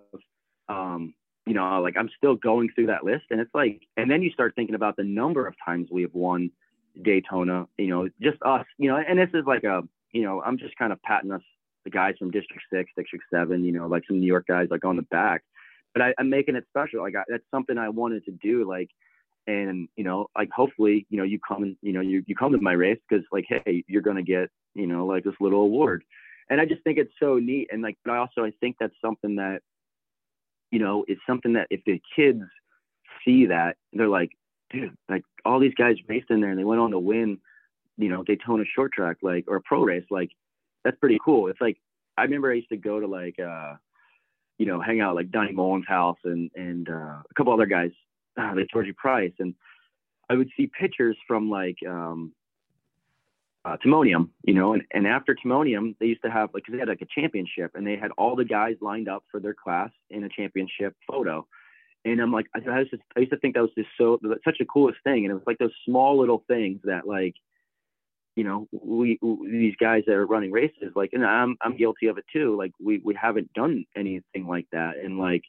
[0.70, 1.14] um,
[1.46, 4.32] you know, like I'm still going through that list, and it's like, and then you
[4.32, 6.52] start thinking about the number of times we have won
[7.02, 7.68] Daytona.
[7.78, 8.66] You know, just us.
[8.78, 9.82] You know, and this is like a,
[10.12, 11.42] you know, I'm just kind of patting us,
[11.84, 13.64] the guys from District Six, District Seven.
[13.64, 15.44] You know, like some New York guys, like on the back.
[15.94, 17.02] But I, am making it special.
[17.02, 18.68] Like I, that's something I wanted to do.
[18.70, 18.90] Like,
[19.48, 22.62] and you know, like hopefully, you know, you come you know, you you come to
[22.62, 26.04] my race because like, hey, you're gonna get, you know, like this little award.
[26.52, 27.70] And I just think it's so neat.
[27.72, 29.62] And like, but I also I think that's something that
[30.72, 32.42] you know, it's something that if the kids
[33.24, 34.32] see that, they're like,
[34.72, 37.38] dude, like all these guys raced in there and they went on to win,
[37.98, 40.06] you know, Daytona short track, like, or a pro race.
[40.10, 40.32] Like,
[40.84, 41.48] that's pretty cool.
[41.48, 41.78] It's like,
[42.18, 43.76] I remember I used to go to like, uh,
[44.58, 47.92] you know, hang out like Donnie Mullen's house and, and, uh, a couple other guys,
[48.40, 49.34] uh, like Georgie Price.
[49.40, 49.54] And
[50.30, 52.34] I would see pictures from like, um,
[53.64, 56.80] uh, Timonium, you know, and, and after Timonium, they used to have like, cause they
[56.80, 59.92] had like a championship and they had all the guys lined up for their class
[60.10, 61.48] in a championship photo.
[62.04, 64.58] And I'm like, I, I, just, I used to think that was just so such
[64.60, 67.36] a coolest thing, and it was like those small little things that like,
[68.36, 72.08] you know, we, we these guys that are running races, like, and I'm I'm guilty
[72.08, 72.58] of it too.
[72.58, 75.44] Like we we haven't done anything like that, and like,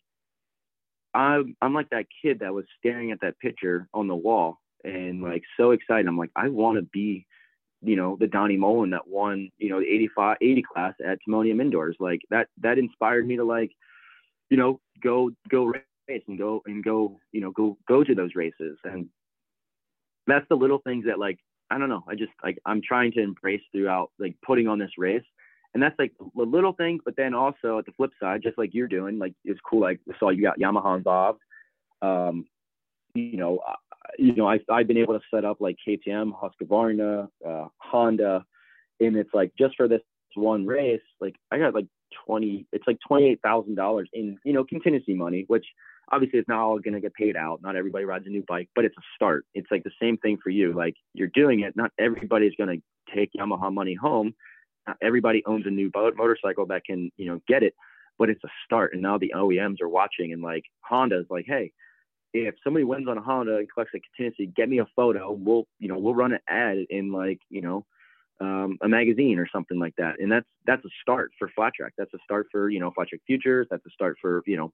[1.14, 5.22] I'm I'm like that kid that was staring at that picture on the wall and
[5.22, 6.06] like so excited.
[6.06, 7.26] I'm like, I want to be
[7.82, 11.60] you know, the Donnie Mullen that won, you know, the 85, 80 class at Timonium
[11.60, 11.96] Indoors.
[11.98, 13.72] Like that, that inspired me to like,
[14.50, 18.34] you know, go, go race and go and go, you know, go, go to those
[18.34, 18.78] races.
[18.84, 19.08] And
[20.26, 21.38] that's the little things that like,
[21.70, 22.04] I don't know.
[22.08, 25.24] I just like, I'm trying to embrace throughout like putting on this race.
[25.74, 28.74] And that's like the little thing, but then also at the flip side, just like
[28.74, 29.80] you're doing, like it's cool.
[29.80, 31.40] Like I saw you got Yamaha involved.
[32.02, 32.44] Um,
[33.14, 33.60] you know,
[34.18, 38.44] you know, I, I've been able to set up like KTM, Husqvarna, uh, Honda,
[39.00, 40.02] and it's like just for this
[40.34, 41.86] one race, like I got like
[42.26, 45.64] 20, it's like $28,000 in, you know, contingency money, which
[46.10, 47.60] obviously it's not all going to get paid out.
[47.62, 49.44] Not everybody rides a new bike, but it's a start.
[49.54, 50.72] It's like the same thing for you.
[50.72, 51.76] Like you're doing it.
[51.76, 54.34] Not everybody's going to take Yamaha money home.
[54.86, 57.74] Not everybody owns a new boat, motorcycle that can, you know, get it,
[58.18, 58.92] but it's a start.
[58.92, 61.72] And now the OEMs are watching and like Honda's like, Hey,
[62.32, 65.32] if somebody wins on a Honda and collects a contingency, get me a photo.
[65.32, 67.84] We'll, you know, we'll run an ad in like, you know,
[68.40, 70.18] um, a magazine or something like that.
[70.18, 71.92] And that's, that's a start for flat track.
[71.96, 73.66] That's a start for, you know, flat track futures.
[73.70, 74.72] That's a start for, you know,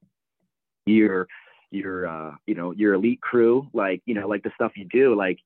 [0.85, 1.27] your,
[1.69, 5.13] your, uh, you know, your elite crew, like, you know, like the stuff you do,
[5.15, 5.37] like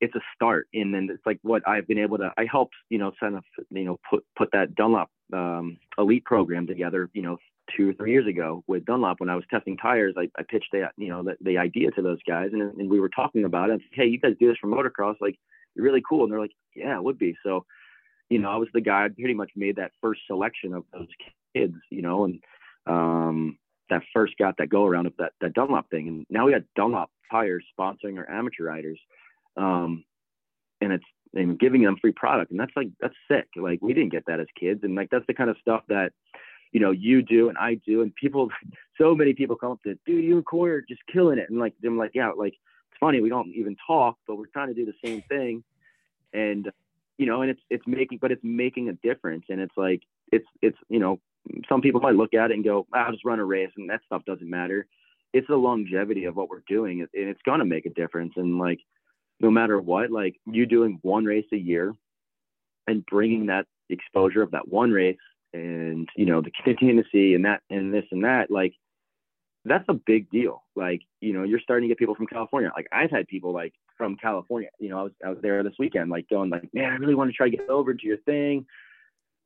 [0.00, 0.68] it's a start.
[0.72, 3.44] And then it's like what I've been able to, I helped, you know, kind of,
[3.70, 7.38] you know, put, put that Dunlop, um, elite program together, you know,
[7.74, 10.14] two or three years ago with Dunlop when I was testing tires.
[10.16, 13.00] I, I pitched the you know the, the idea to those guys, and, and we
[13.00, 13.80] were talking about it.
[13.92, 15.16] Hey, you guys do this for motocross?
[15.20, 15.38] Like,
[15.74, 16.24] you're really cool.
[16.24, 17.36] And they're like, Yeah, it would be.
[17.44, 17.64] So,
[18.28, 19.08] you know, I was the guy.
[19.08, 21.08] Pretty much made that first selection of those
[21.54, 21.76] kids.
[21.90, 22.40] You know, and
[22.86, 23.58] um,
[23.90, 26.08] that first got that go around of that that Dunlop thing.
[26.08, 29.00] And now we got Dunlop tires sponsoring our amateur riders,
[29.56, 30.04] um,
[30.80, 33.46] and it's and giving them free product, and that's like that's sick.
[33.56, 36.12] Like we didn't get that as kids, and like that's the kind of stuff that
[36.72, 38.50] you know, you do and I do, and people,
[38.98, 41.58] so many people come up to, dude, you and Corey are just killing it, and
[41.58, 44.74] like, I'm like, yeah, like it's funny we don't even talk, but we're trying to
[44.74, 45.64] do the same thing,
[46.32, 46.70] and
[47.18, 50.02] you know, and it's it's making, but it's making a difference, and it's like
[50.32, 51.20] it's it's you know,
[51.68, 54.00] some people might look at it and go, I'll just run a race, and that
[54.06, 54.86] stuff doesn't matter.
[55.32, 58.80] It's the longevity of what we're doing, and it's gonna make a difference, and like,
[59.40, 61.94] no matter what, like you doing one race a year,
[62.86, 65.16] and bringing that exposure of that one race
[65.56, 68.74] and you know the contingency and that and this and that like
[69.64, 70.62] that's a big deal.
[70.76, 72.70] Like you know you're starting to get people from california.
[72.74, 75.72] Like i've had people like from california you know i was i was there this
[75.78, 78.18] weekend like going like man i really want to try to get over to your
[78.18, 78.66] thing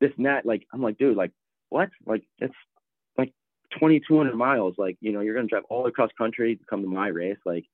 [0.00, 1.30] this and that like i'm like dude like
[1.68, 1.88] what?
[2.04, 2.54] Like it's
[3.16, 3.32] like
[3.74, 7.06] 2200 miles like you know you're to drive all across country to come to my
[7.06, 7.64] race like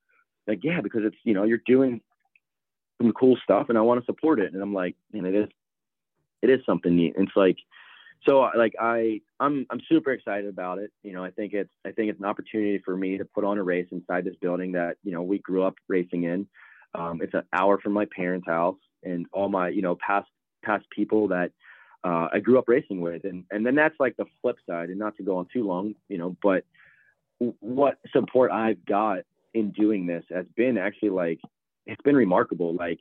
[0.47, 2.03] like yeah because it's you know you're doing
[3.01, 5.49] some cool stuff and i want to support it and i'm like know it is
[6.43, 7.15] it is something neat.
[7.17, 7.57] It's like
[8.25, 10.91] so like I I'm I'm super excited about it.
[11.03, 13.59] You know, I think it's I think it's an opportunity for me to put on
[13.59, 16.47] a race inside this building that you know we grew up racing in.
[16.95, 20.29] Um, it's an hour from my parents' house and all my you know past
[20.65, 21.53] past people that
[22.05, 24.89] uh, I grew up racing with, and and then that's like the flip side.
[24.91, 26.65] And not to go on too long, you know, but
[27.61, 29.21] what support I've got
[29.55, 31.41] in doing this has been actually like
[31.87, 32.75] it's been remarkable.
[32.75, 32.99] Like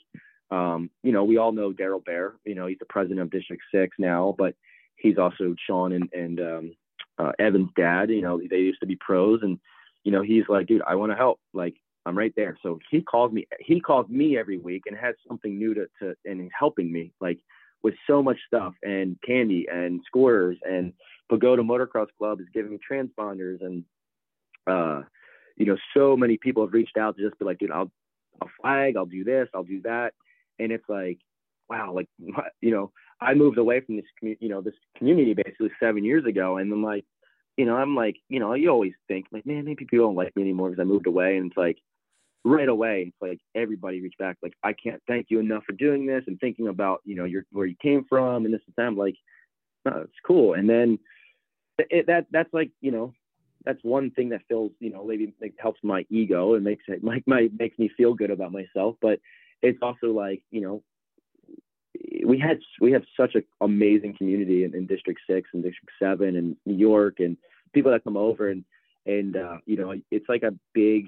[0.52, 2.34] um, you know, we all know Daryl Bear.
[2.46, 4.56] You know, he's the president of District Six now, but
[4.98, 6.76] he's also Sean and, and um,
[7.18, 8.10] uh, Evan's dad.
[8.10, 9.60] You know, they used to be pros, and
[10.04, 11.40] you know, he's like, dude, I want to help.
[11.54, 12.58] Like, I'm right there.
[12.62, 13.48] So he calls me.
[13.60, 17.12] He calls me every week and has something new to, to and he's helping me
[17.20, 17.40] like
[17.84, 20.92] with so much stuff and candy and scorers and
[21.30, 23.84] Pagoda Motocross Club is giving me transponders and
[24.68, 25.02] uh,
[25.56, 27.92] you know, so many people have reached out to just be like, dude, I'll
[28.42, 30.14] I'll flag, I'll do this, I'll do that,
[30.60, 31.20] and it's like,
[31.70, 32.10] wow, like
[32.62, 32.92] you know,
[33.22, 36.72] I moved away from this, community, you know, this community basically seven years ago, and
[36.72, 37.06] I'm like,
[37.58, 40.36] you know, I'm like, you know, you always think like, man, maybe people don't like
[40.36, 41.78] me anymore because I moved away, and it's like,
[42.44, 46.06] right away, it's like everybody reached back, like, I can't thank you enough for doing
[46.06, 48.88] this and thinking about, you know, your where you came from and this and that.
[48.88, 49.16] I'm like,
[49.86, 51.00] no, it's cool, and then
[51.78, 53.14] it, that that's like, you know,
[53.66, 57.24] that's one thing that feels, you know, maybe helps my ego and makes it like
[57.26, 59.20] my makes me feel good about myself, but
[59.62, 60.84] it's also like, you know,
[62.26, 66.36] we had we have such an amazing community in, in, District Six and District Seven
[66.36, 67.38] and New York and
[67.74, 68.64] people that come over and
[69.06, 71.08] and uh, you know it's like a big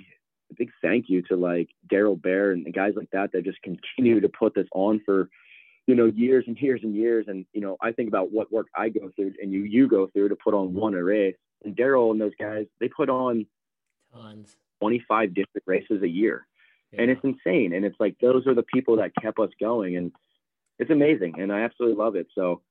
[0.58, 4.30] big thank you to like Daryl Bear and guys like that that just continue to
[4.30, 5.30] put this on for
[5.88, 8.68] you know years and years and years and you know I think about what work
[8.76, 12.12] I go through and you you go through to put on one race and Daryl
[12.12, 13.46] and those guys they put on
[14.14, 14.56] Tons.
[14.80, 16.48] 25 different races a year.
[16.92, 17.02] Yeah.
[17.02, 17.74] And it's insane.
[17.74, 19.98] And it's like those are the people that kept us going.
[19.98, 20.12] And
[20.80, 21.36] it's amazing.
[21.40, 22.28] And I absolutely love it.
[22.36, 22.62] So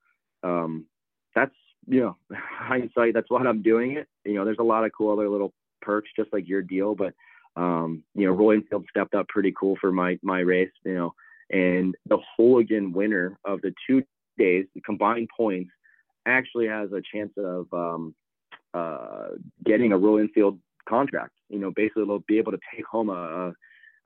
[0.42, 0.86] um,
[1.34, 1.54] that's,
[1.86, 4.08] you know, hindsight, that's why I'm doing it.
[4.24, 5.52] You know, there's a lot of cool other little
[5.82, 6.94] perks, just like your deal.
[6.94, 7.14] But,
[7.56, 11.14] um, you know, Royal Enfield stepped up pretty cool for my, my race, you know,
[11.50, 14.02] and the Hooligan winner of the two
[14.36, 15.70] days, the combined points,
[16.26, 18.14] actually has a chance of um,
[18.74, 19.28] uh,
[19.64, 20.58] getting a Royal Enfield
[20.88, 21.32] contract.
[21.48, 23.52] You know, basically they'll be able to take home a, a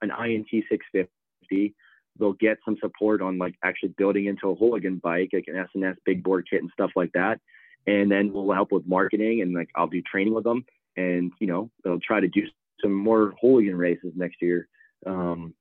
[0.02, 1.74] an INT 650.
[2.20, 5.97] They'll get some support on like actually building into a hooligan bike, like an S&S
[6.05, 7.40] big bore kit and stuff like that.
[7.86, 10.64] And then we'll help with marketing and like I'll do training with them.
[10.97, 12.42] And you know they'll try to do
[12.80, 14.68] some more hooligan races next year
[15.06, 15.55] um,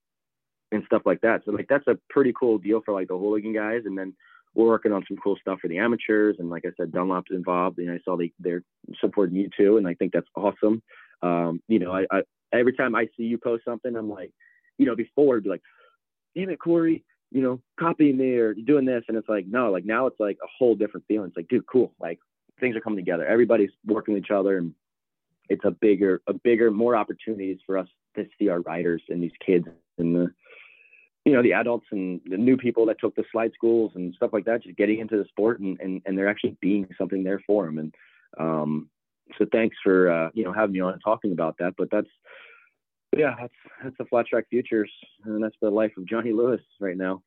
[0.71, 1.41] and stuff like that.
[1.45, 3.81] So like that's a pretty cool deal for like the hooligan guys.
[3.85, 4.13] And then
[4.55, 6.37] we're working on some cool stuff for the amateurs.
[6.39, 7.79] And like I said, Dunlop's involved.
[7.79, 8.63] And I saw they they're
[8.99, 10.81] supporting you too, and I think that's awesome.
[11.21, 12.21] Um, you know, I, I
[12.53, 14.31] every time I see you post something, I'm like,
[14.77, 15.61] you know, before it'd be like,
[16.35, 19.03] damn it, Corey, you know, copying me or doing this.
[19.07, 21.27] And it's like, no, like now it's like a whole different feeling.
[21.27, 21.93] It's like, dude, cool.
[21.99, 22.19] Like
[22.59, 23.25] things are coming together.
[23.25, 24.73] Everybody's working with each other and
[25.49, 29.31] it's a bigger, a bigger, more opportunities for us to see our riders and these
[29.43, 30.31] kids and the,
[31.25, 34.31] you know, the adults and the new people that took the slide schools and stuff
[34.31, 37.41] like that, just getting into the sport and, and, and they're actually being something there
[37.47, 37.79] for them.
[37.79, 37.95] And,
[38.37, 38.89] um,
[39.37, 41.75] so thanks for uh, you know having me on and talking about that.
[41.77, 42.07] But that's
[43.17, 43.53] yeah, that's
[43.83, 44.91] that's the flat track futures,
[45.25, 47.21] and that's the life of Johnny Lewis right now.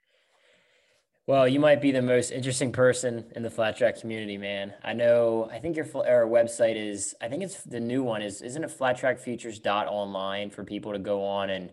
[1.27, 4.75] Well, you might be the most interesting person in the flat track community, man.
[4.83, 5.49] I know.
[5.53, 7.15] I think your our website is.
[7.21, 8.23] I think it's the new one.
[8.23, 11.71] Is isn't it flattrackfutures.online for people to go on and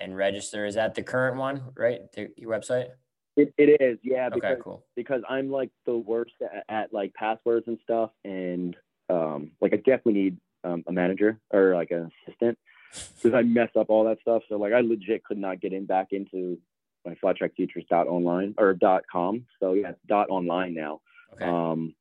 [0.00, 0.66] and register?
[0.66, 2.00] Is that the current one, right?
[2.14, 2.88] The, your website.
[3.36, 4.28] It, it is, yeah.
[4.28, 4.84] Because, okay, cool.
[4.96, 8.76] Because I'm like the worst at, at like passwords and stuff, and
[9.08, 12.58] um, like I definitely need um, a manager or like an assistant
[12.92, 14.42] because I mess up all that stuff.
[14.48, 16.58] So like I legit could not get in back into
[17.04, 17.52] my flat track
[17.88, 19.46] dot online or dot com.
[19.60, 21.00] So yeah, dot online now.
[21.34, 21.44] Okay.
[21.44, 21.94] Um,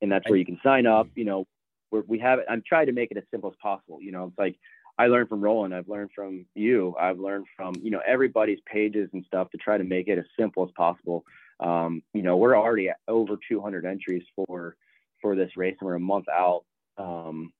[0.00, 1.08] and that's where you can sign up.
[1.14, 1.46] You know,
[1.90, 2.46] where we have it.
[2.48, 4.00] I'm trying to make it as simple as possible.
[4.00, 4.56] You know, it's like
[4.98, 5.74] I learned from Roland.
[5.74, 6.94] I've learned from you.
[7.00, 10.26] I've learned from you know everybody's pages and stuff to try to make it as
[10.38, 11.24] simple as possible.
[11.60, 14.76] Um, you know, we're already at over 200 entries for
[15.20, 16.64] for this race, and we're a month out.
[16.98, 17.52] Um,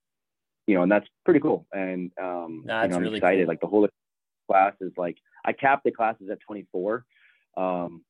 [0.66, 1.66] you know, and that's pretty cool.
[1.72, 3.42] And um, that's you know, I'm really excited.
[3.42, 3.48] Cool.
[3.48, 3.88] Like the whole
[4.48, 7.04] class is like I capped the classes at 24.
[7.56, 8.02] Um,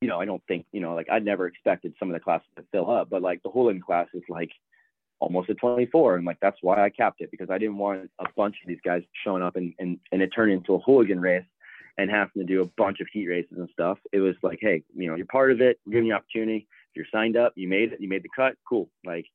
[0.00, 2.48] you know, I don't think you know, like I never expected some of the classes
[2.56, 4.50] to fill up, but like the Hooligans class is like
[5.20, 8.26] almost at 24, and like that's why I capped it because I didn't want a
[8.36, 11.44] bunch of these guys showing up and and and it turned into a hooligan race
[11.96, 13.98] and having to do a bunch of heat races and stuff.
[14.12, 15.78] It was like, hey, you know, you're part of it.
[15.86, 18.56] We're giving you opportunity If you're signed up, you made it, you made the cut,
[18.68, 18.90] cool.
[19.04, 19.26] Like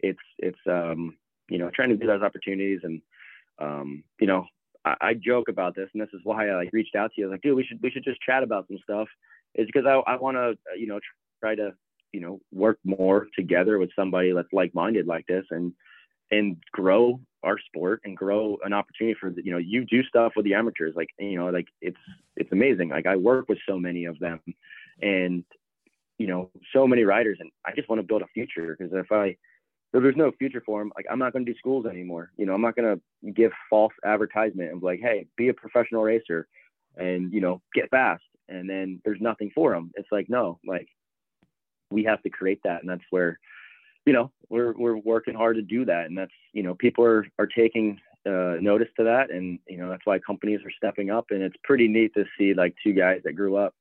[0.00, 1.16] it's it's um
[1.48, 3.00] you know trying to do those opportunities and
[3.58, 4.46] um you know
[4.84, 7.26] I, I joke about this and this is why I like reached out to you.
[7.26, 9.08] I was like, dude, we should we should just chat about some stuff.
[9.54, 11.00] Is because I I want to you know
[11.40, 11.72] try to
[12.12, 15.72] you know work more together with somebody that's like minded like this and
[16.30, 20.44] and grow our sport and grow an opportunity for you know you do stuff with
[20.44, 21.96] the amateurs like you know like it's
[22.34, 24.40] it's amazing like i work with so many of them
[25.00, 25.44] and
[26.18, 29.12] you know, so many riders, and I just want to build a future because if
[29.12, 29.36] I
[29.96, 32.30] if there's no future for them, like I'm not going to do schools anymore.
[32.36, 35.54] You know, I'm not going to give false advertisement and be like, hey, be a
[35.54, 36.46] professional racer,
[36.96, 39.90] and you know, get fast, and then there's nothing for them.
[39.94, 40.88] It's like no, like
[41.90, 43.38] we have to create that, and that's where,
[44.04, 47.26] you know, we're we're working hard to do that, and that's you know, people are
[47.38, 51.26] are taking uh, notice to that, and you know, that's why companies are stepping up,
[51.30, 53.74] and it's pretty neat to see like two guys that grew up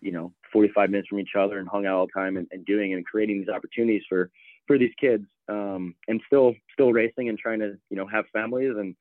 [0.00, 2.64] you know 45 minutes from each other and hung out all the time and, and
[2.64, 4.30] doing and creating these opportunities for
[4.68, 8.74] for these kids um, and still still racing and trying to you know have families
[8.76, 8.94] and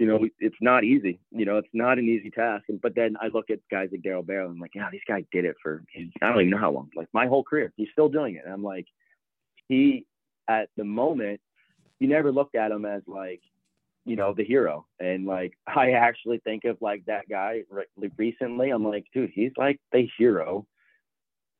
[0.00, 3.14] you know it's not easy you know it's not an easy task and but then
[3.20, 5.54] i look at guys like daryl Barrow and I'm like yeah these guys did it
[5.62, 5.84] for
[6.20, 8.52] i don't even know how long like my whole career he's still doing it and
[8.52, 8.86] i'm like
[9.68, 10.04] he
[10.48, 11.40] at the moment
[12.00, 13.40] you never looked at him as like
[14.04, 14.86] you know, the hero.
[15.00, 18.70] And like, I actually think of like that guy re- recently.
[18.70, 20.66] I'm like, dude, he's like the hero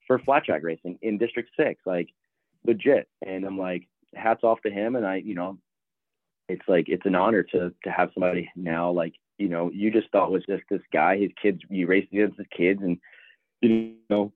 [0.06, 2.08] for flat track racing in District Six, like
[2.66, 3.08] legit.
[3.26, 4.96] And I'm like, hats off to him.
[4.96, 5.58] And I, you know,
[6.48, 10.10] it's like it's an honor to to have somebody now like you know you just
[10.10, 11.18] thought was just this guy.
[11.18, 12.98] His kids, you raced against his kids, and
[13.62, 14.32] you know,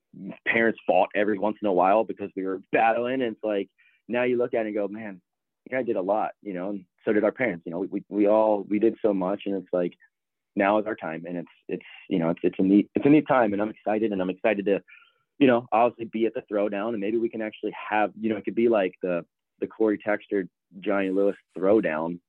[0.47, 3.15] parents fought every once in a while because we were battling.
[3.15, 3.69] And it's like
[4.09, 5.21] now you look at it and go, man,
[5.65, 7.65] the guy did a lot, you know, and so did our parents.
[7.67, 9.93] You know, we, we, we all we did so much, and it's like
[10.57, 13.11] now is our time, and it's it's you know it's it's a neat it's a
[13.11, 14.83] neat time, and I'm excited, and I'm excited to
[15.39, 18.37] you know obviously be at the throwdown, and maybe we can actually have you know
[18.37, 19.25] it could be like the
[19.61, 20.49] the Corey Texter
[20.81, 22.21] Johnny Lewis throwdown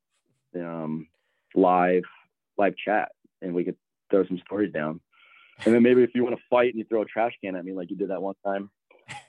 [0.55, 1.07] um,
[1.55, 2.03] live
[2.57, 3.11] live chat,
[3.41, 3.77] and we could
[4.09, 4.99] throw some stories down.
[5.65, 7.65] And then maybe if you want to fight and you throw a trash can at
[7.65, 8.69] me like you did that one time,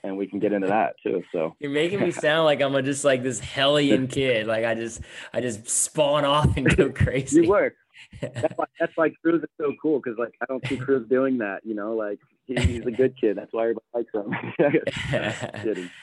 [0.03, 1.23] and we can get into that too.
[1.31, 4.47] So you're making me sound like I'm a, just like this hellion kid.
[4.47, 5.01] Like I just
[5.33, 7.43] I just spawn off and go crazy.
[7.43, 7.73] you were.
[8.21, 11.37] That's why, that's why Cruz is so cool because like I don't see Cruz doing
[11.39, 11.61] that.
[11.63, 13.37] You know, like he, he's a good kid.
[13.37, 15.89] That's why everybody likes him.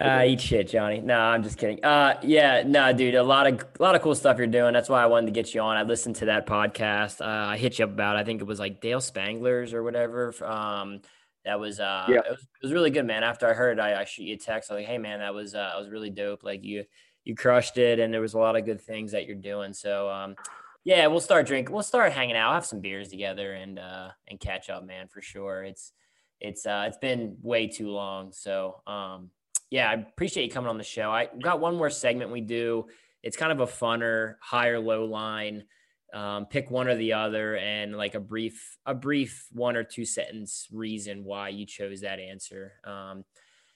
[0.00, 1.00] Uh, eat shit, Johnny.
[1.00, 1.84] No, I'm just kidding.
[1.84, 4.72] Uh, yeah, no, dude, a lot of a lot of cool stuff you're doing.
[4.72, 5.76] That's why I wanted to get you on.
[5.76, 7.20] I listened to that podcast.
[7.20, 8.16] Uh, I hit you up about.
[8.16, 10.32] I think it was like Dale Spangler's or whatever.
[10.44, 11.00] Um,
[11.44, 12.18] that was uh, yeah.
[12.18, 13.22] it was it was really good, man.
[13.22, 14.70] After I heard, I, I shoot you a text.
[14.70, 16.42] I was like, hey, man, that was uh, was really dope.
[16.42, 16.84] Like you
[17.24, 19.72] you crushed it, and there was a lot of good things that you're doing.
[19.72, 20.36] So um,
[20.84, 21.72] yeah, we'll start drinking.
[21.72, 22.54] We'll start hanging out.
[22.54, 25.62] Have some beers together and uh and catch up, man, for sure.
[25.62, 25.92] It's
[26.40, 28.32] it's uh it's been way too long.
[28.32, 29.30] So um
[29.70, 31.10] yeah, I appreciate you coming on the show.
[31.10, 32.86] I got one more segment we do.
[33.22, 35.64] It's kind of a funner, higher low line.
[36.12, 40.04] Um, pick one or the other, and like a brief, a brief one or two
[40.04, 42.72] sentence reason why you chose that answer.
[42.84, 43.24] Um,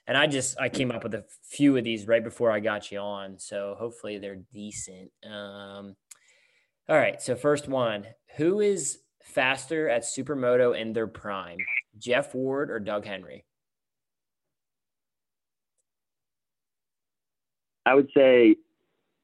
[0.07, 2.91] and I just I came up with a few of these right before I got
[2.93, 5.11] you on, so hopefully they're decent.
[5.25, 5.97] Um,
[6.89, 8.07] all right, so first one:
[8.37, 11.59] Who is faster at supermoto in their prime,
[11.99, 13.45] Jeff Ward or Doug Henry?
[17.87, 18.57] I would say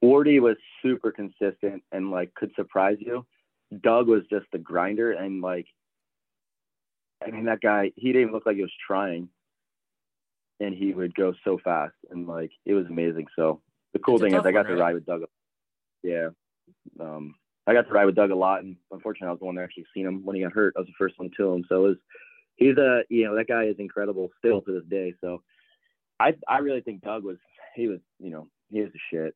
[0.03, 3.25] Wardy was super consistent and like could surprise you.
[3.81, 5.67] Doug was just the grinder and like
[7.25, 9.29] I mean that guy he didn't even look like he was trying
[10.59, 13.27] and he would go so fast and like it was amazing.
[13.35, 13.61] So
[13.93, 14.79] the cool thing is I got one, to right?
[14.79, 15.21] ride with Doug.
[16.03, 16.29] Yeah.
[16.99, 17.35] Um
[17.67, 19.63] I got to ride with Doug a lot and unfortunately I was the one that
[19.63, 20.73] actually seen him when he got hurt.
[20.75, 21.63] I was the first one to him.
[21.69, 21.97] So it was
[22.55, 25.13] he's a you know, that guy is incredible still to this day.
[25.21, 25.43] So
[26.19, 27.37] I I really think Doug was
[27.75, 29.35] he was, you know, he was the shit.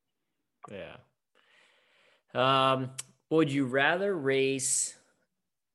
[0.72, 0.96] Yeah.
[2.34, 2.92] Um,
[3.30, 4.96] would you rather race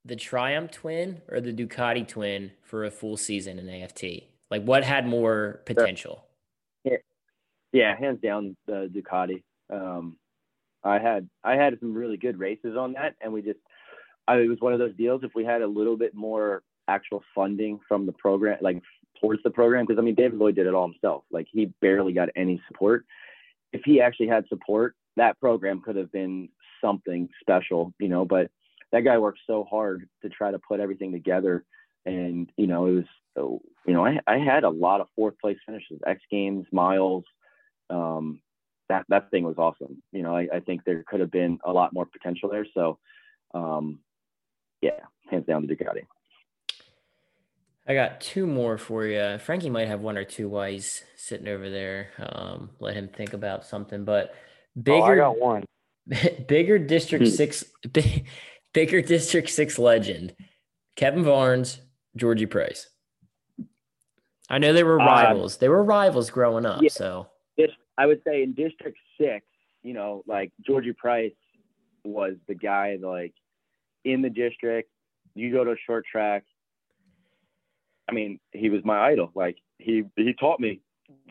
[0.04, 4.04] the Triumph twin or the Ducati twin for a full season in AFT?
[4.50, 6.24] Like, what had more potential?
[6.84, 6.96] Yeah,
[7.72, 9.42] yeah hands down the Ducati.
[9.70, 10.16] Um,
[10.82, 13.58] I had I had some really good races on that, and we just
[14.26, 15.22] I, it was one of those deals.
[15.22, 18.82] If we had a little bit more actual funding from the program, like
[19.20, 21.24] towards the program because I mean David Lloyd did it all himself.
[21.30, 23.04] Like he barely got any support.
[23.72, 26.48] If he actually had support, that program could have been
[26.80, 28.24] something special, you know.
[28.24, 28.50] But
[28.92, 31.64] that guy worked so hard to try to put everything together,
[32.04, 33.06] and you know it
[33.36, 37.24] was, you know, I I had a lot of fourth place finishes, X Games, miles.
[37.88, 38.40] Um,
[38.88, 40.02] that that thing was awesome.
[40.12, 42.66] You know, I, I think there could have been a lot more potential there.
[42.74, 42.98] So,
[43.54, 44.00] um,
[44.80, 46.06] yeah, hands down the Ducati.
[47.90, 49.36] I got two more for you.
[49.38, 52.10] Frankie might have one or two while he's sitting over there.
[52.20, 54.04] Um, let him think about something.
[54.04, 54.32] But
[54.80, 55.64] bigger, oh, I got one.
[56.46, 57.30] bigger District hmm.
[57.32, 58.28] Six, big,
[58.72, 60.36] bigger District Six legend,
[60.94, 61.80] Kevin Barnes,
[62.14, 62.88] Georgie Price.
[64.48, 65.54] I know they were um, rivals.
[65.54, 66.82] Um, they were rivals growing up.
[66.82, 67.26] Yeah, so
[67.98, 69.44] I would say in District Six,
[69.82, 71.32] you know, like Georgie Price
[72.04, 73.34] was the guy like
[74.04, 74.90] in the district.
[75.34, 76.44] You go to a short track,
[78.10, 79.30] I mean, he was my idol.
[79.34, 80.80] Like he he taught me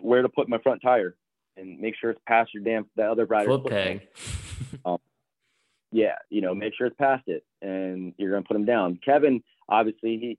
[0.02, 1.16] where to put my front tire
[1.58, 4.08] and make sure it's past your damn the other rider's foot peg.
[4.86, 5.00] um,
[5.92, 9.00] yeah, you know, make sure it's past it, and you're gonna put him down.
[9.04, 10.38] Kevin, obviously, he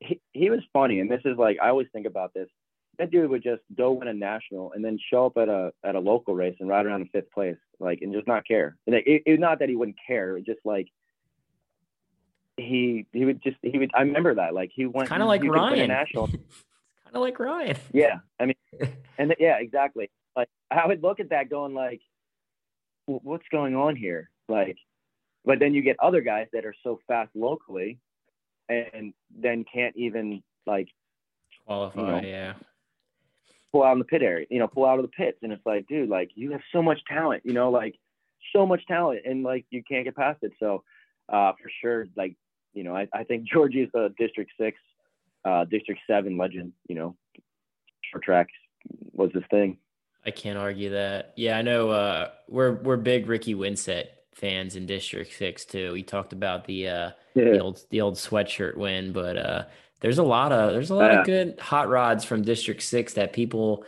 [0.00, 2.48] he he was funny, and this is like I always think about this.
[2.98, 5.96] That dude would just go win a national and then show up at a at
[5.96, 8.76] a local race and ride around in fifth place, like, and just not care.
[8.86, 10.88] And it, it, not that he wouldn't care, it just like
[12.56, 15.42] he he would just he would I remember that like he went kind of like
[15.42, 15.90] Ryan.
[17.04, 17.76] Kind of like Ryan.
[17.92, 18.56] Yeah I mean
[19.18, 20.10] and yeah exactly.
[20.36, 22.00] Like I would look at that going like
[23.06, 24.30] what's going on here?
[24.48, 24.76] Like
[25.44, 27.98] but then you get other guys that are so fast locally
[28.68, 30.88] and then can't even like
[31.66, 32.52] qualify you know, yeah.
[33.72, 35.38] pull out in the pit area you know pull out of the pits.
[35.42, 37.96] And it's like dude like you have so much talent you know like
[38.54, 40.52] so much talent and like you can't get past it.
[40.60, 40.82] So
[41.28, 42.36] uh, for sure, like
[42.74, 44.78] you know, I, I think Georgie is a District Six,
[45.44, 46.72] uh, District Seven legend.
[46.88, 47.16] You know,
[48.10, 48.52] short tracks
[49.12, 49.78] was his thing.
[50.26, 51.34] I can't argue that.
[51.36, 51.90] Yeah, I know.
[51.90, 55.94] Uh, we're we're big Ricky Winsett fans in District Six too.
[55.94, 57.44] He talked about the uh, yeah.
[57.44, 59.64] the old the old sweatshirt win, but uh,
[60.00, 61.20] there's a lot of there's a lot yeah.
[61.20, 63.84] of good hot rods from District Six that people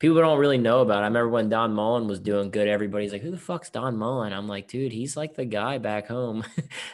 [0.00, 0.98] people don't really know about.
[0.98, 1.02] It.
[1.02, 4.32] I remember when Don Mullen was doing good, everybody's like, who the fuck's Don Mullen?
[4.32, 6.42] I'm like, dude, he's like the guy back home.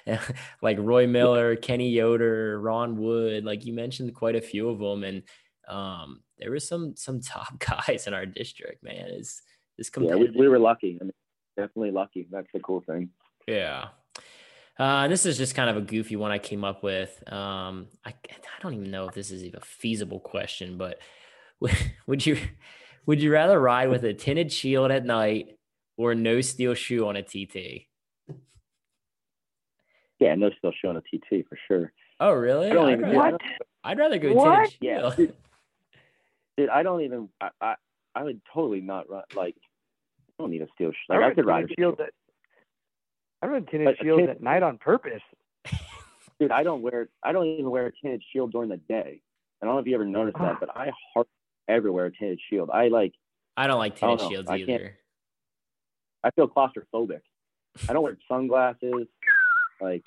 [0.63, 3.45] like Roy Miller, Kenny Yoder, Ron Wood.
[3.45, 5.05] Like you mentioned quite a few of them.
[5.05, 5.23] And
[5.69, 9.07] um, there was some some top guys in our district, man.
[9.07, 9.41] Is
[9.79, 10.35] this competitive?
[10.35, 10.99] Yeah, we, we were lucky.
[11.01, 11.13] I mean,
[11.57, 12.27] definitely lucky.
[12.31, 13.11] That's the cool thing.
[13.47, 13.87] Yeah.
[14.79, 17.11] Uh, this is just kind of a goofy one I came up with.
[17.33, 20.99] Um, I, I don't even know if this is even a feasible question, but
[22.07, 22.37] would you
[23.07, 25.57] would you rather ride with a tinted shield at night
[25.97, 27.87] or no steel shoe on a TT?
[30.19, 31.93] Yeah, no steel shoe on a TT for sure.
[32.21, 32.71] Oh, really?
[32.71, 33.41] I'd rather, what?
[33.85, 34.71] I'd rather go What?
[34.71, 35.17] tinted Yeah, shield.
[35.17, 35.37] dude,
[36.57, 37.29] dude, I don't even.
[37.41, 37.75] I, I
[38.15, 39.25] I would totally not run.
[39.35, 39.57] Like,
[40.39, 40.97] I don't need a steel shoe.
[41.11, 42.11] Like, I, run could ride a tinted shields at
[43.43, 45.21] I run tinted But a shields tin- at night on purpose.
[46.41, 46.51] dude.
[46.51, 47.09] I don't wear.
[47.23, 49.21] I don't even wear a tinted shield during the day.
[49.63, 50.57] I don't know if you ever noticed that, ah.
[50.59, 51.31] but I hardly
[51.69, 52.71] ever wear a tinted shield.
[52.71, 53.13] I like.
[53.57, 54.99] I don't like I don't tinted shields I either.
[56.25, 57.21] I feel claustrophobic.
[57.89, 59.07] I don't wear sunglasses.
[59.81, 60.05] Like,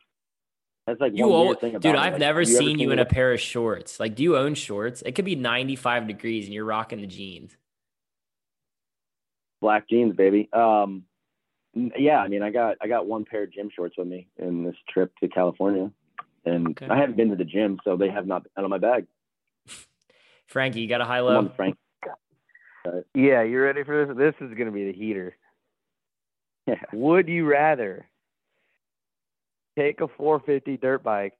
[0.88, 1.95] that's like You one al- thing about dude.
[1.95, 3.99] I've Like, never have seen you in a pair of shorts.
[3.99, 5.02] Like, do you own shorts?
[5.06, 7.56] It could be 95 degrees and you're rocking the jeans.
[9.61, 10.49] black jeans, baby.
[10.53, 11.03] Um,
[11.76, 14.64] yeah, I mean, I got I got one pair of gym shorts with me in
[14.64, 15.91] this trip to California,
[16.45, 16.88] and Okay.
[16.88, 19.06] I haven't been to the gym, so they have not been out of my bag.
[20.50, 21.38] Frankie, you got a high Come low?
[21.38, 21.78] on, Frank.
[22.86, 24.16] Uh, yeah, you ready for this?
[24.18, 25.36] This is gonna be the heater.
[26.66, 26.76] Yeah.
[26.94, 28.08] Would you rather
[29.78, 31.34] take a 450 dirt bike,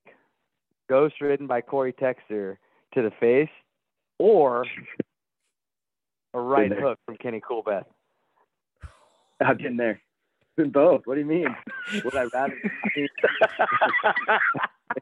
[0.90, 2.58] ghost ridden by Corey Texter
[2.94, 3.50] to the face,
[4.18, 4.66] or
[6.34, 7.86] a right hook from Kenny Coolbeth?
[9.40, 10.02] I've been there.
[10.58, 11.04] Been both.
[11.06, 11.56] What do you mean?
[12.04, 12.58] Would I rather?
[12.96, 13.08] Mean,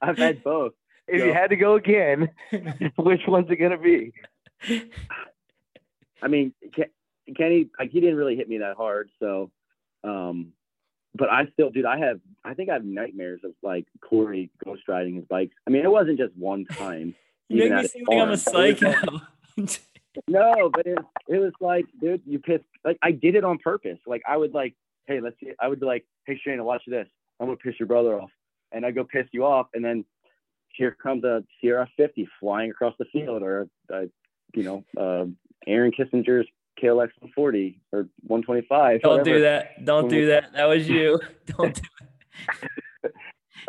[0.00, 0.72] I've had both.
[1.08, 1.26] If No.
[1.26, 2.30] you had to go again,
[2.96, 4.12] which one's it gonna be?
[6.22, 6.90] I mean, Ke-
[7.36, 9.50] Kenny, like he didn't really hit me that hard, so.
[10.04, 10.52] Um,
[11.14, 14.82] but I still, dude, I have, I think I have nightmares of like Corey ghost
[14.86, 15.54] riding his bikes.
[15.66, 17.14] I mean, it wasn't just one time.
[17.48, 18.76] You make me seem like I'm a farm.
[18.76, 19.20] Psycho.
[20.28, 22.64] No, but it, it was like, dude, you pissed.
[22.84, 23.98] Like I did it on purpose.
[24.06, 24.74] Like I would like,
[25.06, 25.50] hey, let's see.
[25.60, 27.06] I would be like, hey, Shayna, watch this.
[27.38, 28.30] I'm gonna piss your brother off,
[28.72, 30.04] and I go piss you off, and then
[30.76, 34.04] here comes a Sierra 50 flying across the field, or a,
[34.54, 35.26] you know, uh,
[35.66, 36.46] Aaron Kissinger's
[36.82, 39.00] KLX 140 or 125.
[39.00, 39.24] Don't whatever.
[39.24, 39.84] do that.
[39.84, 40.52] Don't do that.
[40.52, 41.20] That was you.
[41.46, 43.10] Don't do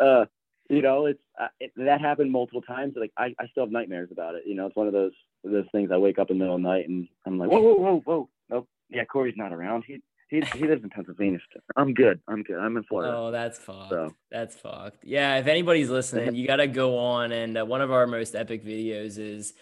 [0.00, 0.26] uh,
[0.68, 2.94] you know, it's uh, it, that happened multiple times.
[2.96, 4.42] Like I, I still have nightmares about it.
[4.46, 5.12] You know, it's one of those
[5.42, 5.90] those things.
[5.90, 8.02] I wake up in the middle of the night and I'm like, whoa, whoa, whoa,
[8.04, 8.28] whoa.
[8.50, 8.68] Nope.
[8.90, 9.84] Yeah, Corey's not around.
[9.86, 11.38] He he he lives in Pennsylvania.
[11.48, 11.62] still.
[11.76, 12.20] I'm good.
[12.28, 12.58] I'm good.
[12.58, 13.14] I'm in Florida.
[13.16, 13.90] Oh, that's fucked.
[13.90, 14.14] So.
[14.30, 15.04] That's fucked.
[15.04, 17.32] Yeah, if anybody's listening, you got to go on.
[17.32, 19.54] And uh, one of our most epic videos is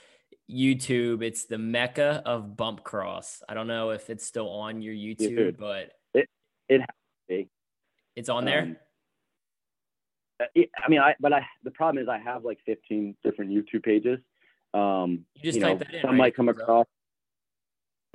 [0.50, 1.22] YouTube.
[1.22, 3.42] It's the mecca of bump cross.
[3.48, 5.56] I don't know if it's still on your YouTube, dude.
[5.58, 6.28] but It
[6.70, 6.86] has to
[7.28, 7.48] be.
[8.16, 8.62] it's on there.
[8.62, 8.76] Um,
[10.40, 13.50] uh, it- I mean, I but I the problem is I have like 15 different
[13.52, 14.18] YouTube pages.
[14.74, 16.16] Um, You just know, type that in, some right?
[16.18, 16.86] might come across.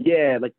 [0.04, 0.54] Yeah, like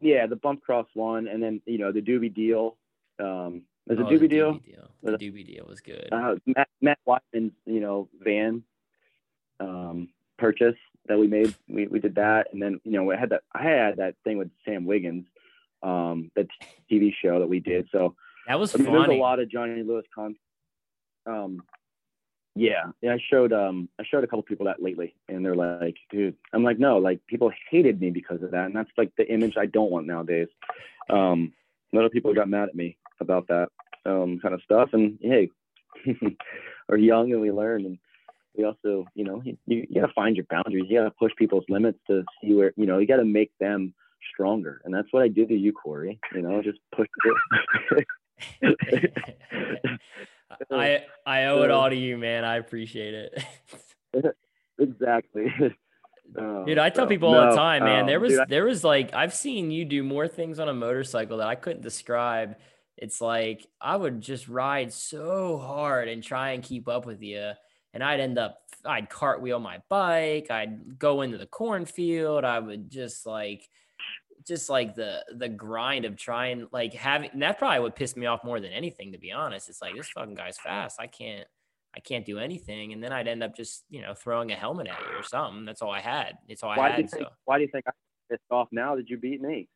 [0.00, 2.76] yeah, the bump cross one, and then you know the doobie deal.
[3.18, 4.54] Um, a Oh, doobie the deal.
[4.54, 4.90] Doobie deal.
[5.02, 6.08] The doobie deal was good.
[6.12, 8.62] uh, Matt, Matt Wyman's, you know, van
[9.60, 10.08] um,
[10.38, 11.54] purchase that we made.
[11.68, 13.42] We, we did that, and then you know, we had that.
[13.52, 15.26] I had that thing with Sam Wiggins,
[15.82, 16.46] um, the
[16.90, 17.88] TV show that we did.
[17.92, 18.14] So
[18.46, 20.38] that was I mean, there's a lot of Johnny Lewis content.
[21.26, 21.62] Um,
[22.58, 23.14] yeah, yeah.
[23.14, 26.64] I showed um, I showed a couple people that lately, and they're like, dude, I'm
[26.64, 29.66] like, no, like people hated me because of that, and that's like the image I
[29.66, 30.48] don't want nowadays.
[31.08, 31.52] Um,
[31.92, 33.68] a lot of people got mad at me about that
[34.04, 35.50] um, kind of stuff, and hey,
[36.88, 37.98] we're young and we learn, and
[38.56, 40.86] we also, you know, you, you got to find your boundaries.
[40.88, 43.52] You got to push people's limits to see where, you know, you got to make
[43.60, 43.94] them
[44.32, 46.18] stronger, and that's what I did to you, Corey.
[46.34, 47.06] You know, just push.
[50.70, 52.44] I I owe it all to you, man.
[52.44, 54.34] I appreciate it.
[54.78, 55.52] exactly.
[56.38, 58.00] Uh, Dude, I tell so, people all no, the time, man.
[58.00, 60.68] um, there was dude, I- there was like I've seen you do more things on
[60.68, 62.56] a motorcycle that I couldn't describe.
[62.96, 67.52] It's like I would just ride so hard and try and keep up with you,
[67.94, 72.90] and I'd end up I'd cartwheel my bike, I'd go into the cornfield, I would
[72.90, 73.68] just like
[74.48, 78.26] just like the the grind of trying like having and that probably would piss me
[78.26, 79.68] off more than anything to be honest.
[79.68, 80.98] It's like this fucking guy's fast.
[81.00, 81.46] I can't
[81.96, 82.92] I can't do anything.
[82.92, 85.64] And then I'd end up just, you know, throwing a helmet at you or something.
[85.64, 86.34] That's all I had.
[86.48, 87.10] It's all I why you had.
[87.10, 87.22] think?
[87.24, 87.92] So Why do you think I'm
[88.30, 89.68] pissed off now that you beat me?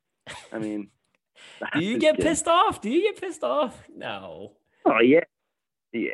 [0.53, 0.89] I mean,
[1.75, 2.31] do you get kidding.
[2.31, 2.81] pissed off?
[2.81, 3.83] Do you get pissed off?
[3.95, 4.53] No.
[4.85, 5.21] Oh yeah,
[5.93, 6.11] yeah.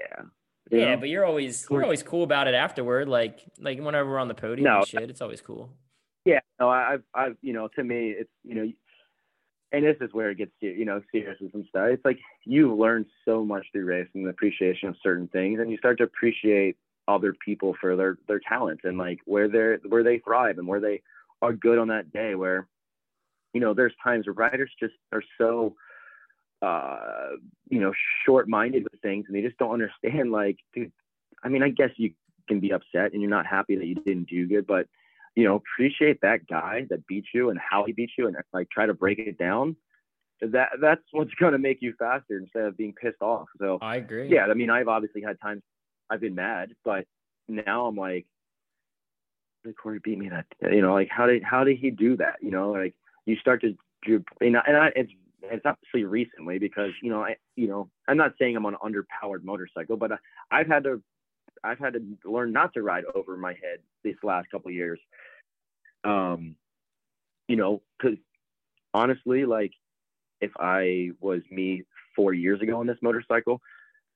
[0.71, 3.09] You Yeah, but you're always you're always cool about it afterward.
[3.09, 4.79] Like like whenever we're on the podium No.
[4.79, 5.73] and shit, it's always cool.
[6.29, 6.41] Yeah.
[6.61, 8.73] No, I've, I've, you know, to me, it's, you know,
[9.73, 11.89] and this is where it gets, you know, serious and some stuff.
[11.91, 15.79] It's like you learn so much through racing, the appreciation of certain things, and you
[15.79, 16.77] start to appreciate
[17.07, 20.81] other people for their their talents and like where they're where they thrive and where
[20.81, 21.01] they
[21.41, 22.35] are good on that day.
[22.35, 22.69] Where,
[23.55, 25.75] you know, there's times where riders just are so
[26.61, 27.31] uh,
[27.69, 27.93] you know,
[28.27, 30.33] short-minded with things, and they just don't understand.
[30.33, 30.93] Like, dude,
[31.43, 32.13] I mean, I guess you
[32.49, 34.87] can be upset and you're not happy that you didn't do good, but
[35.39, 38.69] you know, appreciate that guy that beat you and how he beat you, and like
[38.71, 39.77] try to break it down.
[40.41, 43.47] That that's what's going to make you faster instead of being pissed off.
[43.61, 44.29] So I agree.
[44.29, 45.63] Yeah, I mean, I've obviously had times
[46.11, 47.05] I've been mad, but
[47.47, 48.27] now I'm like,
[49.81, 50.47] Corey beat me that.
[50.61, 52.39] You know, like how did how did he do that?
[52.43, 57.11] You know, like you start to do, and I, it's it's obviously recently because you
[57.11, 60.11] know I you know I'm not saying I'm on an underpowered motorcycle, but
[60.51, 61.01] I've had to
[61.63, 64.99] I've had to learn not to ride over my head these last couple years.
[66.09, 66.57] Um,
[67.49, 68.19] you know, because
[68.95, 69.73] honestly, like
[70.41, 73.61] if I was me four years ago on this motorcycle,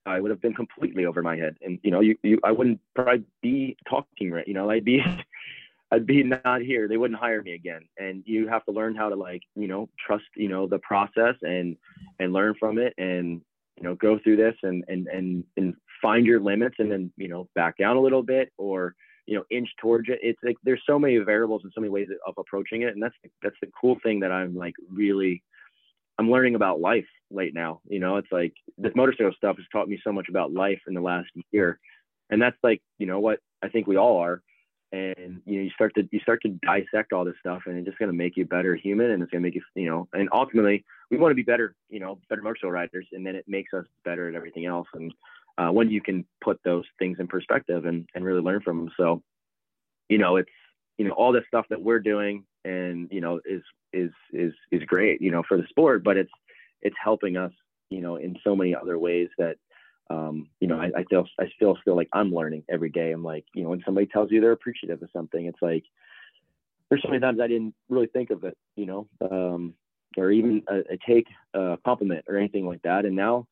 [0.05, 2.81] I would have been completely over my head, and you know, you, you I wouldn't
[2.94, 4.47] probably be talking right.
[4.47, 5.02] You know, I'd be
[5.93, 6.89] I'd be not here.
[6.89, 7.82] They wouldn't hire me again.
[7.98, 11.35] And you have to learn how to like, you know, trust, you know, the process
[11.43, 11.77] and
[12.19, 13.43] and learn from it and
[13.77, 17.28] you know, go through this and and and and find your limits and then, you
[17.28, 18.94] know, back down a little bit or
[19.27, 20.19] you know, inch towards it.
[20.23, 22.94] It's like there's so many variables and so many ways of approaching it.
[22.94, 25.43] And that's that's the cool thing that I'm like really
[26.19, 27.81] I'm learning about life right now.
[27.89, 30.94] You know, it's like this motorcycle stuff has taught me so much about life in
[30.94, 31.78] the last year.
[32.31, 34.43] And that's like, you know what I think we all are
[34.93, 37.86] and you know you start to you start to dissect all this stuff and it's
[37.86, 39.89] just going to make you a better human and it's going to make you you
[39.89, 43.35] know and ultimately we want to be better you know better motorcycle riders and then
[43.35, 45.12] it makes us better at everything else and
[45.59, 48.91] uh, when you can put those things in perspective and and really learn from them
[48.97, 49.23] so
[50.09, 50.51] you know it's
[50.99, 53.62] you know all this stuff that we're doing and you know is
[53.93, 56.33] is is is great you know for the sport but it's
[56.81, 57.53] it's helping us
[57.91, 59.57] you know in so many other ways that
[60.11, 63.12] um, you know, I, I feel I still feel like I'm learning every day.
[63.12, 65.85] I'm like, you know, when somebody tells you they're appreciative of something, it's like
[66.89, 69.74] there's so many times I didn't really think of it, you know, um,
[70.19, 73.07] or even a, a take a compliment or anything like that.
[73.07, 73.47] And now,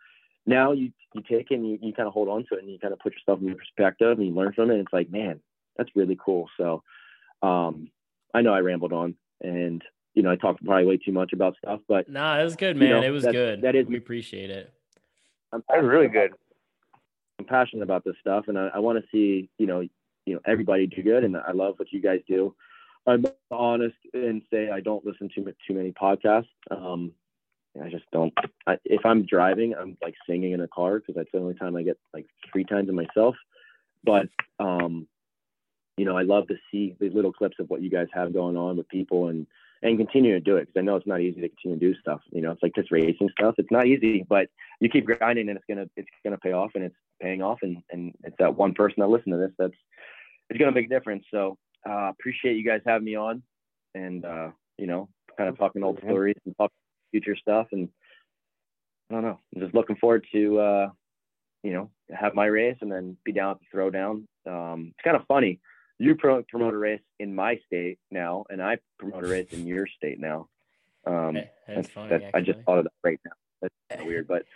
[0.51, 2.71] now you you take it and you, you kind of hold on to it and
[2.71, 4.75] you kind of put yourself in your perspective and you learn from it.
[4.75, 5.41] And it's like, man,
[5.77, 6.49] that's really cool.
[6.57, 6.83] So,
[7.43, 7.91] um,
[8.35, 9.83] I know I rambled on and
[10.15, 12.57] you know I talked probably way too much about stuff, but no, nah, it was
[12.57, 12.89] good, man.
[12.89, 13.63] You know, it was good.
[13.63, 14.73] That is we appreciate it.
[15.53, 16.33] I'm really good.
[17.39, 19.81] I'm passionate about this stuff, and I, I want to see you know
[20.27, 22.55] you know everybody do good, and I love what you guys do.
[23.07, 26.49] I'm honest and say I don't listen to too many podcasts.
[26.71, 27.13] Um,
[27.83, 28.33] I just don't.
[28.67, 31.77] I, if I'm driving, I'm like singing in a car because that's the only time
[31.77, 33.37] I get like free time to myself.
[34.03, 34.29] But
[34.59, 35.07] um,
[35.97, 38.57] you know, I love to see the little clips of what you guys have going
[38.57, 39.47] on with people and
[39.83, 42.01] and continue to do it because I know it's not easy to continue to do
[42.01, 42.21] stuff.
[42.33, 43.55] You know, it's like this racing stuff.
[43.59, 44.49] It's not easy, but
[44.81, 47.79] you keep grinding and it's gonna it's gonna pay off and it's paying off and
[47.91, 49.75] and it's that one person that listen to this that's
[50.49, 51.25] it's gonna make a difference.
[51.31, 51.57] So
[51.89, 53.43] uh, appreciate you guys having me on
[53.95, 56.75] and uh, you know kind of talking old stories and talking
[57.11, 57.89] future stuff and
[59.11, 59.41] I don't know.
[59.55, 60.89] I'm just looking forward to uh,
[61.63, 64.25] you know have my race and then be down at the throwdown.
[64.47, 65.61] Um, it's kind of funny
[66.01, 69.87] you promote a race in my state now, and I promote a race in your
[69.87, 70.49] state now.
[71.07, 72.27] Um, that's, that's funny.
[72.33, 73.33] I just thought of that right now.
[73.61, 74.47] That's kind of weird, but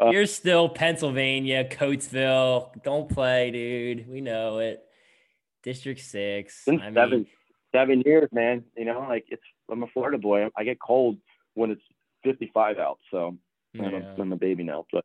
[0.00, 2.82] uh, you're still Pennsylvania, Coatesville.
[2.84, 4.08] Don't play, dude.
[4.08, 4.84] We know it.
[5.64, 6.62] District six.
[6.68, 7.26] I seven, mean,
[7.74, 8.62] seven years, man.
[8.76, 9.42] You know, like it's.
[9.68, 10.48] I'm a Florida boy.
[10.56, 11.18] I get cold
[11.54, 11.82] when it's
[12.24, 13.36] 55 out, so
[13.74, 13.84] yeah.
[13.84, 14.86] I'm, a, I'm a baby now.
[14.92, 15.04] But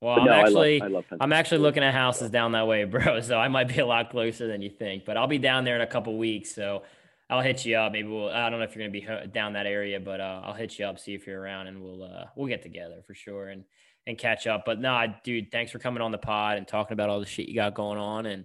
[0.00, 2.66] well, I'm no, actually, I love, I love I'm actually looking at houses down that
[2.66, 3.20] way, bro.
[3.20, 5.04] So I might be a lot closer than you think.
[5.04, 6.82] But I'll be down there in a couple weeks, so
[7.30, 7.92] I'll hit you up.
[7.92, 8.28] Maybe we'll.
[8.28, 8.92] I don't know if you're gonna
[9.24, 11.82] be down that area, but uh, I'll hit you up, see if you're around, and
[11.82, 13.64] we'll uh, we'll get together for sure and
[14.06, 14.64] and catch up.
[14.66, 17.48] But nah, dude, thanks for coming on the pod and talking about all the shit
[17.48, 18.44] you got going on, and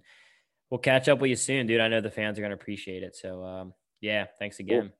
[0.70, 1.80] we'll catch up with you soon, dude.
[1.80, 3.16] I know the fans are gonna appreciate it.
[3.16, 4.82] So um, yeah, thanks again.
[4.82, 4.92] Cool.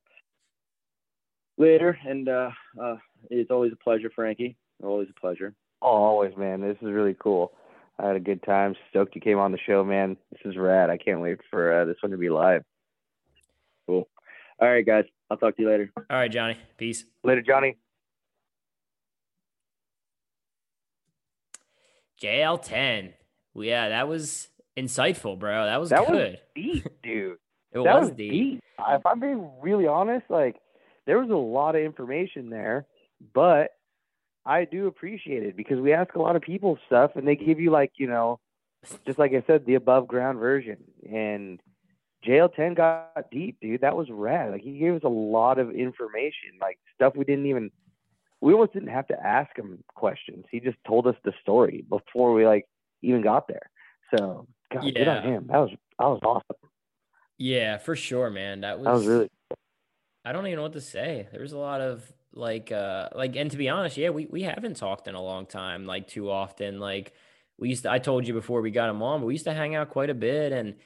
[1.59, 2.97] Later, and uh, uh,
[3.31, 4.57] it's always a pleasure, Frankie.
[4.83, 5.55] Always a pleasure.
[5.83, 6.61] Oh, always, man.
[6.61, 7.53] This is really cool.
[7.99, 8.77] I had a good time.
[8.91, 10.17] Stoked you came on the show, man.
[10.31, 10.89] This is rad.
[10.89, 12.63] I can't wait for uh, this one to be live.
[13.87, 14.09] Cool.
[14.61, 15.05] All right, guys.
[15.31, 15.91] I'll talk to you later.
[15.97, 16.57] All right, Johnny.
[16.77, 17.05] Peace.
[17.25, 17.77] Later, Johnny.
[22.23, 23.15] JL10.
[23.55, 25.67] Well, yeah, that was insightful, bro.
[25.67, 26.33] That was that good.
[26.33, 27.33] Was deep, dude.
[27.73, 28.31] it that was, was deep.
[28.31, 28.63] deep.
[28.89, 30.57] If I'm being really honest, like
[31.09, 32.85] there was a lot of information there,
[33.33, 33.71] but
[34.45, 37.59] I do appreciate it because we ask a lot of people stuff and they give
[37.59, 38.41] you like, you know,
[39.07, 40.77] just like I said, the above ground version.
[41.11, 41.61] And
[42.27, 43.81] JL10 got deep, dude.
[43.81, 44.53] That was rad.
[44.53, 47.71] Like he gave us a lot of information, like stuff we didn't even
[48.43, 50.45] we almost didn't have to ask him questions.
[50.51, 52.67] He just told us the story before we like
[53.01, 53.71] even got there.
[54.15, 54.91] So God, yeah.
[54.91, 55.47] good on him.
[55.49, 56.71] That was that was awesome.
[57.39, 58.61] Yeah, for sure, man.
[58.61, 59.31] That was that was really
[60.25, 61.29] I don't even know what to say.
[61.33, 64.43] There was a lot of like uh like and to be honest, yeah, we we
[64.43, 66.79] haven't talked in a long time, like too often.
[66.81, 67.15] Like
[67.59, 69.55] we used to I told you before we got him on, but we used to
[69.55, 70.77] hang out quite a bit and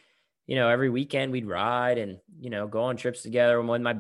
[0.47, 3.61] you know, every weekend we'd ride and, you know, go on trips together.
[3.61, 3.97] And when my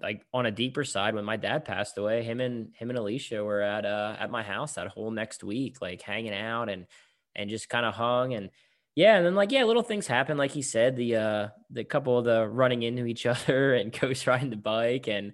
[0.00, 3.42] like on a deeper side, when my dad passed away, him and him and Alicia
[3.44, 6.86] were at uh at my house that whole next week, like hanging out and
[7.36, 8.50] and just kind of hung and
[8.96, 12.18] yeah, and then like yeah, little things happen, like he said, the uh the couple
[12.18, 15.32] of the running into each other and ghost riding the bike and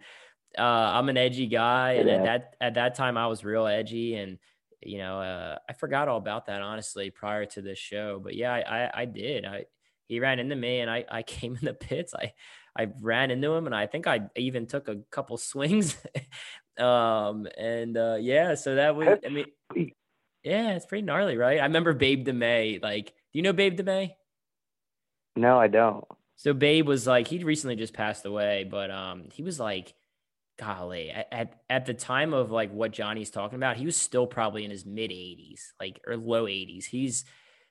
[0.59, 2.17] uh I'm an edgy guy and Yeah.
[2.17, 4.39] at that at that time I was real edgy and
[4.83, 8.53] you know uh I forgot all about that honestly prior to this show but yeah
[8.55, 9.45] I I, I did.
[9.45, 9.67] I
[10.09, 12.15] he ran into me and I I came in the pits.
[12.15, 12.35] I
[12.79, 15.97] I ran into him and I think I even took a couple swings.
[16.79, 19.47] Um and uh yeah so that was I mean
[20.43, 21.61] yeah it's pretty gnarly right?
[21.61, 24.13] I remember Babe DeMay like do you know Babe DeMay
[25.37, 26.05] No, I don't.
[26.37, 29.95] so Babe was like he'd recently just passed away, but um he was like
[30.59, 34.27] golly at, at at the time of like what Johnny's talking about, he was still
[34.27, 36.85] probably in his mid 80s, like or low 80s.
[36.85, 37.25] He's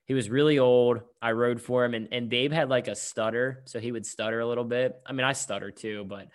[0.05, 1.01] he was really old.
[1.21, 4.39] I rode for him and and Babe had like a stutter, so he would stutter
[4.39, 4.99] a little bit.
[5.05, 6.29] I mean, I stutter too, but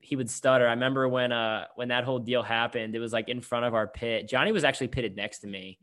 [0.00, 0.66] he would stutter.
[0.66, 3.74] I remember when uh when that whole deal happened, it was like in front of
[3.74, 4.28] our pit.
[4.28, 5.78] Johnny was actually pitted next to me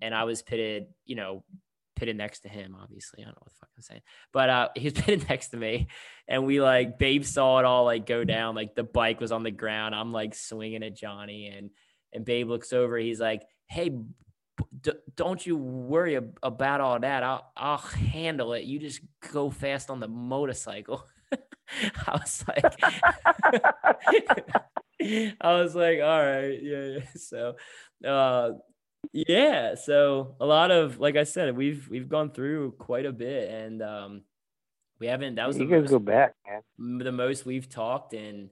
[0.00, 1.44] and I was pitted, you know,
[2.02, 3.22] pitted next to him, obviously.
[3.22, 4.00] I don't know what the fuck I'm saying.
[4.32, 5.86] But uh he was pitted next to me
[6.26, 8.56] and we like Babe saw it all like go down.
[8.56, 9.94] Like the bike was on the ground.
[9.94, 11.70] I'm like swinging at Johnny and
[12.12, 12.98] and Babe looks over.
[12.98, 13.90] He's like, "Hey,
[14.80, 17.22] d- don't you worry ab- about all that.
[17.22, 18.64] I'll I'll handle it.
[18.64, 19.00] You just
[19.32, 22.64] go fast on the motorcycle." I was like
[25.40, 27.04] I was like, "All right, yeah." yeah.
[27.16, 27.54] So,
[28.04, 28.50] uh
[29.12, 33.50] yeah, so a lot of like I said, we've we've gone through quite a bit
[33.50, 34.22] and um
[35.00, 36.98] we haven't that was you the guys most- go back, man.
[36.98, 38.50] the most we've talked in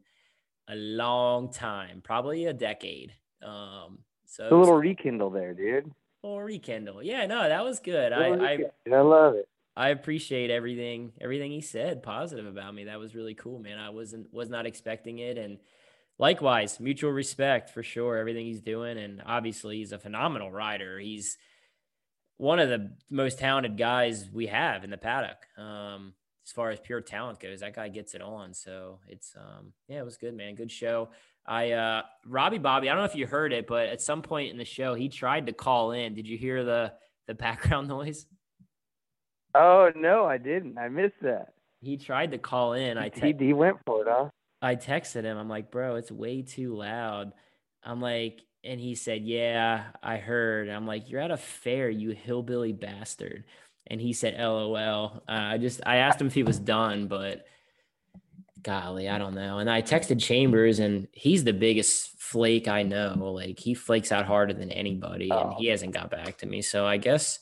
[0.69, 3.13] a long time, probably a decade.
[3.43, 5.91] Um, so It's a little rekindle there, dude.
[6.23, 7.03] little rekindle.
[7.03, 8.13] Yeah, no, that was good.
[8.13, 8.59] I, I.
[8.93, 9.49] I love it.
[9.77, 12.85] I appreciate everything everything he said positive about me.
[12.85, 13.79] That was really cool, man.
[13.79, 15.59] I wasn't was not expecting it, and
[16.21, 18.19] likewise, mutual respect for sure.
[18.19, 20.99] Everything he's doing, and obviously he's a phenomenal rider.
[20.99, 21.39] He's
[22.37, 25.39] one of the most talented guys we have in the paddock.
[25.59, 26.13] Um,
[26.47, 28.55] as far as pure talent goes, that guy gets it on.
[28.55, 30.55] So it's um, yeah, it was good, man.
[30.55, 31.09] Good show.
[31.47, 32.89] I uh, Robbie Bobby.
[32.89, 35.09] I don't know if you heard it, but at some point in the show, he
[35.09, 36.15] tried to call in.
[36.15, 36.93] Did you hear the
[37.27, 38.27] the background noise?
[39.55, 40.77] Oh no, I didn't.
[40.77, 41.55] I missed that.
[41.81, 42.99] He tried to call in.
[42.99, 44.29] I he, te- he went for it, huh?
[44.63, 45.37] I texted him.
[45.39, 47.33] I'm like, bro, it's way too loud.
[47.83, 50.69] I'm like, and he said, yeah, I heard.
[50.69, 53.45] I'm like, you're at a fair, you hillbilly bastard.
[53.87, 55.23] And he said, LOL.
[55.29, 57.47] Uh, I just, I asked him if he was done, but
[58.63, 59.59] golly, I don't know.
[59.59, 63.33] And I texted Chambers, and he's the biggest flake I know.
[63.35, 65.57] Like, he flakes out harder than anybody, and Oh.
[65.59, 66.61] he hasn't got back to me.
[66.61, 67.39] So I guess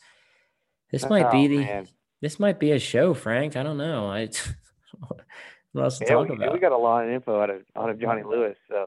[0.92, 1.88] this might Oh, be the, man.
[2.22, 3.56] this might be a show, Frank.
[3.56, 4.06] I don't know.
[4.08, 4.28] I,
[5.72, 6.52] what else to Yeah, talk we, about?
[6.52, 8.56] we got a lot of info out of out of Johnny Lewis.
[8.68, 8.86] So,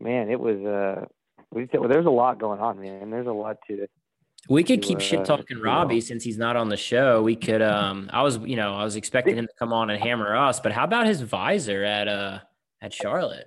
[0.00, 1.06] man, it was uh,
[1.52, 3.10] we well, there's a lot going on, man.
[3.10, 3.90] There's a lot to it.
[4.48, 6.00] We could to, keep shit uh, talking you Robbie know.
[6.00, 7.22] since he's not on the show.
[7.22, 10.02] We could um I was you know, I was expecting him to come on and
[10.02, 12.40] hammer us, but how about his visor at uh
[12.80, 13.46] at Charlotte?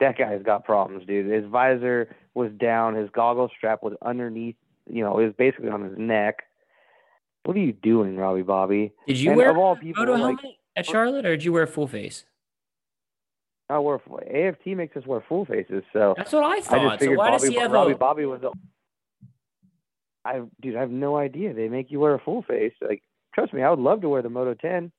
[0.00, 1.30] That guy's got problems, dude.
[1.30, 2.96] His visor was down.
[2.96, 4.56] His goggle strap was underneath.
[4.90, 6.42] You know, it was basically on his neck.
[7.44, 8.92] What are you doing, Robbie Bobby?
[9.06, 11.52] Did you and wear of all people, photo like, helmet at Charlotte or did you
[11.52, 12.24] wear a full face?
[13.68, 16.98] I wear full AFT makes us wear full faces, so That's what I I thought.
[16.98, 18.40] just So why Bobby, does he have Robbie a Bobby was.
[18.42, 18.52] The,
[20.24, 21.54] I dude, I have no idea.
[21.54, 22.74] They make you wear a full face.
[22.80, 23.02] Like,
[23.34, 24.92] trust me, I would love to wear the Moto 10,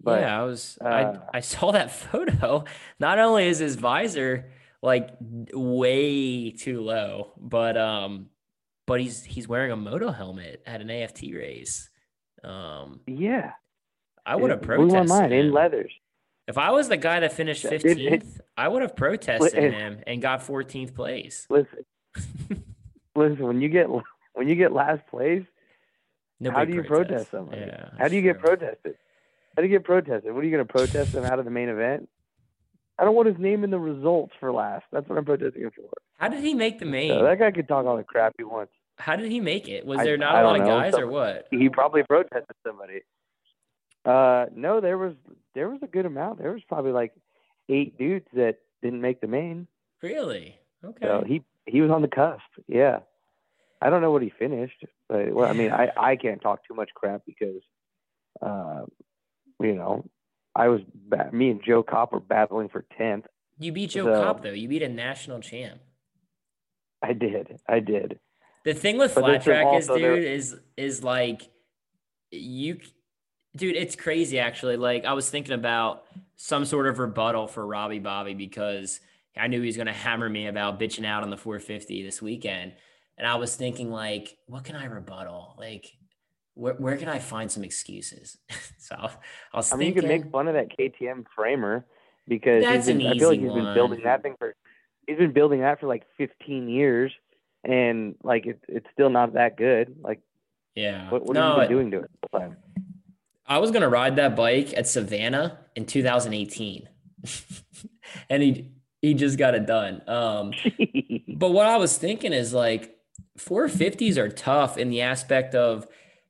[0.00, 2.64] but yeah, I was uh, I I saw that photo.
[2.98, 4.50] Not only is his visor
[4.82, 5.10] like
[5.52, 8.30] way too low, but um
[8.86, 11.90] but he's he's wearing a moto helmet at an AFT race.
[12.44, 13.52] Um yeah,
[14.26, 15.92] I would have it blew my protested mind in leathers.
[16.48, 19.72] If I was the guy that finished It- it- 15th, I would have protested it-
[19.72, 21.46] him and got 14th place.
[21.50, 21.84] Listen,
[23.16, 23.46] listen.
[23.46, 23.88] When you get
[24.34, 25.44] when you get last place,
[26.40, 27.08] Nobody do you protests.
[27.08, 27.62] protest somebody?
[27.62, 28.94] Yeah, how do you that's get protested?
[29.56, 30.34] How do you get protested?
[30.34, 32.08] What are you going to protest them out of the main event?
[32.98, 34.84] I don't want his name in the results for last.
[34.92, 35.84] That's what I'm protesting him for.
[36.18, 37.10] How did he make the main?
[37.10, 38.72] So that guy could talk all the crap he wants.
[38.98, 39.84] How did he make it?
[39.86, 40.78] Was I- there not I a lot don't of know.
[40.80, 41.46] guys or what?
[41.50, 43.00] He probably protested somebody.
[44.06, 45.14] Uh, no, there was
[45.54, 46.38] there was a good amount.
[46.38, 47.12] There was probably like
[47.68, 49.66] eight dudes that didn't make the main.
[50.02, 50.58] Really?
[50.84, 51.04] Okay.
[51.06, 52.42] So he he was on the cusp.
[52.68, 53.00] Yeah,
[53.82, 56.74] I don't know what he finished, but well, I mean, I I can't talk too
[56.74, 57.62] much crap because,
[58.40, 58.84] uh,
[59.60, 60.04] you know,
[60.54, 63.26] I was ba- me and Joe Kopp were battling for tenth
[63.58, 64.50] You beat Joe So- Kopp though.
[64.52, 65.80] You beat a national champ.
[67.02, 67.60] I did.
[67.68, 68.18] I did.
[68.64, 71.42] The thing with But flat track is, dude, is is like
[72.30, 72.78] you,
[73.56, 73.76] dude.
[73.76, 74.76] It's crazy actually.
[74.76, 76.04] Like I was thinking about
[76.36, 79.00] some sort of rebuttal for Robbie Bobby because
[79.36, 82.22] I knew he was going to hammer me about bitching out on the 450 this
[82.22, 82.72] weekend,
[83.18, 85.54] and I was thinking like, what can I rebuttal?
[85.58, 85.92] Like,
[86.54, 88.38] where where can I find some excuses?
[88.78, 91.84] so I was I mean, you can make fun of that KTM framer
[92.28, 94.54] because That's been, an I feel like he's been building that thing for
[95.06, 97.12] he's been building that for like 15 years,
[97.64, 99.96] and like it's it's still not that good.
[100.00, 100.20] Like,
[100.74, 102.10] yeah, what, what no, have you it- doing to it?
[103.46, 103.56] The whole time?
[103.56, 106.88] I was gonna ride that bike at Savannah in 2018,
[108.30, 110.02] and he he just got it done.
[110.08, 110.52] Um,
[111.36, 112.96] but what I was thinking is like
[113.38, 115.86] 450s are tough in the aspect of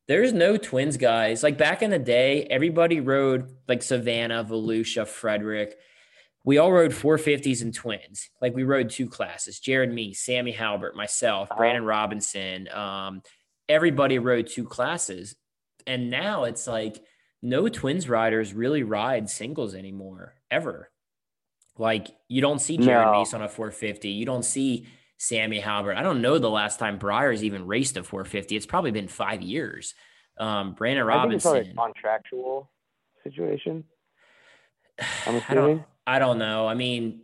[0.09, 1.43] there's no twins guys.
[1.43, 5.77] Like back in the day, everybody rode like Savannah, Volusia, Frederick.
[6.45, 8.31] We all rode 450s and twins.
[8.41, 9.59] Like we rode two classes.
[9.59, 11.59] Jared, me, Sammy Halbert, myself, Uh-huh.
[11.59, 12.69] Brandon Robinson.
[12.69, 13.23] Um,
[13.69, 15.35] everybody rode two classes.
[15.87, 17.03] And now it's like
[17.43, 20.91] no twins riders really ride singles anymore, ever.
[21.79, 23.13] Like you don't see Jared No.
[23.13, 24.09] Meese on a 450.
[24.09, 24.87] You don't see
[25.19, 25.97] Sammy Halbert.
[25.97, 28.57] I don't know the last time Briar's even raced a 450.
[28.57, 29.95] It's probably been five years.
[30.39, 31.73] Um, Brandon I think it's Robinson.
[31.73, 32.71] a contractual
[33.25, 33.85] situation.
[35.27, 35.71] I'm I don't.
[35.71, 35.85] assuming.
[36.07, 36.67] I don't know.
[36.67, 37.23] I mean,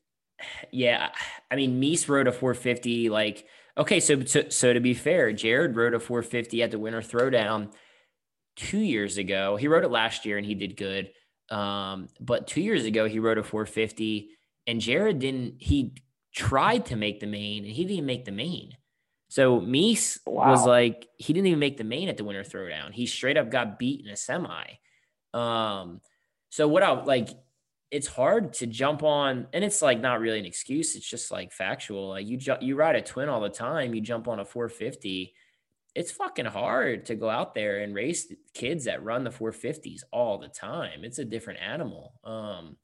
[0.70, 1.10] yeah.
[1.50, 3.08] I mean, Meese rode a 450.
[3.10, 3.46] Like,
[3.80, 7.72] okay, so so, so to be fair, Jared wrote a 450 at the Winter Throwdown
[8.56, 9.56] two years ago.
[9.56, 11.10] He wrote it last year and he did good.
[11.50, 14.30] Um, but two years ago he wrote a 450,
[14.66, 15.54] and Jared didn't.
[15.58, 15.94] He
[16.32, 18.76] tried to make the main, and he didn't make the main.
[19.28, 22.92] So Meese was like he didn't even make the main at the Winter Throwdown.
[22.92, 24.64] He straight up got beat in a semi.
[25.32, 26.00] Um,
[26.50, 27.30] so what I like,
[27.90, 30.94] it's hard to jump on, and it's like not really an excuse.
[30.94, 32.10] It's just like factual.
[32.10, 33.94] Like you ju- you ride a twin all the time.
[33.94, 35.34] You jump on a 450.
[35.96, 40.38] It's fucking hard to go out there and race kids that run the 450s all
[40.38, 41.02] the time.
[41.02, 42.14] It's a different animal.
[42.22, 42.76] Um,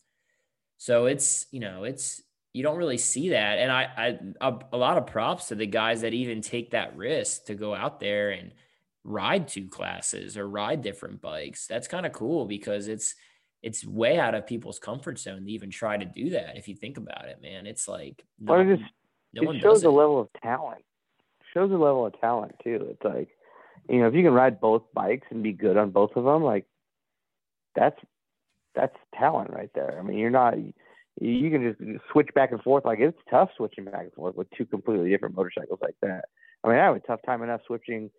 [0.77, 2.21] so it's you know it's
[2.53, 5.67] you don't really see that, and I I a, a lot of props to the
[5.67, 8.51] guys that even take that risk to go out there and
[9.05, 11.69] ride two classes or ride different bikes.
[11.69, 13.15] That's kind of cool because it's
[13.67, 16.57] it's way out of people's comfort zone to even try to do that.
[16.57, 18.91] If you think about it, man, it's like Well, no, it just
[19.35, 20.85] no it shows a level of talent.
[21.53, 22.87] Shows a level of talent too.
[22.91, 23.29] It's like,
[23.89, 26.45] you know, if you can ride both bikes and be good on both of them,
[26.45, 26.65] like
[27.75, 27.99] that's
[28.77, 29.99] that's talent right there.
[29.99, 30.73] I mean, you're not you,
[31.21, 32.85] you can just switch back and forth.
[32.85, 36.27] Like it's tough switching back and forth with two completely different motorcycles like that.
[36.63, 38.13] I mean, I have a tough time enough switching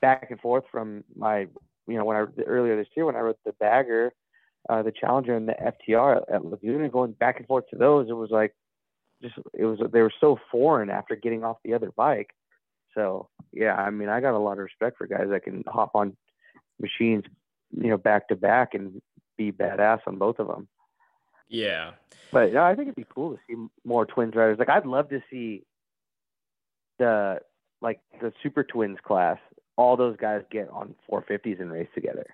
[0.00, 1.40] back and forth from my,
[1.86, 4.14] you know, when I earlier this year when I rode the Bagger,
[4.68, 8.14] uh, the Challenger, and the FTR at, Laguna, going back and forth to those, it
[8.14, 8.54] was like
[9.22, 12.30] just it was they were so foreign after getting off the other bike.
[12.94, 15.92] So yeah, I mean, I got a lot of respect for guys that can hop
[15.94, 16.16] on
[16.80, 17.24] machines,
[17.72, 19.00] you know, back to back and
[19.36, 20.68] be badass on both of them.
[21.48, 21.92] Yeah.
[22.32, 23.54] But yeah, I think it'd be cool to see
[23.84, 24.58] more twins riders.
[24.58, 25.64] Like I'd love to see
[26.98, 27.40] the
[27.80, 29.38] like the super twins class.
[29.76, 32.26] All those guys get on 450s and race together.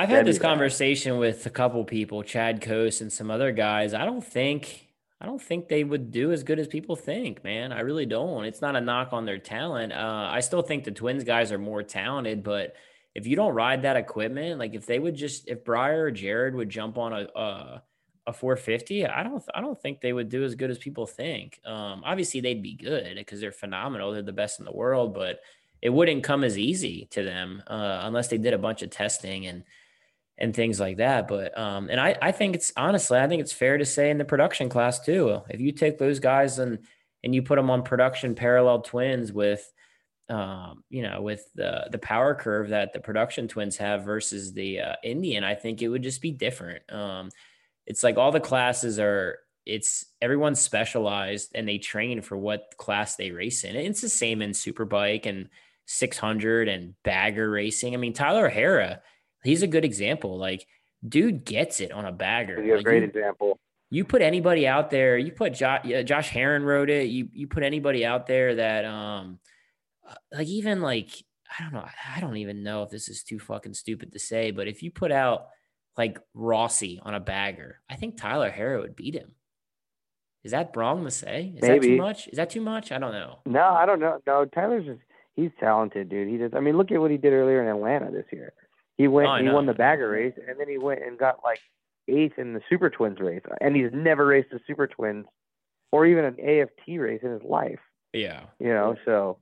[0.00, 3.92] I've had this conversation with a couple people, Chad Cose and some other guys.
[3.92, 4.88] I don't think
[5.20, 7.70] I don't think they would do as good as people think, man.
[7.70, 8.46] I really don't.
[8.46, 9.92] It's not a knock on their talent.
[9.92, 12.76] Uh, I still think the twins guys are more talented, but
[13.14, 16.54] if you don't ride that equipment, like if they would just if Briar or Jared
[16.54, 17.82] would jump on a a,
[18.28, 21.60] a 450, I don't I don't think they would do as good as people think.
[21.66, 24.12] Um, obviously they'd be good because they're phenomenal.
[24.12, 25.40] They're the best in the world, but
[25.82, 29.44] it wouldn't come as easy to them uh, unless they did a bunch of testing
[29.44, 29.62] and
[30.40, 31.28] and things like that.
[31.28, 34.18] But um, and I I think it's honestly I think it's fair to say in
[34.18, 35.40] the production class too.
[35.48, 36.78] If you take those guys and
[37.22, 39.70] and you put them on production parallel twins with
[40.30, 44.80] um, you know, with the the power curve that the production twins have versus the
[44.80, 46.90] uh, Indian, I think it would just be different.
[46.90, 47.30] Um,
[47.86, 53.16] it's like all the classes are it's everyone's specialized and they train for what class
[53.16, 53.74] they race in.
[53.74, 55.48] It's the same in superbike and
[55.86, 57.94] 600 and bagger racing.
[57.94, 59.02] I mean, Tyler O'Hara,
[59.42, 60.38] he's a good example.
[60.38, 60.66] Like,
[61.06, 62.60] dude gets it on a bagger.
[62.62, 63.58] He's a Like, great you- example.
[63.90, 67.08] you put anybody out there, you put Josh, Josh Herrin wrote it.
[67.08, 69.38] You you put anybody out there that um
[70.08, 71.08] uh, like even like
[71.58, 74.52] I don't know, I don't even know if this is too fucking stupid to say,
[74.52, 75.48] but if you put out
[75.96, 79.32] like Rossi on a bagger, I think Tyler O'Hara would beat him.
[80.44, 81.52] Is that wrong to say?
[81.56, 82.28] Is that too much?
[82.28, 82.92] Is that too much?
[82.92, 83.40] I don't know.
[83.44, 84.18] No, I don't know.
[84.26, 85.00] No, Tyler's just
[85.34, 86.28] he's talented, dude.
[86.28, 86.52] He does.
[86.54, 88.52] I mean, look at what he did earlier in Atlanta this year.
[89.00, 91.60] He went, Oh, he won the bagger race, and then he went and got like
[92.06, 95.24] eighth in the Super Twins race, and he's never raced a Super Twins
[95.90, 97.78] or even an AFT race in his life.
[98.12, 98.42] Yeah.
[98.58, 99.38] You know, so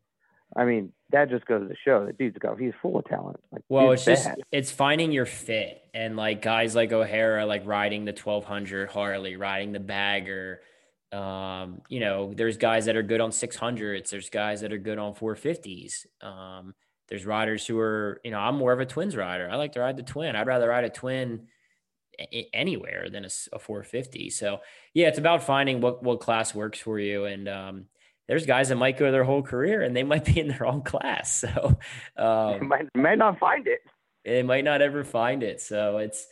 [0.57, 3.41] I mean, that just goes to show that dude's got he's full of talent.
[3.51, 8.05] Like, well, it's just it's finding your fit, and like guys like O'Hara, like riding
[8.05, 10.61] the twelve hundred Harley, riding the bagger.
[11.11, 14.11] Um, you know, there's guys that are good on six hundreds.
[14.11, 16.07] There's guys that are good on four fifties.
[16.21, 16.75] Um,
[17.09, 19.49] there's riders who are, you know, I'm more of a twins rider.
[19.51, 20.37] I like to ride the twin.
[20.37, 21.49] I'd rather ride a twin
[22.53, 24.31] anywhere than a, a 450.
[24.31, 24.61] So
[24.95, 27.25] yeah, it's about finding what what class works for you.
[27.25, 27.85] And um,
[28.27, 30.83] there's guys that might go their whole career and they might be in their own
[30.83, 31.45] class.
[31.55, 31.79] So
[32.17, 33.81] um, might might not find it.
[34.25, 35.61] They might not ever find it.
[35.63, 36.27] So it's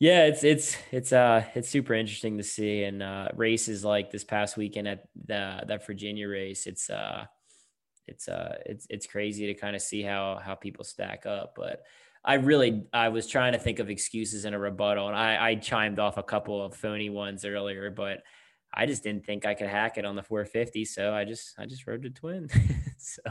[0.00, 2.82] yeah, it's it's it's uh it's super interesting to see.
[2.82, 7.26] And uh, races like this past weekend at the that Virginia race, it's uh
[8.10, 11.54] it's uh it's it's crazy to kind of see how how people stack up.
[11.56, 11.84] But
[12.24, 15.54] I really I was trying to think of excuses in a rebuttal, and I, I
[15.54, 18.22] chimed off a couple of phony ones earlier, but
[18.74, 21.66] I just didn't think I could hack it on the 450, so I just I
[21.66, 22.48] just rode the twin.
[22.98, 23.22] so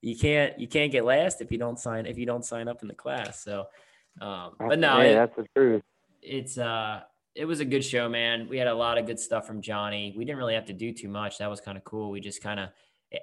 [0.00, 2.82] you can't you can't get last if you don't sign if you don't sign up
[2.82, 3.42] in the class.
[3.42, 3.66] So,
[4.20, 5.82] um, but no, yeah, it, that's the truth.
[6.22, 7.02] It's uh
[7.34, 8.46] it was a good show, man.
[8.48, 10.14] We had a lot of good stuff from Johnny.
[10.16, 11.38] We didn't really have to do too much.
[11.38, 12.10] That was kind of cool.
[12.10, 12.70] We just kind of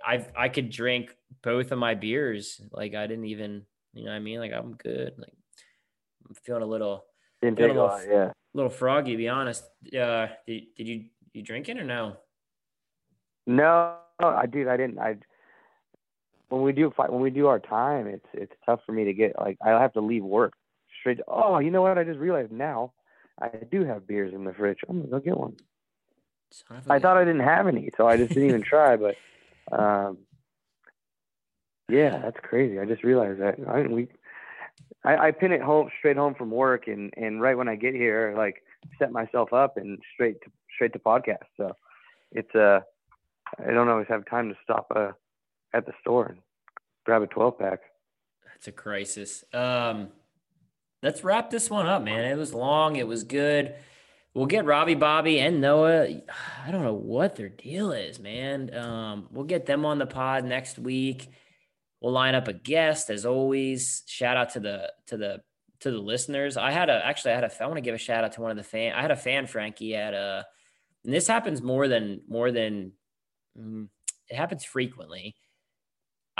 [0.05, 2.61] I I could drink both of my beers.
[2.71, 4.39] Like I didn't even you know what I mean?
[4.39, 5.13] Like I'm good.
[5.17, 5.33] Like
[6.27, 7.05] I'm feeling a little,
[7.41, 9.11] feeling a little, lot, yeah, little froggy.
[9.11, 9.63] To be honest.
[9.85, 12.17] Uh, did, did you you drinking or no?
[13.47, 14.67] No, I did.
[14.67, 14.99] I didn't.
[14.99, 15.17] I
[16.49, 19.13] when we do fight, when we do our time, it's it's tough for me to
[19.13, 20.53] get like I have to leave work
[20.99, 21.19] straight.
[21.27, 21.97] Oh, you know what?
[21.97, 22.93] I just realized now
[23.41, 24.79] I do have beers in the fridge.
[24.87, 25.55] I'm gonna go get one.
[26.89, 28.95] I thought I didn't have any, so I just didn't even try.
[28.97, 29.15] But
[29.71, 30.17] um,
[31.89, 32.79] yeah, that's crazy.
[32.79, 33.55] I just realized that.
[33.67, 34.07] I we
[35.03, 37.93] I, I pin it home straight home from work and and right when I get
[37.93, 38.63] here, like
[38.97, 41.47] set myself up and straight to straight to podcast.
[41.57, 41.75] So
[42.31, 42.81] it's uh
[43.59, 45.11] I don't always have time to stop uh
[45.73, 46.39] at the store and
[47.05, 47.79] grab a twelve pack.
[48.45, 49.43] That's a crisis.
[49.53, 50.09] Um
[51.01, 52.25] let's wrap this one up, man.
[52.25, 53.75] It was long, it was good.
[54.39, 56.07] We'll get Robbie Bobby and Noah.
[56.65, 58.73] I don't know what their deal is, man.
[58.73, 61.27] Um, we'll get them on the pod next week.
[61.99, 64.01] We'll line up a guest as always.
[64.07, 65.41] Shout out to the to the
[65.81, 66.55] to the listeners.
[66.55, 68.41] I had a actually I had a I want to give a shout out to
[68.41, 68.93] one of the fan.
[68.93, 70.45] I had a fan Frankie at a
[71.03, 72.93] and this happens more than more than
[73.59, 73.89] mm,
[74.29, 75.35] it happens frequently.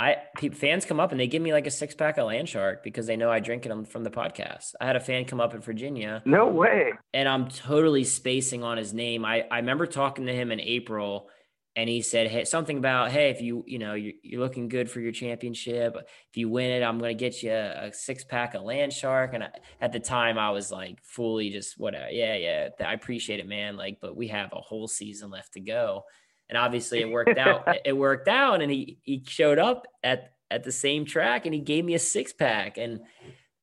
[0.00, 0.16] I
[0.54, 3.06] fans come up and they give me like a six pack of Land Shark because
[3.06, 4.74] they know I drink it from the podcast.
[4.80, 6.22] I had a fan come up in Virginia.
[6.24, 6.94] No way.
[7.12, 9.26] And I'm totally spacing on his name.
[9.26, 11.28] I I remember talking to him in April
[11.76, 14.90] and he said hey, something about hey if you you know you're, you're, looking good
[14.90, 18.24] for your championship if you win it i'm going to get you a, a, six
[18.24, 19.50] pack of land shark and I,
[19.80, 23.76] at the time i was like fully just whatever yeah yeah i appreciate it man
[23.76, 26.02] like but we have a whole season left to go
[26.50, 30.64] and obviously it worked out it worked out and he he showed up at at
[30.64, 33.00] the same track and he gave me a six pack and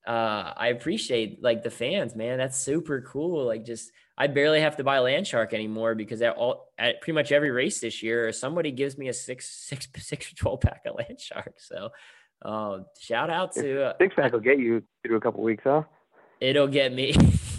[0.07, 2.37] uh, I appreciate like the fans, man.
[2.37, 3.45] That's super cool.
[3.45, 7.13] Like just I barely have to buy Land Shark anymore because at all at pretty
[7.13, 10.83] much every race this year, somebody gives me a six six six or twelve pack
[10.85, 11.55] of Land Shark.
[11.57, 11.89] So
[12.41, 15.83] uh, shout out to uh, six pack will get you through a couple weeks, huh?
[16.39, 17.13] It'll get me.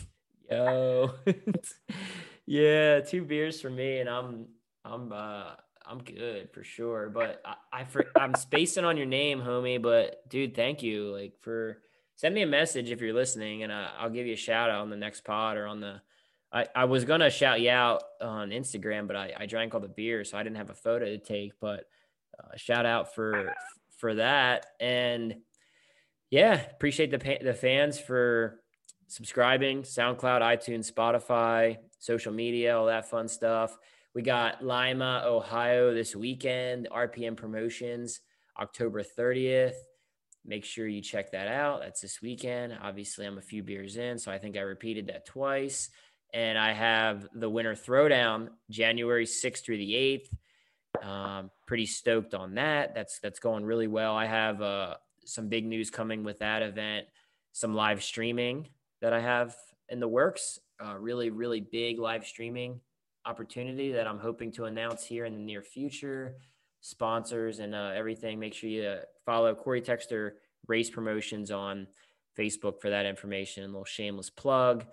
[0.50, 1.10] Yo,
[2.46, 4.46] yeah, two beers for me, and I'm
[4.90, 5.51] I'm uh
[5.86, 7.09] I'm good for sure.
[7.09, 9.81] But I, I for, I'm spacing on your name, homie.
[9.81, 11.78] But dude, thank you like for
[12.16, 14.81] send me a message if you're listening, and uh, I'll give you a shout out
[14.81, 16.01] on the next pod or on the.
[16.52, 19.89] I, I was gonna shout you out on Instagram, but I, I drank all the
[19.89, 21.52] beer, so I didn't have a photo to take.
[21.60, 21.85] But
[22.39, 23.55] uh, shout out for
[23.98, 25.36] for that, and
[26.31, 28.60] yeah, appreciate the the fans for
[29.06, 33.77] subscribing, SoundCloud, iTunes, Spotify, social media, all that fun stuff.
[34.14, 38.20] We got Lima, Ohio this weekend, RPM Promotions,
[38.59, 39.74] October 30th
[40.48, 41.80] make sure you check that out.
[41.80, 42.76] That's this weekend.
[42.82, 45.90] Obviously, I'm a few beers in, so I think I repeated that twice.
[46.35, 51.06] And I have the winter throwdown January 6th through the 8th.
[51.06, 52.94] Um, pretty stoked on that.
[52.94, 54.16] That's that's going really well.
[54.16, 54.94] I have uh,
[55.24, 57.06] some big news coming with that event.
[57.52, 58.68] Some live streaming
[59.01, 59.55] that I have
[59.89, 60.59] in the works.
[60.85, 62.80] Uh, really, really big live streaming
[63.28, 66.36] opportunity that I'm hoping to announce here in the near future
[66.80, 70.32] sponsors and uh, everything, make sure you uh, follow Corey Texter
[70.66, 71.86] Race Promotions on
[72.38, 73.64] Facebook for that information.
[73.64, 74.86] A little shameless plug.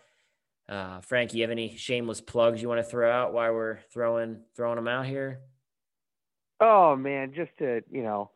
[0.68, 4.40] Uh, Frank, you have any shameless plugs you want to throw out while we're throwing
[4.56, 5.40] throwing them out here?
[6.60, 8.32] Oh man, just to you know,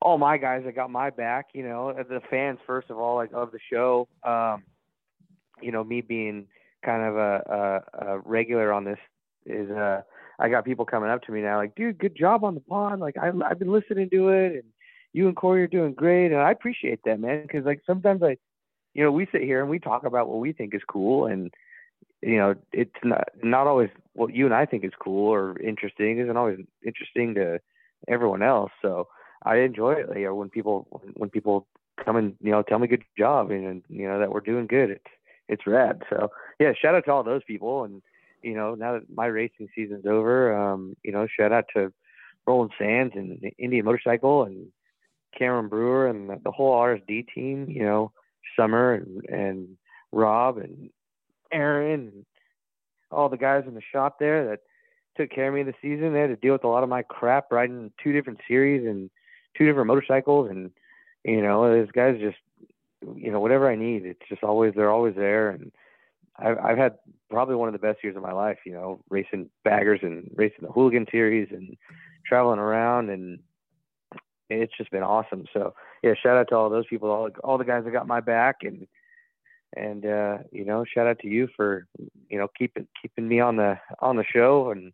[0.00, 1.48] all my guys that got my back.
[1.52, 4.08] You know, the fans first of all, like of the show.
[4.24, 4.64] Um,
[5.60, 6.46] you know, me being
[6.84, 8.98] kind of a, a, a regular on this
[9.46, 10.02] is uh
[10.38, 13.00] I got people coming up to me now like, dude, good job on the pond.
[13.00, 14.64] Like I, I've been listening to it, and
[15.12, 17.42] you and Corey are doing great, and I appreciate that, man.
[17.42, 18.38] Because like sometimes I,
[18.94, 21.52] you know, we sit here and we talk about what we think is cool, and
[22.22, 26.18] you know, it's not not always what you and I think is cool or interesting
[26.18, 27.60] isn't always interesting to
[28.08, 28.72] everyone else.
[28.80, 29.08] So
[29.44, 30.06] I enjoy it.
[30.16, 31.66] You know, when people when people
[32.02, 34.90] come and you know tell me good job and you know that we're doing good.
[34.90, 35.04] It's
[35.48, 36.02] it's rad.
[36.10, 37.84] So yeah, shout out to all those people.
[37.84, 38.02] And
[38.42, 41.92] you know now that my racing season's over, um, you know shout out to
[42.46, 44.66] Roland Sands and Indian Motorcycle and
[45.38, 47.66] Cameron Brewer and the, whole RSD team.
[47.68, 48.12] You know
[48.56, 49.68] Summer and and
[50.12, 50.90] Rob and
[51.52, 52.26] Aaron and
[53.10, 54.60] all the guys in the shop there that
[55.16, 56.12] took care of me this season.
[56.12, 59.10] They had to deal with a lot of my crap riding two different series and
[59.56, 60.70] two different motorcycles and
[61.24, 62.38] you know, these guys just,
[63.16, 65.72] you know, whatever I need, it's just always they're always there, and
[66.36, 66.94] I've I've had
[67.30, 68.58] probably one of the best years of my life.
[68.64, 71.76] You know, racing baggers and racing the hooligan series and
[72.26, 73.40] traveling around, and
[74.48, 75.46] it's just been awesome.
[75.52, 78.20] So yeah, shout out to all those people, all all the guys that got my
[78.20, 78.86] back, and
[79.76, 81.86] and uh, you know, shout out to you for
[82.28, 84.92] you know keeping keeping me on the on the show and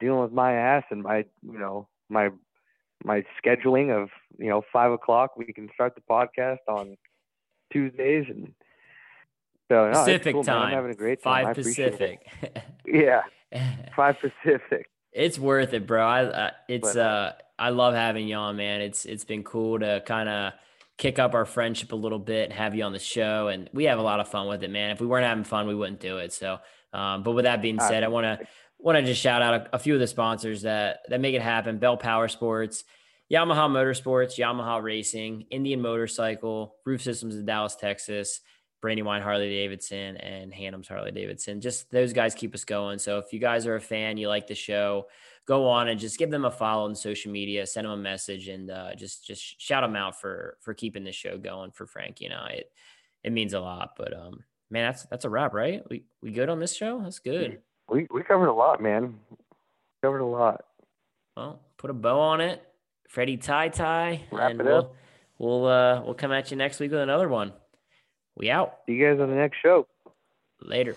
[0.00, 2.30] dealing with my ass and my you know my
[3.04, 6.96] my scheduling of you know five o'clock we can start the podcast on
[7.72, 8.52] Tuesdays and
[9.72, 10.68] so no, Pacific cool, time.
[10.68, 11.46] I'm having a great time.
[11.46, 12.26] Five Pacific.
[12.86, 13.22] yeah,
[13.96, 14.88] five Pacific.
[15.12, 16.06] It's worth it, bro.
[16.06, 18.80] I uh, it's But- uh I love having you on, man.
[18.80, 20.52] It's it's been cool to kind of
[20.98, 23.84] kick up our friendship a little bit and have you on the show, and we
[23.84, 24.90] have a lot of fun with it, man.
[24.90, 26.32] If we weren't having fun, we wouldn't do it.
[26.32, 26.58] So,
[26.92, 28.46] um, but with that being Ah, said, I want to
[28.78, 31.42] want to just shout out a, a few of the sponsors that that make it
[31.42, 32.84] happen: Bell Power Sports,
[33.32, 38.40] Yamaha Motorsports, Yamaha Racing, Indian Motorcycle, Roof Systems of Dallas, Texas,
[38.82, 41.60] Brandywine Harley Davidson, and Hannum's Harley Davidson.
[41.60, 42.98] Just those guys keep us going.
[42.98, 45.06] So if you guys are a fan, you like the show,
[45.46, 48.48] go on and just give them a follow on social media, send them a message,
[48.48, 52.26] and uh, just just shout them out for for keeping the show going for Frankie
[52.26, 52.48] and I.
[52.58, 52.72] It
[53.22, 53.94] it means a lot.
[53.96, 55.82] But um, man, that's that's a wrap, right?
[55.88, 57.00] We we good on this show?
[57.00, 57.60] That's good.
[57.88, 59.14] We we covered a lot, man.
[60.02, 60.64] Covered a lot.
[61.36, 62.60] Well, put a bow on it,
[63.08, 64.94] Freddie Tie Tie, Wrap and it we'll up.
[65.38, 67.52] we'll uh we'll come at you next week with another one.
[68.36, 69.86] We out See you guys on the next show.
[70.60, 70.96] later.